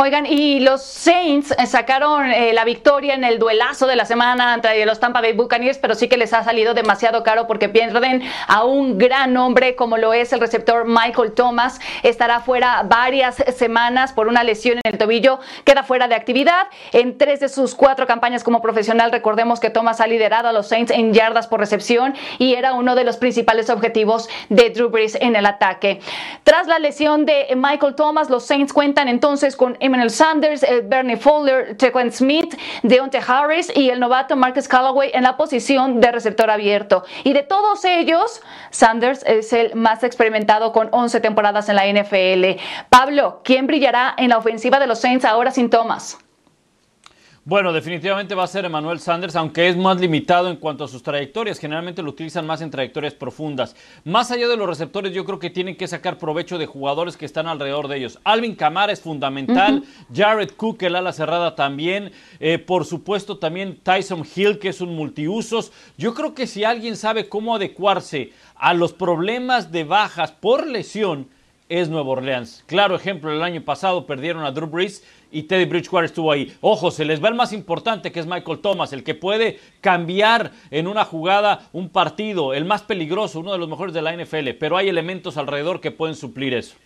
Oigan, 0.00 0.26
y 0.26 0.60
los 0.60 0.84
Saints 0.84 1.52
eh, 1.58 1.66
sacaron 1.66 2.30
eh, 2.30 2.52
la 2.52 2.64
victoria 2.64 3.14
en 3.14 3.24
el 3.24 3.40
duelazo 3.40 3.88
de 3.88 3.96
la 3.96 4.04
semana 4.04 4.54
entre 4.54 4.86
los 4.86 5.00
Tampa 5.00 5.20
Bay 5.20 5.32
Buccaneers, 5.32 5.78
pero 5.78 5.96
sí 5.96 6.08
que 6.08 6.16
les 6.16 6.32
ha 6.32 6.44
salido 6.44 6.72
demasiado 6.72 7.24
caro 7.24 7.48
porque 7.48 7.68
pierden 7.68 8.22
a 8.46 8.62
un 8.62 8.96
gran 8.96 9.36
hombre 9.36 9.74
como 9.74 9.96
lo 9.96 10.12
es 10.12 10.32
el 10.32 10.38
receptor 10.38 10.84
Michael 10.86 11.32
Thomas. 11.32 11.80
Estará 12.04 12.38
fuera 12.38 12.84
varias 12.84 13.42
semanas 13.56 14.12
por 14.12 14.28
una 14.28 14.44
lesión 14.44 14.78
en 14.84 14.92
el 14.92 14.98
tobillo, 14.98 15.40
queda 15.64 15.82
fuera 15.82 16.06
de 16.06 16.14
actividad. 16.14 16.68
En 16.92 17.18
tres 17.18 17.40
de 17.40 17.48
sus 17.48 17.74
cuatro 17.74 18.06
campañas 18.06 18.44
como 18.44 18.62
profesional, 18.62 19.10
recordemos 19.10 19.58
que 19.58 19.70
Thomas 19.70 20.00
ha 20.00 20.06
liderado 20.06 20.46
a 20.46 20.52
los 20.52 20.68
Saints 20.68 20.92
en 20.92 21.12
yardas 21.12 21.48
por 21.48 21.58
recepción 21.58 22.14
y 22.38 22.54
era 22.54 22.72
uno 22.72 22.94
de 22.94 23.02
los 23.02 23.16
principales 23.16 23.68
objetivos 23.68 24.28
de 24.48 24.70
Drew 24.70 24.90
Brees 24.90 25.16
en 25.20 25.34
el 25.34 25.44
ataque. 25.44 25.98
Tras 26.44 26.68
la 26.68 26.78
lesión 26.78 27.26
de 27.26 27.48
Michael 27.56 27.96
Thomas, 27.96 28.30
los 28.30 28.46
Saints 28.46 28.72
cuentan 28.72 29.08
entonces 29.08 29.56
con 29.56 29.76
Emmanuel 29.88 30.10
Sanders, 30.10 30.62
eh, 30.62 30.82
Bernie 30.84 31.16
Fowler, 31.16 31.76
Tequan 31.76 32.12
Smith, 32.12 32.54
Deontay 32.82 33.20
Harris 33.26 33.72
y 33.74 33.90
el 33.90 33.98
novato 33.98 34.36
Marcus 34.36 34.68
Callaway 34.68 35.10
en 35.12 35.24
la 35.24 35.36
posición 35.36 36.00
de 36.00 36.12
receptor 36.12 36.50
abierto. 36.50 37.04
Y 37.24 37.32
de 37.32 37.42
todos 37.42 37.84
ellos, 37.84 38.40
Sanders 38.70 39.24
es 39.26 39.52
el 39.52 39.74
más 39.74 40.04
experimentado 40.04 40.72
con 40.72 40.88
11 40.92 41.20
temporadas 41.20 41.68
en 41.68 41.76
la 41.76 41.86
NFL. 41.86 42.60
Pablo, 42.88 43.40
¿quién 43.42 43.66
brillará 43.66 44.14
en 44.16 44.28
la 44.28 44.38
ofensiva 44.38 44.78
de 44.78 44.86
los 44.86 45.00
Saints 45.00 45.24
ahora 45.24 45.50
sin 45.50 45.70
Thomas? 45.70 46.18
Bueno, 47.48 47.72
definitivamente 47.72 48.34
va 48.34 48.44
a 48.44 48.46
ser 48.46 48.66
Emmanuel 48.66 49.00
Sanders, 49.00 49.34
aunque 49.34 49.68
es 49.68 49.74
más 49.74 49.98
limitado 49.98 50.50
en 50.50 50.56
cuanto 50.56 50.84
a 50.84 50.88
sus 50.88 51.02
trayectorias. 51.02 51.58
Generalmente 51.58 52.02
lo 52.02 52.10
utilizan 52.10 52.46
más 52.46 52.60
en 52.60 52.70
trayectorias 52.70 53.14
profundas. 53.14 53.74
Más 54.04 54.30
allá 54.30 54.48
de 54.48 54.56
los 54.58 54.68
receptores, 54.68 55.14
yo 55.14 55.24
creo 55.24 55.38
que 55.38 55.48
tienen 55.48 55.74
que 55.74 55.88
sacar 55.88 56.18
provecho 56.18 56.58
de 56.58 56.66
jugadores 56.66 57.16
que 57.16 57.24
están 57.24 57.46
alrededor 57.46 57.88
de 57.88 57.96
ellos. 57.96 58.18
Alvin 58.22 58.54
Kamara 58.54 58.92
es 58.92 59.00
fundamental. 59.00 59.82
Jared 60.14 60.50
Cook, 60.58 60.82
el 60.82 60.96
ala 60.96 61.14
cerrada 61.14 61.54
también. 61.54 62.12
Eh, 62.38 62.58
por 62.58 62.84
supuesto, 62.84 63.38
también 63.38 63.78
Tyson 63.82 64.26
Hill, 64.36 64.58
que 64.58 64.68
es 64.68 64.82
un 64.82 64.94
multiusos. 64.94 65.72
Yo 65.96 66.12
creo 66.12 66.34
que 66.34 66.46
si 66.46 66.64
alguien 66.64 66.96
sabe 66.96 67.30
cómo 67.30 67.54
adecuarse 67.54 68.34
a 68.56 68.74
los 68.74 68.92
problemas 68.92 69.72
de 69.72 69.84
bajas 69.84 70.32
por 70.32 70.66
lesión, 70.66 71.28
es 71.68 71.88
Nueva 71.88 72.10
Orleans. 72.10 72.64
Claro 72.66 72.96
ejemplo, 72.96 73.30
el 73.30 73.42
año 73.42 73.62
pasado 73.62 74.06
perdieron 74.06 74.44
a 74.44 74.52
Drew 74.52 74.68
Brees 74.68 75.04
y 75.30 75.44
Teddy 75.44 75.66
Bridgewater 75.66 76.06
estuvo 76.06 76.32
ahí. 76.32 76.54
Ojo, 76.60 76.90
se 76.90 77.04
les 77.04 77.22
va 77.22 77.28
el 77.28 77.34
más 77.34 77.52
importante 77.52 78.12
que 78.12 78.20
es 78.20 78.26
Michael 78.26 78.60
Thomas, 78.60 78.92
el 78.92 79.04
que 79.04 79.14
puede 79.14 79.58
cambiar 79.80 80.52
en 80.70 80.86
una 80.86 81.04
jugada 81.04 81.68
un 81.72 81.88
partido, 81.88 82.54
el 82.54 82.64
más 82.64 82.82
peligroso, 82.82 83.40
uno 83.40 83.52
de 83.52 83.58
los 83.58 83.68
mejores 83.68 83.94
de 83.94 84.02
la 84.02 84.16
NFL, 84.16 84.50
pero 84.58 84.76
hay 84.76 84.88
elementos 84.88 85.36
alrededor 85.36 85.80
que 85.80 85.90
pueden 85.90 86.16
suplir 86.16 86.54
eso. 86.54 86.76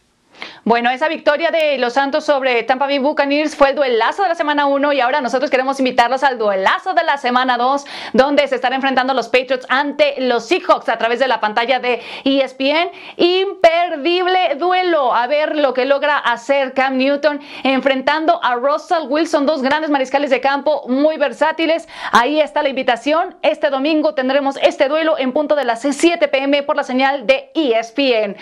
Bueno, 0.65 0.91
esa 0.91 1.09
victoria 1.09 1.51
de 1.51 1.79
los 1.79 1.95
Santos 1.95 2.25
sobre 2.25 2.63
Tampa 2.63 2.87
Bay 2.87 2.99
Buccaneers 2.99 3.57
fue 3.57 3.71
el 3.71 3.77
duelazo 3.77 4.23
de 4.23 4.29
la 4.29 4.35
semana 4.35 4.67
1 4.67 4.93
y 4.93 5.01
ahora 5.01 5.21
nosotros 5.21 5.51
queremos 5.51 5.79
invitarlos 5.79 6.23
al 6.23 6.39
duelazo 6.39 6.95
de 6.95 7.03
la 7.05 7.17
semana 7.17 7.57
2, 7.57 7.85
donde 8.13 8.47
se 8.49 8.57
están 8.57 8.73
enfrentando 8.73 9.15
los 9.15 9.29
Patriots 9.29 9.67
ante 9.69 10.15
los 10.21 10.47
Seahawks 10.47 10.89
a 10.89 10.99
través 10.99 11.19
de 11.19 11.29
la 11.29 11.41
pantalla 11.41 11.81
de 11.81 12.01
ESPN. 12.25 12.91
Imperdible 13.17 14.55
duelo. 14.57 15.15
A 15.15 15.27
ver 15.27 15.57
lo 15.57 15.75
que 15.75 15.85
logra 15.85 16.19
hacer 16.19 16.75
Cam 16.75 16.97
Newton 16.97 17.41
enfrentando 17.65 18.43
a 18.43 18.55
Russell 18.57 19.07
Wilson, 19.09 19.47
dos 19.47 19.63
grandes 19.63 19.91
mariscales 19.91 20.31
de 20.31 20.41
campo 20.41 20.85
muy 20.89 21.17
versátiles. 21.17 21.89
Ahí 22.13 22.41
está 22.41 22.63
la 22.63 22.69
invitación. 22.69 23.37
Este 23.43 23.71
domingo 23.71 24.15
tendremos 24.15 24.57
este 24.63 24.89
duelo 24.89 25.19
en 25.19 25.33
punto 25.33 25.55
de 25.55 25.65
las 25.65 25.83
7 25.83 26.29
pm 26.29 26.63
por 26.63 26.77
la 26.77 26.85
señal 26.85 27.27
de 27.27 27.51
ESPN. 27.55 28.37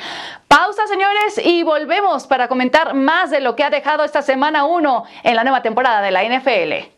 Pausa, 0.49 0.87
señores, 0.89 1.41
y 1.45 1.63
volvemos 1.63 1.80
para 2.27 2.49
comentar 2.49 2.95
más 2.95 3.31
de 3.31 3.41
lo 3.41 3.57
que 3.57 3.65
ha 3.65 3.71
dejado 3.71 4.05
esta 4.05 4.23
semana 4.23 4.65
1 4.65 5.05
en 5.23 5.37
la 5.37 5.45
nueva 5.45 5.63
temporada 5.63 6.03
de 6.03 6.11
la 6.11 6.25
NFL. 6.25 6.91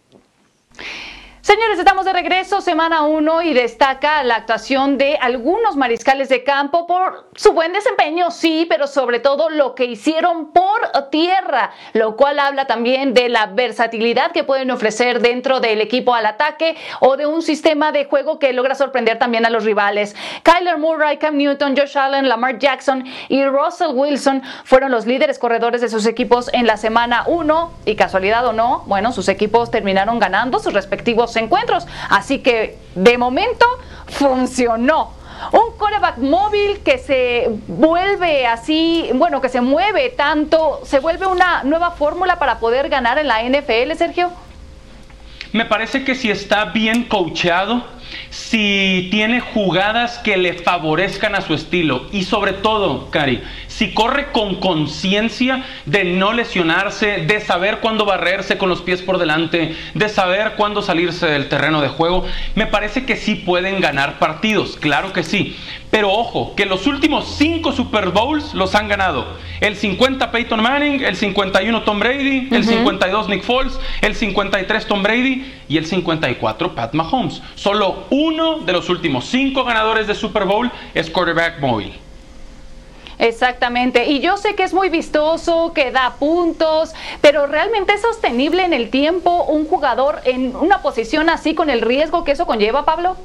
Señores, 1.42 1.80
estamos 1.80 2.04
de 2.04 2.12
regreso, 2.12 2.60
semana 2.60 3.02
1, 3.02 3.42
y 3.42 3.52
destaca 3.52 4.22
la 4.22 4.36
actuación 4.36 4.96
de 4.96 5.16
algunos 5.16 5.74
mariscales 5.74 6.28
de 6.28 6.44
campo 6.44 6.86
por 6.86 7.26
su 7.34 7.52
buen 7.52 7.72
desempeño, 7.72 8.30
sí, 8.30 8.64
pero 8.68 8.86
sobre 8.86 9.18
todo 9.18 9.50
lo 9.50 9.74
que 9.74 9.86
hicieron 9.86 10.52
por 10.52 10.62
tierra, 11.10 11.72
lo 11.94 12.14
cual 12.16 12.38
habla 12.38 12.66
también 12.68 13.12
de 13.12 13.28
la 13.28 13.46
versatilidad 13.46 14.30
que 14.30 14.44
pueden 14.44 14.70
ofrecer 14.70 15.20
dentro 15.20 15.58
del 15.58 15.80
equipo 15.80 16.14
al 16.14 16.26
ataque 16.26 16.76
o 17.00 17.16
de 17.16 17.26
un 17.26 17.42
sistema 17.42 17.90
de 17.90 18.04
juego 18.04 18.38
que 18.38 18.52
logra 18.52 18.76
sorprender 18.76 19.18
también 19.18 19.44
a 19.44 19.50
los 19.50 19.64
rivales. 19.64 20.14
Kyler 20.44 20.78
Murray, 20.78 21.16
Cam 21.16 21.36
Newton, 21.36 21.76
Josh 21.76 21.98
Allen, 21.98 22.28
Lamar 22.28 22.60
Jackson 22.60 23.04
y 23.28 23.44
Russell 23.44 23.94
Wilson 23.94 24.44
fueron 24.62 24.92
los 24.92 25.06
líderes 25.06 25.40
corredores 25.40 25.80
de 25.80 25.88
sus 25.88 26.06
equipos 26.06 26.50
en 26.52 26.68
la 26.68 26.76
semana 26.76 27.24
1, 27.26 27.72
y 27.84 27.96
casualidad 27.96 28.46
o 28.46 28.52
no, 28.52 28.84
bueno, 28.86 29.10
sus 29.10 29.28
equipos 29.28 29.72
terminaron 29.72 30.20
ganando 30.20 30.60
sus 30.60 30.72
respectivos 30.72 31.31
encuentros. 31.36 31.86
Así 32.10 32.38
que 32.38 32.78
de 32.94 33.18
momento 33.18 33.66
funcionó. 34.06 35.12
Un 35.50 35.76
coreback 35.76 36.18
móvil 36.18 36.80
que 36.84 36.98
se 36.98 37.48
vuelve 37.66 38.46
así, 38.46 39.10
bueno, 39.14 39.40
que 39.40 39.48
se 39.48 39.60
mueve 39.60 40.10
tanto, 40.10 40.80
se 40.84 41.00
vuelve 41.00 41.26
una 41.26 41.64
nueva 41.64 41.90
fórmula 41.92 42.38
para 42.38 42.60
poder 42.60 42.88
ganar 42.88 43.18
en 43.18 43.26
la 43.26 43.42
NFL, 43.42 43.92
Sergio. 43.96 44.30
Me 45.52 45.64
parece 45.64 46.04
que 46.04 46.14
si 46.14 46.30
está 46.30 46.66
bien 46.66 47.04
coacheado, 47.04 47.84
si 48.30 49.08
tiene 49.10 49.40
jugadas 49.40 50.18
que 50.18 50.36
le 50.36 50.54
favorezcan 50.54 51.34
a 51.34 51.40
su 51.40 51.54
estilo 51.54 52.06
y 52.12 52.24
sobre 52.24 52.52
todo, 52.52 53.10
Cari, 53.10 53.42
si 53.68 53.94
corre 53.94 54.30
con 54.32 54.56
conciencia 54.56 55.64
de 55.86 56.04
no 56.04 56.32
lesionarse, 56.32 57.24
de 57.26 57.40
saber 57.40 57.78
cuándo 57.80 58.04
barrerse 58.04 58.58
con 58.58 58.68
los 58.68 58.82
pies 58.82 59.02
por 59.02 59.18
delante, 59.18 59.74
de 59.94 60.08
saber 60.08 60.52
cuándo 60.56 60.82
salirse 60.82 61.26
del 61.26 61.48
terreno 61.48 61.80
de 61.80 61.88
juego, 61.88 62.26
me 62.54 62.66
parece 62.66 63.04
que 63.04 63.16
sí 63.16 63.34
pueden 63.34 63.80
ganar 63.80 64.18
partidos, 64.18 64.76
claro 64.76 65.12
que 65.12 65.22
sí. 65.22 65.56
Pero 65.90 66.10
ojo, 66.10 66.54
que 66.56 66.64
los 66.64 66.86
últimos 66.86 67.36
cinco 67.36 67.70
Super 67.70 68.10
Bowls 68.10 68.54
los 68.54 68.74
han 68.74 68.88
ganado. 68.88 69.26
El 69.60 69.76
50 69.76 70.30
Peyton 70.30 70.62
Manning, 70.62 71.04
el 71.04 71.16
51 71.16 71.82
Tom 71.82 72.00
Brady, 72.00 72.48
el 72.50 72.64
52 72.64 73.28
Nick 73.28 73.42
Foles, 73.42 73.78
el 74.00 74.14
53 74.14 74.86
Tom 74.86 75.02
Brady 75.02 75.44
y 75.68 75.76
el 75.76 75.86
54 75.86 76.74
Pat 76.74 76.92
Mahomes. 76.94 77.42
Solo 77.54 78.04
uno 78.10 78.60
de 78.60 78.72
los 78.72 78.88
últimos 78.88 79.26
cinco 79.26 79.64
ganadores 79.64 80.06
de 80.06 80.14
Super 80.14 80.44
Bowl 80.44 80.70
es 80.94 81.10
quarterback 81.10 81.60
móvil. 81.60 81.94
Exactamente. 83.18 84.06
Y 84.06 84.20
yo 84.20 84.36
sé 84.36 84.56
que 84.56 84.64
es 84.64 84.74
muy 84.74 84.88
vistoso, 84.88 85.72
que 85.72 85.92
da 85.92 86.14
puntos, 86.18 86.92
pero 87.20 87.46
realmente 87.46 87.92
es 87.94 88.00
sostenible 88.00 88.64
en 88.64 88.72
el 88.72 88.90
tiempo 88.90 89.44
un 89.44 89.66
jugador 89.68 90.20
en 90.24 90.56
una 90.56 90.82
posición 90.82 91.30
así 91.30 91.54
con 91.54 91.70
el 91.70 91.82
riesgo 91.82 92.24
que 92.24 92.32
eso 92.32 92.46
conlleva, 92.46 92.84
Pablo. 92.84 93.16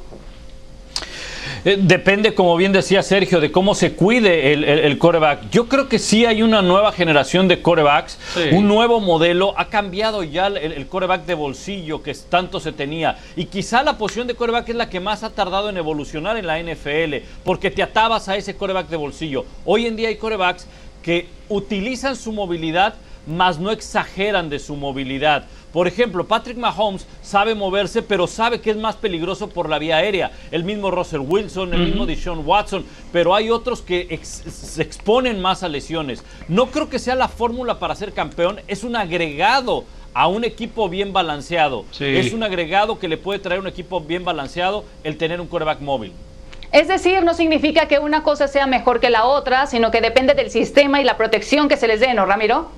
Eh, 1.65 1.77
depende, 1.79 2.33
como 2.33 2.55
bien 2.55 2.71
decía 2.71 3.03
Sergio, 3.03 3.39
de 3.39 3.51
cómo 3.51 3.75
se 3.75 3.93
cuide 3.93 4.53
el, 4.53 4.97
coreback. 4.97 5.49
Yo 5.49 5.67
creo 5.67 5.87
que 5.87 5.99
sí 5.99 6.25
hay 6.25 6.41
una 6.41 6.61
nueva 6.61 6.91
generación 6.91 7.47
de 7.47 7.61
corebacks, 7.61 8.19
un 8.51 8.67
nuevo 8.67 8.99
modelo. 8.99 9.53
Ha 9.57 9.69
cambiado 9.69 10.23
ya 10.23 10.47
el, 10.47 10.87
coreback 10.87 11.25
de 11.25 11.33
bolsillo 11.33 12.01
que 12.01 12.13
tanto 12.13 12.59
se 12.59 12.71
tenía. 12.71 13.17
Y 13.35 13.45
quizá 13.45 13.83
la 13.83 13.97
posición 13.97 14.27
de 14.27 14.35
coreback 14.35 14.69
es 14.69 14.75
la 14.75 14.89
que 14.89 14.99
más 14.99 15.23
ha 15.23 15.29
tardado 15.29 15.69
en 15.69 15.77
evolucionar 15.77 16.37
en 16.37 16.47
la 16.47 16.61
NFL, 16.61 17.25
porque 17.43 17.71
te 17.71 17.83
atabas 17.83 18.27
a 18.29 18.35
ese 18.35 18.55
coreback 18.55 18.89
de 18.89 18.97
bolsillo. 18.97 19.45
Hoy 19.65 19.85
en 19.85 19.95
día 19.95 20.09
hay 20.09 20.15
corebacks 20.15 20.67
que 21.01 21.27
utilizan 21.49 22.15
su 22.15 22.31
movilidad, 22.31 22.95
mas 23.25 23.59
no 23.59 23.71
exageran 23.71 24.49
de 24.49 24.59
su 24.59 24.75
movilidad. 24.75 25.45
Por 25.73 25.87
ejemplo, 25.87 26.25
Patrick 26.25 26.57
Mahomes 26.57 27.05
sabe 27.21 27.53
moverse, 27.53 28.01
pero 28.01 28.25
sabe 28.25 28.61
que 28.61 28.71
es 28.71 28.77
más 28.77 28.95
peligroso 28.95 29.49
por 29.49 29.69
la 29.69 29.79
vía 29.79 29.97
aérea. 29.97 30.31
El 30.51 30.63
mismo 30.63 30.91
Russell 30.91 31.19
Wilson, 31.19 31.73
el 31.73 31.87
mismo 31.87 32.05
Deshaun 32.05 32.45
Watson, 32.45 32.85
pero 33.11 33.35
hay 33.35 33.49
otros 33.49 33.81
que 33.81 34.19
se 34.23 34.81
exponen 34.81 35.41
más 35.41 35.63
a 35.63 35.69
lesiones. 35.69 36.23
No 36.47 36.67
creo 36.67 36.89
que 36.89 36.99
sea 36.99 37.15
la 37.15 37.27
fórmula 37.27 37.79
para 37.79 37.95
ser 37.95 38.13
campeón, 38.13 38.61
es 38.67 38.83
un 38.83 38.95
agregado 38.95 39.83
a 40.13 40.27
un 40.27 40.43
equipo 40.43 40.89
bien 40.89 41.13
balanceado. 41.13 41.85
Es 41.99 42.33
un 42.33 42.41
agregado 42.41 42.97
que 42.97 43.07
le 43.07 43.17
puede 43.17 43.39
traer 43.39 43.59
un 43.59 43.67
equipo 43.67 44.01
bien 44.01 44.25
balanceado 44.25 44.83
el 45.03 45.17
tener 45.17 45.39
un 45.39 45.47
quarterback 45.47 45.81
móvil. 45.81 46.11
Es 46.71 46.87
decir, 46.87 47.23
no 47.23 47.33
significa 47.33 47.87
que 47.87 47.99
una 47.99 48.23
cosa 48.23 48.47
sea 48.47 48.67
mejor 48.67 48.99
que 48.99 49.09
la 49.09 49.25
otra, 49.25 49.67
sino 49.67 49.91
que 49.91 50.01
depende 50.01 50.33
del 50.33 50.49
sistema 50.49 50.99
y 51.01 51.03
la 51.03 51.17
protección 51.17 51.69
que 51.69 51.77
se 51.77 51.87
les 51.87 51.99
dé, 51.99 52.13
¿no, 52.13 52.25
Ramiro? 52.25 52.69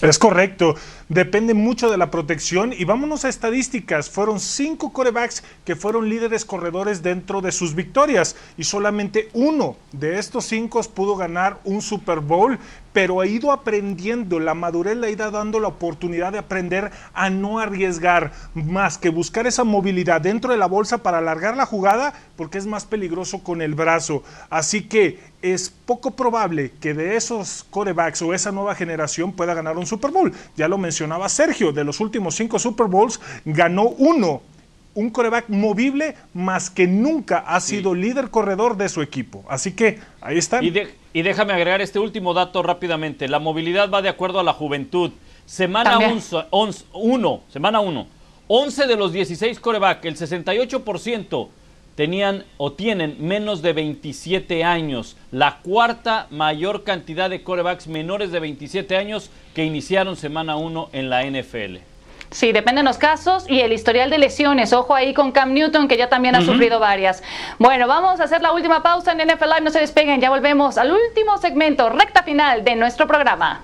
Es 0.00 0.18
correcto 0.18 0.74
depende 1.08 1.54
mucho 1.54 1.90
de 1.90 1.96
la 1.96 2.10
protección. 2.10 2.72
Y 2.76 2.84
vámonos 2.84 3.24
a 3.24 3.28
estadísticas. 3.28 4.10
Fueron 4.10 4.40
cinco 4.40 4.92
corebacks 4.92 5.44
que 5.64 5.76
fueron 5.76 6.08
líderes 6.08 6.44
corredores 6.44 7.02
dentro 7.02 7.40
de 7.40 7.52
sus 7.52 7.74
victorias. 7.74 8.36
Y 8.56 8.64
solamente 8.64 9.28
uno 9.32 9.76
de 9.92 10.18
estos 10.18 10.46
cinco 10.46 10.72
pudo 10.94 11.16
ganar 11.16 11.58
un 11.64 11.82
Super 11.82 12.20
Bowl. 12.20 12.58
Pero 12.92 13.20
ha 13.22 13.26
ido 13.26 13.52
aprendiendo, 13.52 14.38
la 14.38 14.52
madurez 14.52 14.98
le 14.98 15.06
ha 15.06 15.10
ido 15.10 15.30
dando 15.30 15.58
la 15.60 15.68
oportunidad 15.68 16.32
de 16.32 16.38
aprender 16.38 16.90
a 17.14 17.30
no 17.30 17.58
arriesgar 17.58 18.32
más 18.52 18.98
que 18.98 19.08
buscar 19.08 19.46
esa 19.46 19.64
movilidad 19.64 20.20
dentro 20.20 20.52
de 20.52 20.58
la 20.58 20.66
bolsa 20.66 20.98
para 20.98 21.16
alargar 21.16 21.56
la 21.56 21.64
jugada, 21.64 22.12
porque 22.36 22.58
es 22.58 22.66
más 22.66 22.84
peligroso 22.84 23.42
con 23.42 23.62
el 23.62 23.74
brazo. 23.74 24.22
Así 24.50 24.82
que 24.82 25.20
es 25.40 25.70
poco 25.70 26.12
probable 26.12 26.72
que 26.80 26.92
de 26.92 27.16
esos 27.16 27.64
corebacks 27.70 28.20
o 28.20 28.34
esa 28.34 28.52
nueva 28.52 28.74
generación 28.74 29.32
pueda 29.32 29.54
ganar 29.54 29.78
un 29.78 29.86
Super 29.86 30.10
Bowl. 30.10 30.32
Ya 30.56 30.68
lo 30.68 30.76
mencioné 30.76 30.91
mencionaba 30.92 31.28
Sergio, 31.30 31.72
de 31.72 31.84
los 31.84 32.00
últimos 32.00 32.34
cinco 32.34 32.58
Super 32.58 32.86
Bowls, 32.86 33.18
ganó 33.46 33.84
uno. 33.84 34.42
Un 34.94 35.08
coreback 35.08 35.48
movible, 35.48 36.16
más 36.34 36.68
que 36.68 36.86
nunca 36.86 37.38
ha 37.38 37.60
sido 37.60 37.94
líder 37.94 38.28
corredor 38.28 38.76
de 38.76 38.90
su 38.90 39.00
equipo. 39.00 39.42
Así 39.48 39.72
que 39.72 40.00
ahí 40.20 40.36
está. 40.36 40.62
Y, 40.62 40.70
y, 41.14 41.22
déjame 41.22 41.54
agregar 41.54 41.80
este 41.80 41.98
último 41.98 42.34
dato 42.34 42.62
rápidamente. 42.62 43.26
La 43.26 43.38
movilidad 43.38 43.90
va 43.90 44.02
de 44.02 44.10
acuerdo 44.10 44.38
a 44.38 44.42
la 44.42 44.52
juventud. 44.52 45.12
Semana 45.46 45.98
1, 46.50 47.42
semana 47.48 47.80
1. 47.80 48.06
11 48.48 48.86
de 48.86 48.96
los 48.96 49.14
16 49.14 49.60
coreback, 49.60 50.04
el 50.04 50.16
68% 50.16 51.48
tenían 51.94 52.44
o 52.56 52.72
tienen 52.72 53.16
menos 53.20 53.62
de 53.62 53.72
27 53.72 54.64
años, 54.64 55.16
la 55.30 55.58
cuarta 55.62 56.26
mayor 56.30 56.84
cantidad 56.84 57.30
de 57.30 57.42
corebacks 57.42 57.86
menores 57.86 58.32
de 58.32 58.40
27 58.40 58.96
años 58.96 59.30
que 59.54 59.64
iniciaron 59.64 60.16
semana 60.16 60.56
1 60.56 60.90
en 60.92 61.10
la 61.10 61.24
NFL. 61.24 61.78
Sí, 62.32 62.50
dependen 62.50 62.86
los 62.86 62.96
casos 62.96 63.44
y 63.46 63.60
el 63.60 63.72
historial 63.72 64.08
de 64.08 64.16
lesiones. 64.16 64.72
Ojo 64.72 64.94
ahí 64.94 65.12
con 65.12 65.32
Cam 65.32 65.52
Newton, 65.52 65.86
que 65.86 65.98
ya 65.98 66.08
también 66.08 66.34
ha 66.34 66.40
sufrido 66.40 66.80
varias. 66.80 67.22
Bueno, 67.58 67.86
vamos 67.86 68.20
a 68.20 68.24
hacer 68.24 68.40
la 68.40 68.52
última 68.52 68.82
pausa 68.82 69.12
en 69.12 69.18
NFL 69.18 69.44
Live. 69.44 69.60
No 69.60 69.70
se 69.70 69.80
despeguen, 69.80 70.18
ya 70.18 70.30
volvemos 70.30 70.78
al 70.78 70.92
último 70.92 71.36
segmento, 71.36 71.90
recta 71.90 72.22
final 72.22 72.64
de 72.64 72.74
nuestro 72.74 73.06
programa. 73.06 73.60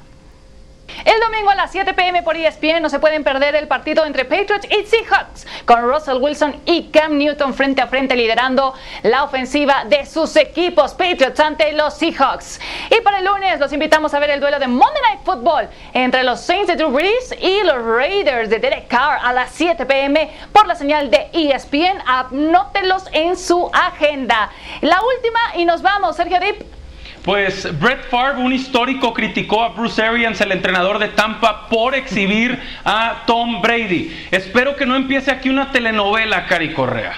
El 1.05 1.21
domingo 1.21 1.51
a 1.51 1.55
las 1.55 1.71
7 1.71 1.95
pm 1.95 2.23
por 2.23 2.37
ESPN 2.37 2.83
no 2.83 2.89
se 2.89 2.99
pueden 2.99 3.25
perder 3.25 3.55
el 3.55 3.69
partido 3.69 4.05
entre 4.05 4.25
Patriots 4.25 4.67
y 4.71 4.85
Seahawks, 4.85 5.47
con 5.65 5.83
Russell 5.83 6.17
Wilson 6.21 6.61
y 6.67 6.89
Cam 6.91 7.17
Newton 7.17 7.55
frente 7.55 7.81
a 7.81 7.87
frente 7.87 8.17
liderando 8.17 8.75
la 9.03 9.25
ofensiva 9.25 9.85
de 9.85 10.07
sus 10.07 10.35
equipos 10.37 10.95
Patriots 10.95 11.41
ante 11.41 11.73
los 11.73 11.95
Seahawks. 11.95 12.61
Y 12.91 13.01
para 13.03 13.19
el 13.19 13.25
lunes 13.25 13.61
los 13.61 13.73
invitamos 13.73 14.13
a 14.15 14.19
ver 14.19 14.31
el 14.31 14.41
duelo 14.41 14.59
de 14.59 14.67
Monday 14.67 15.03
Night 15.03 15.21
Football 15.25 15.69
entre 15.93 16.25
los 16.25 16.41
Saints 16.41 16.69
de 16.69 16.77
Drew 16.77 16.91
Brees 16.91 17.35
y 17.41 17.63
los 17.65 17.85
Raiders 17.85 18.51
de 18.51 18.59
Derek 18.59 18.89
Carr 18.89 19.19
a 19.23 19.33
las 19.33 19.51
7 19.51 19.87
pm 19.87 20.31
por 20.53 20.67
la 20.67 20.75
señal 20.75 21.11
de 21.11 21.29
ESPN. 21.33 22.03
Anótelos 22.07 23.05
en 23.13 23.37
su 23.37 23.71
agenda. 23.73 24.51
La 24.81 25.01
última 25.03 25.41
y 25.57 25.65
nos 25.65 25.83
vamos, 25.83 26.17
Sergio 26.17 26.41
Dip. 26.41 26.78
Pues 27.25 27.79
Brett 27.79 28.09
Favre, 28.09 28.43
un 28.43 28.53
histórico, 28.53 29.13
criticó 29.13 29.63
a 29.63 29.69
Bruce 29.71 30.03
Arians, 30.03 30.41
el 30.41 30.53
entrenador 30.53 30.99
de 30.99 31.09
Tampa, 31.09 31.69
por 31.69 31.95
exhibir 31.95 32.59
a 32.85 33.25
Tom 33.27 33.61
Brady. 33.61 34.29
Espero 34.31 34.77
que 34.77 34.87
no 34.87 34.97
empiece 34.97 35.31
aquí 35.31 35.49
una 35.49 35.71
telenovela, 35.71 36.47
Cari 36.47 36.73
Correa. 36.73 37.17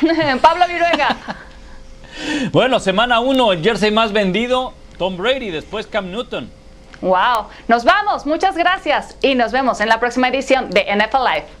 Pablo 0.40 0.66
Viruega. 0.66 1.16
bueno, 2.52 2.80
semana 2.80 3.20
uno, 3.20 3.52
el 3.52 3.62
jersey 3.62 3.90
más 3.90 4.12
vendido, 4.12 4.72
Tom 4.98 5.16
Brady, 5.16 5.50
después 5.50 5.86
Cam 5.86 6.10
Newton. 6.10 6.50
Wow, 7.00 7.46
nos 7.66 7.84
vamos, 7.84 8.26
muchas 8.26 8.56
gracias 8.56 9.16
y 9.22 9.34
nos 9.34 9.52
vemos 9.52 9.80
en 9.80 9.88
la 9.88 9.98
próxima 10.00 10.28
edición 10.28 10.68
de 10.70 10.84
NFL 10.94 11.24
Live. 11.24 11.59